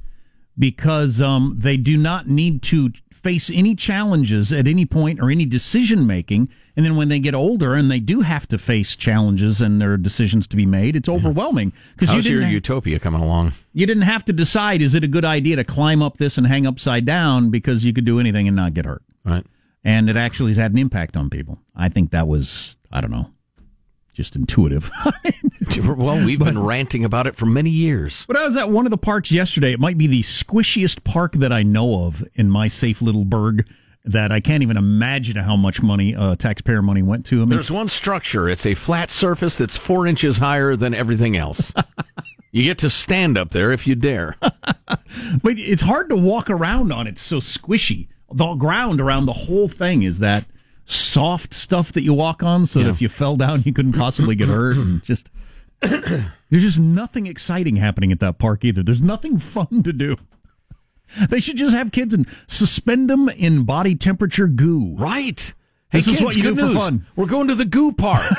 because 0.58 1.22
um, 1.22 1.56
they 1.58 1.78
do 1.78 1.98
not 1.98 2.28
need 2.28 2.62
to 2.63 2.91
face 3.12 3.50
any 3.52 3.74
challenges 3.76 4.52
at 4.52 4.68
any 4.68 4.86
point 4.86 5.20
or 5.20 5.32
any 5.32 5.46
decision 5.46 6.06
making. 6.06 6.48
And 6.76 6.86
then 6.86 6.96
when 6.96 7.10
they 7.10 7.18
get 7.20 7.34
older 7.34 7.74
and 7.74 7.89
they 7.89 8.00
do 8.00 8.22
have 8.22 8.48
to 8.50 8.58
face 8.60 8.96
challenges 8.96 9.62
and 9.62 9.82
there 9.82 9.94
are 9.94 9.98
decisions 9.98 10.46
to 10.48 10.56
be 10.56 10.65
made, 10.65 10.96
it's 10.96 11.10
overwhelming 11.10 11.74
because 11.94 12.10
you 12.10 12.15
How's 12.15 12.28
your 12.28 12.44
ha- 12.44 12.50
utopia 12.50 13.00
coming 13.00 13.22
along? 13.22 13.54
you 13.74 13.86
didn't 13.88 14.04
have 14.04 14.26
to 14.26 14.34
decide 14.34 14.82
is 14.82 14.94
it 14.94 15.04
a 15.04 15.08
good 15.08 15.26
idea 15.26 15.56
to 15.56 15.63
climb 15.63 16.02
up 16.04 16.18
this 16.18 16.38
and 16.38 16.46
hang 16.46 16.68
upside 16.68 17.06
down 17.06 17.50
because 17.50 17.84
you 17.84 17.94
could 17.94 18.06
do 18.06 18.20
anything 18.20 18.48
and 18.48 18.56
not 18.56 18.74
get 18.74 18.86
hurt. 18.86 19.02
Right. 19.24 19.46
And 19.84 20.10
it 20.10 20.18
actually 20.18 20.52
has 20.52 20.58
had 20.58 20.72
an 20.72 20.78
impact 20.78 21.18
on 21.18 21.30
people. 21.30 21.60
I 21.76 21.89
think 21.89 22.12
that 22.12 22.28
was 22.28 22.78
I 22.91 23.02
don't 23.02 23.12
know, 23.12 23.32
just 24.15 24.36
intuitive. 24.36 24.89
Well, 25.84 26.23
we've 26.23 26.39
been 26.39 26.62
ranting 26.63 27.04
about 27.04 27.28
it 27.28 27.36
for 27.36 27.45
many 27.45 27.69
years. 27.69 28.23
But 28.28 28.38
I 28.38 28.45
was 28.45 28.56
at 28.56 28.69
one 28.69 28.86
of 28.86 28.91
the 28.91 28.97
parks 28.97 29.30
yesterday. 29.32 29.73
It 29.73 29.80
might 29.80 29.97
be 29.97 30.08
the 30.08 30.21
squishiest 30.21 31.04
park 31.04 31.34
that 31.34 31.51
I 31.51 31.63
know 31.63 32.06
of 32.06 32.23
in 32.36 32.49
my 32.49 32.67
safe 32.69 33.01
little 33.01 33.25
burg. 33.25 33.67
That 34.06 34.32
I 34.32 34.39
can't 34.39 34.62
even 34.63 34.78
imagine 34.78 35.36
how 35.38 35.56
much 35.56 35.82
money, 35.82 36.15
uh, 36.15 36.36
taxpayer 36.36 36.82
money, 36.82 37.01
went 37.01 37.25
to. 37.28 37.38
I 37.38 37.39
mean, 37.39 37.49
There's 37.49 37.71
one 37.71 37.88
structure. 37.88 38.47
It's 38.47 38.65
a 38.65 38.73
flat 38.75 39.10
surface 39.10 39.58
that's 39.58 39.75
four 39.75 40.06
inches 40.08 40.38
higher 40.38 40.75
than 40.75 40.93
everything 40.93 41.36
else. 41.36 41.73
You 42.51 42.63
get 42.63 42.78
to 42.78 42.89
stand 42.89 43.38
up 43.38 43.49
there 43.49 43.73
if 43.73 43.86
you 43.86 43.95
dare. 43.95 44.38
But 45.43 45.60
it's 45.60 45.82
hard 45.82 46.08
to 46.08 46.15
walk 46.15 46.49
around 46.49 46.93
on. 46.93 47.06
It's 47.06 47.21
so 47.21 47.39
squishy. 47.39 48.08
The 48.32 48.56
ground 48.56 49.01
around 49.01 49.25
the 49.25 49.34
whole 49.34 49.67
thing 49.67 50.04
is 50.04 50.19
that 50.19 50.45
soft 50.86 51.54
stuff 51.54 51.91
that 51.93 52.04
you 52.04 52.13
walk 52.13 52.43
on, 52.43 52.65
so 52.65 52.80
that 52.80 52.89
if 52.89 53.02
you 53.02 53.10
fell 53.10 53.36
down, 53.36 53.63
you 53.65 53.74
couldn't 53.74 53.93
possibly 53.93 54.36
get 54.36 54.48
hurt. 54.48 54.78
And 54.78 55.04
just 55.04 55.30
there's 55.82 56.30
just 56.52 56.80
nothing 56.80 57.28
exciting 57.28 57.76
happening 57.76 58.12
at 58.12 58.19
that 58.19 58.38
park 58.38 58.63
either. 58.63 58.84
There's 58.84 59.02
nothing 59.02 59.39
fun 59.39 59.84
to 59.84 59.91
do. 59.91 60.17
They 61.30 61.39
should 61.39 61.58
just 61.58 61.76
have 61.76 61.91
kids 61.91 62.13
and 62.13 62.28
suspend 62.48 63.10
them 63.10 63.30
in 63.30 63.63
body 63.63 63.95
temperature 63.95 64.48
goo. 64.48 64.95
Right. 64.98 65.54
This 65.91 66.08
hey, 66.08 66.13
is 66.13 66.21
what 66.21 66.36
you 66.36 66.43
good 66.43 66.56
do 66.56 66.62
for 66.62 66.67
news. 66.67 66.76
fun. 66.76 67.06
We're 67.15 67.28
going 67.28 67.48
to 67.48 67.56
the 67.56 67.65
goo 67.65 67.93
park. 67.93 68.32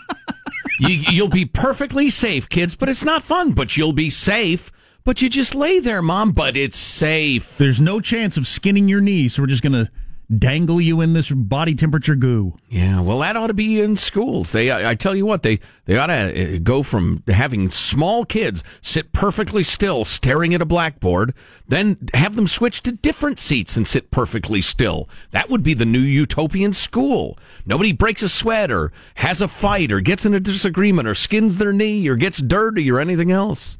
you, 0.80 0.88
you'll 0.88 1.28
be 1.28 1.44
perfectly 1.44 2.10
safe, 2.10 2.48
kids, 2.48 2.74
but 2.74 2.88
it's 2.88 3.04
not 3.04 3.22
fun. 3.22 3.52
But 3.52 3.76
you'll 3.76 3.92
be 3.92 4.10
safe. 4.10 4.72
But 5.04 5.22
you 5.22 5.30
just 5.30 5.54
lay 5.54 5.78
there, 5.78 6.02
mom. 6.02 6.32
But 6.32 6.56
it's 6.56 6.76
safe. 6.76 7.56
There's 7.56 7.80
no 7.80 8.00
chance 8.00 8.36
of 8.36 8.46
skinning 8.46 8.88
your 8.88 9.00
knee, 9.00 9.28
so 9.28 9.42
we're 9.42 9.46
just 9.46 9.62
gonna 9.62 9.90
dangle 10.34 10.80
you 10.80 11.00
in 11.00 11.12
this 11.12 11.30
body 11.30 11.74
temperature 11.74 12.14
goo. 12.14 12.56
Yeah, 12.68 13.00
well, 13.00 13.20
that 13.20 13.36
ought 13.36 13.46
to 13.48 13.54
be 13.54 13.80
in 13.80 13.96
schools. 13.96 14.52
They, 14.52 14.70
I, 14.70 14.90
I 14.90 14.94
tell 14.94 15.14
you 15.14 15.26
what, 15.26 15.42
they 15.42 15.60
they 15.84 15.96
ought 15.96 16.08
to 16.08 16.56
uh, 16.56 16.58
go 16.62 16.82
from 16.82 17.22
having 17.28 17.68
small 17.70 18.24
kids 18.24 18.62
sit 18.80 19.12
perfectly 19.12 19.62
still, 19.62 20.04
staring 20.04 20.54
at 20.54 20.62
a 20.62 20.66
blackboard, 20.66 21.34
then 21.68 21.96
have 22.14 22.36
them 22.36 22.46
switch 22.46 22.82
to 22.82 22.92
different 22.92 23.38
seats 23.38 23.76
and 23.76 23.86
sit 23.86 24.10
perfectly 24.10 24.60
still. 24.60 25.08
That 25.30 25.48
would 25.48 25.62
be 25.62 25.74
the 25.74 25.86
new 25.86 26.00
utopian 26.00 26.72
school. 26.72 27.38
Nobody 27.64 27.92
breaks 27.92 28.22
a 28.22 28.28
sweat 28.28 28.70
or 28.70 28.92
has 29.16 29.40
a 29.40 29.48
fight 29.48 29.92
or 29.92 30.00
gets 30.00 30.26
in 30.26 30.34
a 30.34 30.40
disagreement 30.40 31.08
or 31.08 31.14
skins 31.14 31.58
their 31.58 31.72
knee 31.72 32.06
or 32.08 32.16
gets 32.16 32.38
dirty 32.38 32.90
or 32.90 32.98
anything 32.98 33.30
else. 33.30 33.78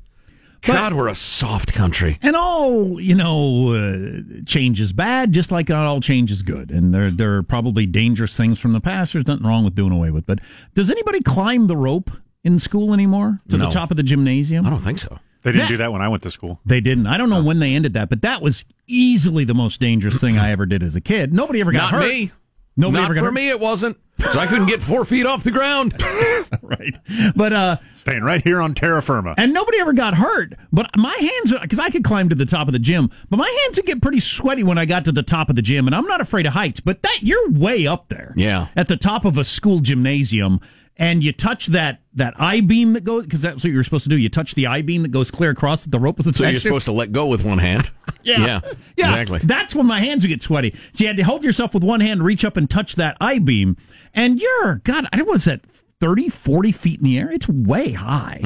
God, 0.66 0.92
we're 0.94 1.08
a 1.08 1.14
soft 1.14 1.72
country. 1.72 2.18
And 2.22 2.34
all 2.36 3.00
you 3.00 3.14
know, 3.14 3.72
uh, 3.72 4.42
change 4.46 4.80
is 4.80 4.92
bad, 4.92 5.32
just 5.32 5.50
like 5.50 5.68
not 5.68 5.86
all 5.86 6.00
change 6.00 6.30
is 6.30 6.42
good. 6.42 6.70
And 6.70 6.94
there, 6.94 7.10
there 7.10 7.36
are 7.36 7.42
probably 7.42 7.86
dangerous 7.86 8.36
things 8.36 8.58
from 8.58 8.72
the 8.72 8.80
past. 8.80 9.12
There's 9.12 9.26
nothing 9.26 9.46
wrong 9.46 9.64
with 9.64 9.74
doing 9.74 9.92
away 9.92 10.10
with. 10.10 10.26
But 10.26 10.40
does 10.74 10.90
anybody 10.90 11.20
climb 11.20 11.66
the 11.66 11.76
rope 11.76 12.10
in 12.44 12.58
school 12.58 12.92
anymore 12.92 13.40
to 13.48 13.56
No. 13.56 13.66
the 13.66 13.70
top 13.72 13.90
of 13.90 13.96
the 13.96 14.02
gymnasium? 14.02 14.66
I 14.66 14.70
don't 14.70 14.80
think 14.80 14.98
so. 14.98 15.18
They 15.42 15.52
didn't 15.52 15.68
do 15.68 15.76
that 15.76 15.92
when 15.92 16.02
I 16.02 16.08
went 16.08 16.24
to 16.24 16.30
school. 16.30 16.58
They 16.66 16.80
didn't. 16.80 17.06
I 17.06 17.16
don't 17.16 17.30
know 17.30 17.42
when 17.44 17.60
they 17.60 17.74
ended 17.74 17.92
that, 17.94 18.08
but 18.08 18.22
that 18.22 18.42
was 18.42 18.64
easily 18.88 19.44
the 19.44 19.54
most 19.54 19.80
dangerous 19.80 20.16
thing 20.20 20.38
I 20.38 20.50
ever 20.50 20.66
did 20.66 20.82
as 20.82 20.96
a 20.96 21.00
kid. 21.00 21.32
Nobody 21.32 21.60
ever 21.60 21.70
got 21.70 21.92
Not 21.92 22.02
hurt. 22.02 22.08
me. 22.08 22.32
Nobody 22.76 22.98
Not 23.00 23.04
ever 23.06 23.14
got 23.14 23.20
for 23.20 23.26
hurt. 23.26 23.34
me, 23.34 23.48
it 23.48 23.58
wasn't. 23.60 23.96
So 24.32 24.40
I 24.40 24.46
couldn't 24.46 24.66
get 24.66 24.82
four 24.82 25.04
feet 25.04 25.24
off 25.26 25.44
the 25.44 25.50
ground. 25.50 25.94
right. 26.62 26.96
But 27.34 27.52
uh 27.52 27.76
Staying 27.94 28.22
right 28.22 28.42
here 28.42 28.60
on 28.60 28.74
terra 28.74 29.02
firma. 29.02 29.34
and 29.36 29.52
nobody 29.52 29.78
ever 29.78 29.92
got 29.92 30.14
hurt. 30.14 30.54
But 30.72 30.90
my 30.96 31.14
hands, 31.14 31.52
because 31.60 31.78
I 31.78 31.90
could 31.90 32.04
climb 32.04 32.28
to 32.30 32.34
the 32.34 32.46
top 32.46 32.66
of 32.68 32.72
the 32.72 32.78
gym, 32.78 33.10
but 33.30 33.36
my 33.38 33.58
hands 33.64 33.76
would 33.78 33.86
get 33.86 34.00
pretty 34.02 34.20
sweaty 34.20 34.62
when 34.62 34.78
I 34.78 34.84
got 34.86 35.04
to 35.06 35.12
the 35.12 35.22
top 35.22 35.48
of 35.50 35.56
the 35.56 35.62
gym. 35.62 35.86
And 35.86 35.94
I'm 35.94 36.06
not 36.06 36.20
afraid 36.20 36.46
of 36.46 36.54
heights, 36.54 36.80
but 36.80 37.02
that 37.02 37.18
you're 37.22 37.50
way 37.50 37.86
up 37.86 38.08
there, 38.08 38.32
Yeah. 38.36 38.68
at 38.76 38.88
the 38.88 38.96
top 38.96 39.24
of 39.24 39.36
a 39.36 39.44
school 39.44 39.80
gymnasium, 39.80 40.60
and 40.96 41.22
you 41.22 41.32
touch 41.32 41.66
that 41.68 42.00
that 42.14 42.34
I 42.38 42.60
beam 42.60 42.94
that 42.94 43.04
goes 43.04 43.24
because 43.24 43.42
that's 43.42 43.62
what 43.62 43.70
you 43.70 43.76
were 43.76 43.84
supposed 43.84 44.04
to 44.04 44.10
do. 44.10 44.16
You 44.16 44.28
touch 44.28 44.54
the 44.54 44.66
I 44.66 44.82
beam 44.82 45.02
that 45.02 45.10
goes 45.10 45.30
clear 45.30 45.50
across 45.50 45.84
the 45.84 45.98
rope 45.98 46.16
with 46.16 46.26
the 46.26 46.32
So 46.32 46.48
you're 46.48 46.60
supposed 46.60 46.86
to 46.86 46.92
let 46.92 47.12
go 47.12 47.26
with 47.26 47.44
one 47.44 47.58
hand. 47.58 47.90
Yeah. 48.22 48.44
Yeah. 48.44 48.60
Yeah. 48.96 49.10
Exactly. 49.10 49.38
That's 49.44 49.72
when 49.72 49.86
my 49.86 50.00
hands 50.00 50.24
would 50.24 50.30
get 50.30 50.42
sweaty. 50.42 50.74
So 50.94 51.04
you 51.04 51.06
had 51.06 51.16
to 51.16 51.22
hold 51.22 51.44
yourself 51.44 51.74
with 51.74 51.84
one 51.84 52.00
hand, 52.00 52.24
reach 52.24 52.44
up 52.44 52.56
and 52.56 52.68
touch 52.68 52.96
that 52.96 53.16
I 53.20 53.38
beam. 53.38 53.76
And 54.12 54.40
you're, 54.40 54.80
God, 54.82 55.06
I 55.12 55.22
was 55.22 55.44
that 55.44 55.60
30, 56.00 56.28
40 56.28 56.72
feet 56.72 56.98
in 56.98 57.04
the 57.04 57.18
air? 57.18 57.30
It's 57.30 57.48
way 57.48 57.92
high. 57.92 58.40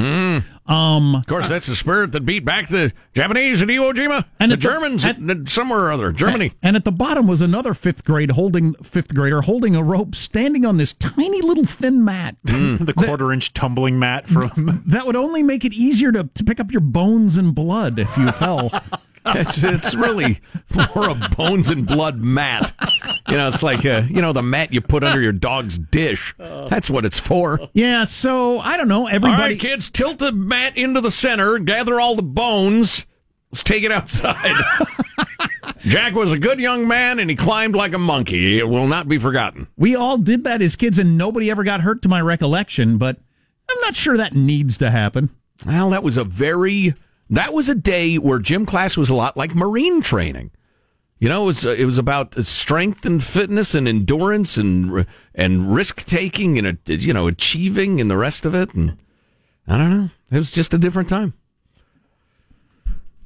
Um, 0.66 1.16
Of 1.16 1.26
course, 1.26 1.48
that's 1.48 1.66
the 1.66 1.74
spirit 1.74 2.12
that 2.12 2.24
beat 2.24 2.44
back 2.44 2.68
the 2.68 2.92
Japanese 3.12 3.60
at 3.60 3.66
Iwo 3.68 3.92
Jima 3.92 4.24
And 4.38 4.52
the 4.52 4.54
at 4.54 4.60
the- 4.60 4.68
Germans 4.68 5.04
at- 5.04 5.18
at, 5.28 5.48
somewhere 5.48 5.80
or 5.80 5.90
other. 5.92 6.12
Germany. 6.12 6.52
And 6.62 6.76
at 6.76 6.84
the 6.84 6.92
bottom 6.92 7.26
was 7.26 7.40
another 7.40 7.74
fifth 7.74 8.04
grade 8.04 8.30
holding 8.32 8.74
fifth 8.84 9.12
grader 9.14 9.42
holding 9.42 9.74
a 9.74 9.82
rope, 9.82 10.14
standing 10.14 10.64
on 10.64 10.76
this 10.76 10.94
tiny 10.94 11.42
little 11.42 11.64
thin 11.66 12.04
mat 12.04 12.36
the 12.44 12.94
quarter 12.96 13.32
inch 13.32 13.52
tumbling 13.52 13.98
mat 13.98 14.28
from. 14.28 14.82
that 14.86 15.06
would 15.06 15.16
only 15.16 15.42
make 15.42 15.64
it 15.64 15.72
easier 15.72 16.12
to, 16.12 16.24
to 16.34 16.44
pick 16.44 16.60
up 16.60 16.70
your 16.70 16.80
bones 16.80 17.36
and 17.36 17.52
blood 17.54 17.98
if 17.98 18.16
you 18.16 18.30
fell. 18.32 18.70
It's, 19.26 19.62
it's 19.62 19.94
really 19.94 20.40
more 20.94 21.10
a 21.10 21.14
bones 21.36 21.68
and 21.68 21.86
blood 21.86 22.18
mat. 22.18 22.72
You 23.28 23.36
know, 23.36 23.48
it's 23.48 23.62
like, 23.62 23.84
uh, 23.84 24.02
you 24.08 24.22
know, 24.22 24.32
the 24.32 24.42
mat 24.42 24.72
you 24.72 24.80
put 24.80 25.04
under 25.04 25.20
your 25.20 25.32
dog's 25.32 25.78
dish. 25.78 26.34
That's 26.38 26.88
what 26.88 27.04
it's 27.04 27.18
for. 27.18 27.60
yeah, 27.74 28.04
so 28.04 28.58
I 28.60 28.76
don't 28.76 28.88
know. 28.88 29.02
All 29.02 29.08
Everybody, 29.08 29.42
right, 29.54 29.60
kids, 29.60 29.90
tilt 29.90 30.18
the 30.18 30.32
mat 30.32 30.76
into 30.76 31.00
the 31.00 31.10
center, 31.10 31.58
gather 31.58 32.00
all 32.00 32.16
the 32.16 32.22
bones. 32.22 33.06
Let's 33.52 33.62
take 33.62 33.82
it 33.82 33.90
outside. 33.92 34.54
Jack 35.80 36.14
was 36.14 36.32
a 36.32 36.38
good 36.38 36.60
young 36.60 36.86
man 36.86 37.18
and 37.18 37.28
he 37.30 37.36
climbed 37.36 37.74
like 37.74 37.92
a 37.94 37.98
monkey. 37.98 38.58
It 38.58 38.68
will 38.68 38.86
not 38.86 39.08
be 39.08 39.18
forgotten. 39.18 39.66
we 39.76 39.96
all 39.96 40.18
did 40.18 40.44
that 40.44 40.62
as 40.62 40.76
kids, 40.76 40.98
and 40.98 41.16
nobody 41.18 41.50
ever 41.50 41.64
got 41.64 41.80
hurt 41.80 42.02
to 42.02 42.08
my 42.08 42.20
recollection. 42.20 42.96
But 42.98 43.16
I'm 43.68 43.80
not 43.80 43.96
sure 43.96 44.16
that 44.16 44.34
needs 44.34 44.78
to 44.78 44.90
happen. 44.90 45.30
Well, 45.66 45.90
that 45.90 46.02
was 46.02 46.16
a 46.16 46.24
very 46.24 46.94
that 47.30 47.54
was 47.54 47.68
a 47.68 47.74
day 47.74 48.18
where 48.18 48.38
gym 48.38 48.66
class 48.66 48.96
was 48.96 49.08
a 49.08 49.14
lot 49.14 49.36
like 49.36 49.54
marine 49.54 50.02
training. 50.02 50.50
You 51.18 51.28
know, 51.28 51.42
it 51.42 51.46
was 51.46 51.64
it 51.64 51.84
was 51.84 51.98
about 51.98 52.34
strength 52.46 53.04
and 53.04 53.22
fitness 53.22 53.74
and 53.74 53.86
endurance 53.86 54.56
and 54.56 55.06
and 55.34 55.72
risk 55.72 56.06
taking 56.06 56.58
and 56.58 56.78
you 56.86 57.12
know 57.12 57.28
achieving 57.28 58.00
and 58.00 58.10
the 58.10 58.16
rest 58.16 58.46
of 58.46 58.54
it. 58.54 58.74
And 58.74 58.96
I 59.68 59.76
don't 59.76 59.90
know, 59.90 60.10
it 60.30 60.36
was 60.36 60.50
just 60.50 60.74
a 60.74 60.78
different 60.78 61.08
time. 61.08 61.34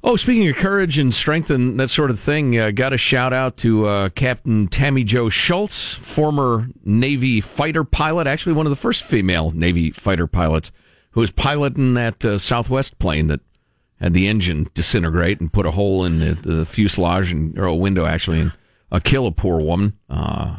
Oh, 0.06 0.16
speaking 0.16 0.46
of 0.50 0.56
courage 0.56 0.98
and 0.98 1.14
strength 1.14 1.48
and 1.48 1.80
that 1.80 1.88
sort 1.88 2.10
of 2.10 2.20
thing, 2.20 2.58
uh, 2.58 2.72
got 2.72 2.92
a 2.92 2.98
shout 2.98 3.32
out 3.32 3.56
to 3.58 3.86
uh, 3.86 4.08
Captain 4.10 4.68
Tammie 4.68 5.04
Jo 5.04 5.30
Shults, 5.30 5.96
former 5.96 6.68
Navy 6.84 7.40
fighter 7.40 7.84
pilot, 7.84 8.26
actually 8.26 8.52
one 8.52 8.66
of 8.66 8.70
the 8.70 8.76
first 8.76 9.02
female 9.02 9.50
Navy 9.52 9.90
fighter 9.90 10.26
pilots, 10.26 10.72
who 11.12 11.20
was 11.20 11.30
piloting 11.30 11.94
that 11.94 12.22
uh, 12.22 12.36
Southwest 12.36 12.98
plane 12.98 13.28
that 13.28 13.40
had 14.04 14.14
the 14.14 14.28
engine 14.28 14.68
disintegrate 14.74 15.40
and 15.40 15.52
put 15.52 15.66
a 15.66 15.70
hole 15.72 16.04
in 16.04 16.18
the, 16.20 16.34
the 16.34 16.66
fuselage 16.66 17.32
and 17.32 17.58
or 17.58 17.64
a 17.64 17.74
window 17.74 18.04
actually 18.06 18.40
and 18.40 18.52
uh, 18.92 19.00
kill 19.02 19.26
a 19.26 19.32
poor 19.32 19.60
woman. 19.60 19.98
Uh, 20.08 20.58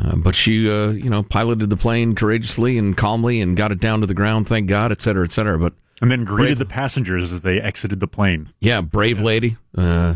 uh, 0.00 0.16
but 0.16 0.34
she, 0.34 0.70
uh, 0.70 0.88
you 0.90 1.08
know, 1.10 1.22
piloted 1.22 1.70
the 1.70 1.76
plane 1.76 2.14
courageously 2.14 2.76
and 2.78 2.96
calmly 2.96 3.40
and 3.40 3.56
got 3.56 3.72
it 3.72 3.80
down 3.80 4.00
to 4.00 4.06
the 4.06 4.14
ground. 4.14 4.46
Thank 4.48 4.68
God, 4.68 4.92
et 4.92 5.00
cetera, 5.02 5.24
et 5.24 5.32
cetera. 5.32 5.58
But 5.58 5.74
And 6.00 6.10
then 6.10 6.24
greeted 6.24 6.58
Brave. 6.58 6.58
the 6.58 6.66
passengers 6.74 7.32
as 7.32 7.40
they 7.42 7.60
exited 7.60 8.00
the 8.00 8.06
plane. 8.08 8.52
yeah, 8.60 8.80
brave 8.80 9.20
lady. 9.20 9.56
Uh, 9.76 10.14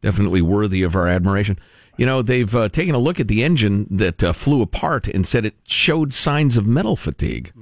definitely 0.00 0.40
worthy 0.42 0.82
of 0.82 0.94
our 0.96 1.08
admiration. 1.08 1.58
You 1.96 2.06
know, 2.06 2.22
they've 2.22 2.54
uh, 2.54 2.68
taken 2.68 2.94
a 2.94 2.98
look 2.98 3.18
at 3.18 3.26
the 3.28 3.42
engine 3.42 3.86
that 3.90 4.22
uh, 4.22 4.32
flew 4.32 4.62
apart 4.62 5.08
and 5.08 5.26
said 5.26 5.44
it 5.44 5.56
showed 5.64 6.12
signs 6.12 6.56
of 6.56 6.64
metal 6.66 6.94
fatigue. 6.96 7.52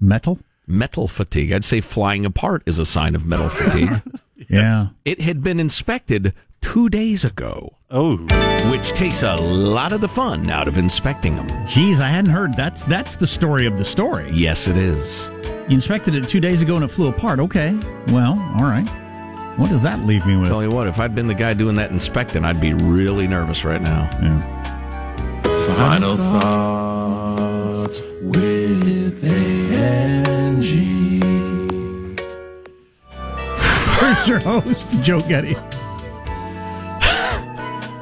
Metal? 0.00 0.38
Metal 0.68 1.08
fatigue. 1.08 1.50
I'd 1.52 1.64
say 1.64 1.80
flying 1.80 2.24
apart 2.26 2.62
is 2.66 2.78
a 2.78 2.84
sign 2.86 3.14
of 3.14 3.26
metal 3.26 3.48
fatigue. 3.48 4.00
Yeah. 4.50 4.88
it 5.04 5.20
had 5.20 5.42
been 5.42 5.58
inspected 5.60 6.32
two 6.62 6.88
days 6.88 7.22
ago, 7.24 7.76
Oh, 7.90 8.16
which 8.70 8.90
takes 8.90 9.22
a 9.22 9.34
lot 9.34 9.92
of 9.92 10.00
the 10.00 10.08
fun 10.08 10.48
out 10.48 10.68
of 10.68 10.78
inspecting 10.78 11.34
them. 11.34 11.66
Geez, 11.66 12.00
I 12.00 12.08
hadn't 12.08 12.30
heard. 12.30 12.54
That's 12.56 12.84
that's 12.84 13.16
the 13.16 13.26
story 13.26 13.66
of 13.66 13.76
the 13.76 13.84
story. 13.84 14.30
Yes, 14.32 14.66
it 14.68 14.76
is. 14.76 15.30
You 15.68 15.74
inspected 15.74 16.14
it 16.14 16.28
two 16.28 16.40
days 16.40 16.62
ago 16.62 16.76
and 16.76 16.84
it 16.84 16.88
flew 16.88 17.08
apart. 17.08 17.40
Okay. 17.40 17.74
Well, 18.06 18.38
all 18.56 18.64
right. 18.64 18.86
What 19.58 19.68
does 19.70 19.82
that 19.82 20.06
leave 20.06 20.24
me 20.24 20.36
with? 20.36 20.48
Tell 20.48 20.62
you 20.62 20.70
what, 20.70 20.86
if 20.86 20.98
I'd 21.00 21.14
been 21.16 21.26
the 21.26 21.34
guy 21.34 21.52
doing 21.52 21.74
that 21.76 21.90
inspecting, 21.90 22.44
I'd 22.44 22.60
be 22.60 22.72
really 22.72 23.26
nervous 23.26 23.64
right 23.64 23.82
now. 23.82 24.08
Yeah. 24.22 25.74
Final 25.76 26.16
thoughts 26.16 28.00
with 28.22 29.22
Here's 34.18 34.28
your 34.28 34.40
host, 34.40 35.00
Joe 35.02 35.20
Getty. 35.20 35.54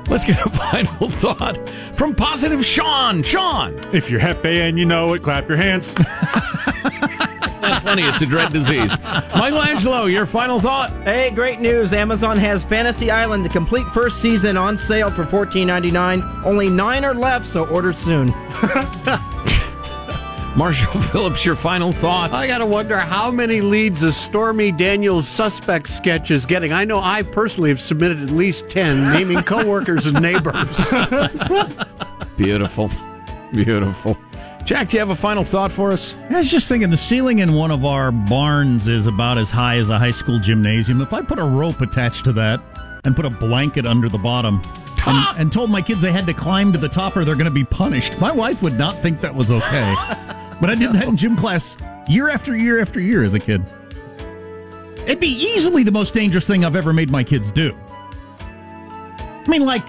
Let's 0.08 0.24
get 0.24 0.44
a 0.46 0.50
final 0.50 1.08
thought 1.10 1.68
from 1.94 2.14
positive 2.14 2.64
Sean. 2.64 3.22
Sean. 3.22 3.78
if 3.92 4.10
you're 4.10 4.20
Hep 4.20 4.44
A 4.44 4.62
and 4.62 4.78
you 4.78 4.86
know 4.86 5.12
it, 5.14 5.22
clap 5.22 5.48
your 5.48 5.58
hands. 5.58 5.92
That's 5.94 7.82
funny. 7.82 8.02
It's 8.02 8.22
a 8.22 8.26
dread 8.26 8.52
disease. 8.52 8.96
Michelangelo, 9.36 10.06
your 10.06 10.24
final 10.24 10.60
thought? 10.60 10.90
Hey, 11.02 11.30
great 11.30 11.60
news! 11.60 11.92
Amazon 11.92 12.38
has 12.38 12.64
Fantasy 12.64 13.10
Island, 13.10 13.44
the 13.44 13.48
complete 13.48 13.86
first 13.88 14.22
season, 14.22 14.56
on 14.56 14.78
sale 14.78 15.10
for 15.10 15.24
$14.99. 15.24 16.44
Only 16.44 16.68
nine 16.68 17.04
are 17.04 17.14
left, 17.14 17.44
so 17.44 17.66
order 17.68 17.92
soon. 17.92 18.32
Marshall 20.56 21.00
Phillips, 21.02 21.44
your 21.44 21.54
final 21.54 21.92
thought? 21.92 22.32
I 22.32 22.46
gotta 22.46 22.64
wonder 22.64 22.96
how 22.96 23.30
many 23.30 23.60
leads 23.60 24.02
a 24.02 24.12
Stormy 24.12 24.72
Daniels 24.72 25.28
suspect 25.28 25.86
sketch 25.86 26.30
is 26.30 26.46
getting. 26.46 26.72
I 26.72 26.86
know 26.86 26.98
I 26.98 27.22
personally 27.22 27.68
have 27.68 27.80
submitted 27.80 28.22
at 28.22 28.30
least 28.30 28.70
ten, 28.70 29.12
naming 29.12 29.42
coworkers 29.44 30.06
and 30.06 30.20
neighbors. 30.20 30.54
Beautiful. 32.38 32.90
Beautiful. 33.52 34.16
Jack, 34.64 34.88
do 34.88 34.96
you 34.96 35.00
have 35.00 35.10
a 35.10 35.14
final 35.14 35.44
thought 35.44 35.70
for 35.70 35.92
us? 35.92 36.16
I 36.30 36.38
was 36.38 36.50
just 36.50 36.68
thinking 36.68 36.88
the 36.88 36.96
ceiling 36.96 37.40
in 37.40 37.52
one 37.52 37.70
of 37.70 37.84
our 37.84 38.10
barns 38.10 38.88
is 38.88 39.06
about 39.06 39.36
as 39.38 39.50
high 39.50 39.76
as 39.76 39.90
a 39.90 39.98
high 39.98 40.10
school 40.10 40.40
gymnasium. 40.40 41.02
If 41.02 41.12
I 41.12 41.20
put 41.20 41.38
a 41.38 41.44
rope 41.44 41.82
attached 41.82 42.24
to 42.24 42.32
that 42.32 42.60
and 43.04 43.14
put 43.14 43.26
a 43.26 43.30
blanket 43.30 43.86
under 43.86 44.08
the 44.08 44.18
bottom 44.18 44.62
and, 45.06 45.38
and 45.38 45.52
told 45.52 45.70
my 45.70 45.82
kids 45.82 46.00
they 46.00 46.10
had 46.10 46.26
to 46.26 46.34
climb 46.34 46.72
to 46.72 46.78
the 46.78 46.88
top 46.88 47.16
or 47.16 47.24
they're 47.24 47.36
going 47.36 47.44
to 47.44 47.50
be 47.50 47.64
punished, 47.64 48.18
my 48.18 48.32
wife 48.32 48.62
would 48.62 48.76
not 48.76 48.94
think 48.94 49.20
that 49.20 49.34
was 49.34 49.50
okay. 49.50 49.94
But 50.60 50.70
I 50.70 50.74
did 50.74 50.92
that 50.92 51.08
in 51.08 51.16
gym 51.16 51.36
class 51.36 51.76
year 52.08 52.28
after 52.28 52.56
year 52.56 52.80
after 52.80 53.00
year 53.00 53.24
as 53.24 53.34
a 53.34 53.40
kid. 53.40 53.62
It'd 55.06 55.20
be 55.20 55.28
easily 55.28 55.82
the 55.82 55.92
most 55.92 56.14
dangerous 56.14 56.46
thing 56.46 56.64
I've 56.64 56.76
ever 56.76 56.92
made 56.92 57.10
my 57.10 57.22
kids 57.22 57.52
do. 57.52 57.76
I 58.38 59.48
mean, 59.48 59.64
like, 59.64 59.84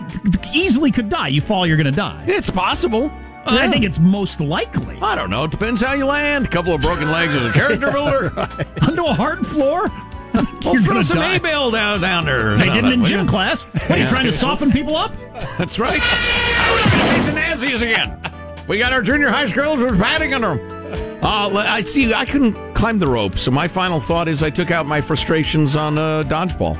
easily 0.54 0.92
could 0.92 1.10
die. 1.10 1.30
You 1.30 1.42
fall, 1.42 1.66
you're 1.66 1.78
going 1.78 1.86
to 1.86 1.92
die. 1.92 2.24
It's 2.28 2.50
possible. 2.50 3.12
I 3.48 3.70
think 3.70 3.78
uh-huh. 3.78 3.86
it's 3.86 4.00
most 4.00 4.40
likely. 4.40 5.00
I 5.02 5.16
don't 5.16 5.30
know. 5.30 5.46
It 5.46 5.52
depends 5.52 5.82
how 5.82 5.94
you 5.94 6.06
land. 6.06 6.46
A 6.46 6.50
couple 6.50 6.74
of 6.74 6.82
broken 6.82 7.10
legs 7.10 7.34
as 7.34 7.46
a 7.50 7.54
character 7.54 7.92
builder. 7.92 8.32
Onto 8.82 9.06
a 9.06 9.14
hard 9.14 9.48
floor? 9.48 9.90
Well, 10.34 10.46
You're 10.74 10.82
throw 10.84 11.02
some 11.02 11.18
die. 11.18 11.36
A-Bell 11.36 11.72
down, 11.72 12.02
down 12.02 12.26
there. 12.26 12.58
They 12.58 12.66
did 12.66 12.86
it 12.86 12.94
in 12.94 13.06
gym 13.06 13.26
class. 13.26 13.64
What, 13.64 13.92
are 13.92 13.98
you 13.98 14.08
trying 14.08 14.26
to 14.26 14.32
soften 14.34 14.72
people 14.72 14.96
up? 14.96 15.14
That's 15.58 15.80
right. 15.80 16.00
Hate 16.00 17.26
the 17.26 17.32
Nazis 17.32 17.82
again. 17.82 18.20
We 18.68 18.78
got 18.78 18.92
our 18.94 19.02
junior 19.02 19.30
high 19.30 19.46
schools 19.46 19.80
with 19.80 19.98
padding 20.00 20.34
under 20.34 20.56
them. 20.56 21.20
Uh, 21.24 21.50
I 21.58 21.82
see. 21.82 22.14
I 22.14 22.26
couldn't 22.26 22.74
climb 22.74 23.00
the 23.00 23.08
rope, 23.08 23.38
so 23.38 23.50
my 23.52 23.68
final 23.68 24.00
thought 24.00 24.28
is 24.28 24.44
I 24.44 24.50
took 24.50 24.72
out 24.72 24.86
my 24.86 25.02
frustrations 25.02 25.76
on 25.76 25.98
uh, 25.98 26.24
dodgeball. 26.24 26.76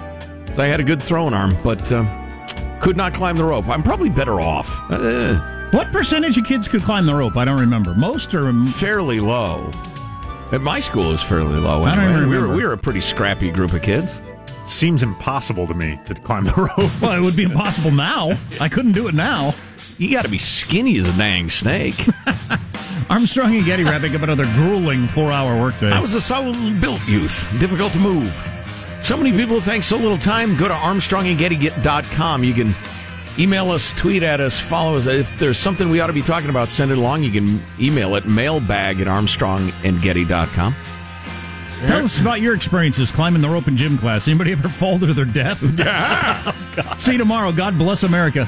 So 0.56 0.64
I 0.64 0.68
had 0.68 0.80
a 0.80 0.84
good 0.84 1.02
throwing 1.02 1.34
arm, 1.34 1.56
but 1.64 1.92
uh, 1.92 2.04
could 2.80 2.98
not 2.98 3.14
climb 3.14 3.38
the 3.38 3.44
rope. 3.44 3.68
I'm 3.68 3.84
probably 3.84 4.10
better 4.10 4.40
off. 4.42 4.70
Uh, 4.92 5.40
What 5.72 5.92
percentage 5.92 6.38
of 6.38 6.46
kids 6.46 6.68
could 6.68 6.82
climb 6.84 7.06
the 7.06 7.16
rope? 7.16 7.36
I 7.38 7.46
don't 7.46 7.60
remember. 7.60 7.94
Most 7.94 8.34
are 8.34 8.52
fairly 8.66 9.20
low. 9.20 9.72
At 10.52 10.62
my 10.62 10.80
school, 10.80 11.12
is 11.12 11.22
fairly 11.22 11.60
low. 11.60 11.84
I 11.84 11.96
don't 11.96 12.06
anyway. 12.06 12.18
even 12.20 12.30
we 12.30 12.38
were 12.38 12.56
we 12.56 12.64
were 12.66 12.74
a 12.74 12.78
pretty 12.78 13.02
scrappy 13.02 13.50
group 13.52 13.74
of 13.74 13.82
kids. 13.82 14.22
Seems 14.64 15.04
impossible 15.04 15.66
to 15.68 15.74
me 15.74 16.00
to 16.06 16.14
climb 16.14 16.44
the 16.46 16.54
rope. 16.78 16.92
Well, 17.02 17.14
it 17.14 17.22
would 17.22 17.36
be 17.36 17.44
impossible 17.44 17.92
now. 17.92 18.38
I 18.62 18.70
couldn't 18.70 18.94
do 18.94 19.08
it 19.08 19.14
now. 19.16 19.54
You 19.98 20.12
got 20.12 20.24
to 20.24 20.30
be 20.30 20.38
skinny 20.38 20.98
as 20.98 21.08
a 21.08 21.18
dang 21.18 21.50
snake. 21.50 21.96
Armstrong 23.10 23.56
and 23.56 23.66
Getty 23.66 23.84
wrapping 23.84 24.16
up 24.16 24.22
another 24.22 24.46
grueling 24.54 25.08
four-hour 25.08 25.60
workday. 25.60 25.92
I 25.92 26.00
was 26.00 26.14
a 26.14 26.22
solid-built 26.22 27.08
youth, 27.08 27.48
difficult 27.60 27.94
to 27.94 28.00
move. 28.00 28.32
So 29.02 29.18
many 29.18 29.32
people 29.32 29.60
think 29.62 29.84
so 29.84 29.98
little 29.98 30.18
time. 30.18 30.56
Go 30.58 30.68
to 30.68 30.74
ArmstrongandGetty.com. 30.74 32.44
You 32.44 32.54
can 32.54 32.76
email 33.40 33.72
us, 33.72 33.94
tweet 33.94 34.22
at 34.24 34.40
us, 34.40 34.60
follow 34.60 34.98
us. 34.98 35.08
If 35.08 35.38
there's 35.40 35.58
something 35.58 35.90
we 35.90 36.00
ought 36.00 36.08
to 36.08 36.14
be 36.14 36.22
talking 36.22 36.50
about, 36.50 36.70
send 36.70 36.92
it 36.92 36.98
along. 36.98 37.24
You 37.24 37.32
can 37.32 37.64
email 37.80 38.16
it 38.16 38.26
mailbag 38.26 39.00
at 39.00 39.08
ArmstrongandGetty.com. 39.08 40.76
Tell 41.86 42.04
us 42.04 42.20
about 42.20 42.42
your 42.42 42.56
experiences 42.56 43.12
climbing 43.12 43.42
the 43.42 43.50
rope 43.50 43.68
in 43.68 43.78
gym 43.78 43.98
class. 43.98 44.28
Anybody 44.28 44.52
ever 44.52 44.68
fall 44.68 45.00
to 45.00 45.14
their 45.14 45.26
death? 45.26 45.60
See 47.00 47.14
you 47.14 47.18
tomorrow. 47.20 47.52
God 47.52 47.78
bless 47.78 48.04
America. 48.04 48.48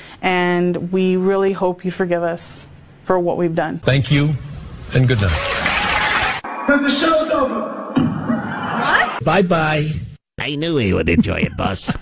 and 0.21 0.91
we 0.91 1.17
really 1.17 1.53
hope 1.53 1.83
you 1.85 1.91
forgive 1.91 2.23
us 2.23 2.67
for 3.03 3.19
what 3.19 3.37
we've 3.37 3.55
done. 3.55 3.79
Thank 3.79 4.11
you, 4.11 4.33
and 4.93 5.07
good 5.07 5.21
night. 5.21 6.41
Because 6.41 6.81
the 6.81 6.89
show's 6.89 7.31
over. 7.31 7.81
What? 7.99 9.23
Bye 9.23 9.41
bye. 9.41 9.87
I 10.39 10.55
knew 10.55 10.77
he 10.77 10.93
would 10.93 11.09
enjoy 11.09 11.41
it, 11.41 11.55
Bus. 11.55 11.95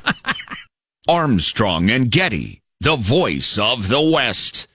Armstrong 1.09 1.89
and 1.89 2.09
Getty, 2.09 2.61
the 2.80 2.95
voice 2.95 3.57
of 3.57 3.89
the 3.89 4.01
West. 4.01 4.68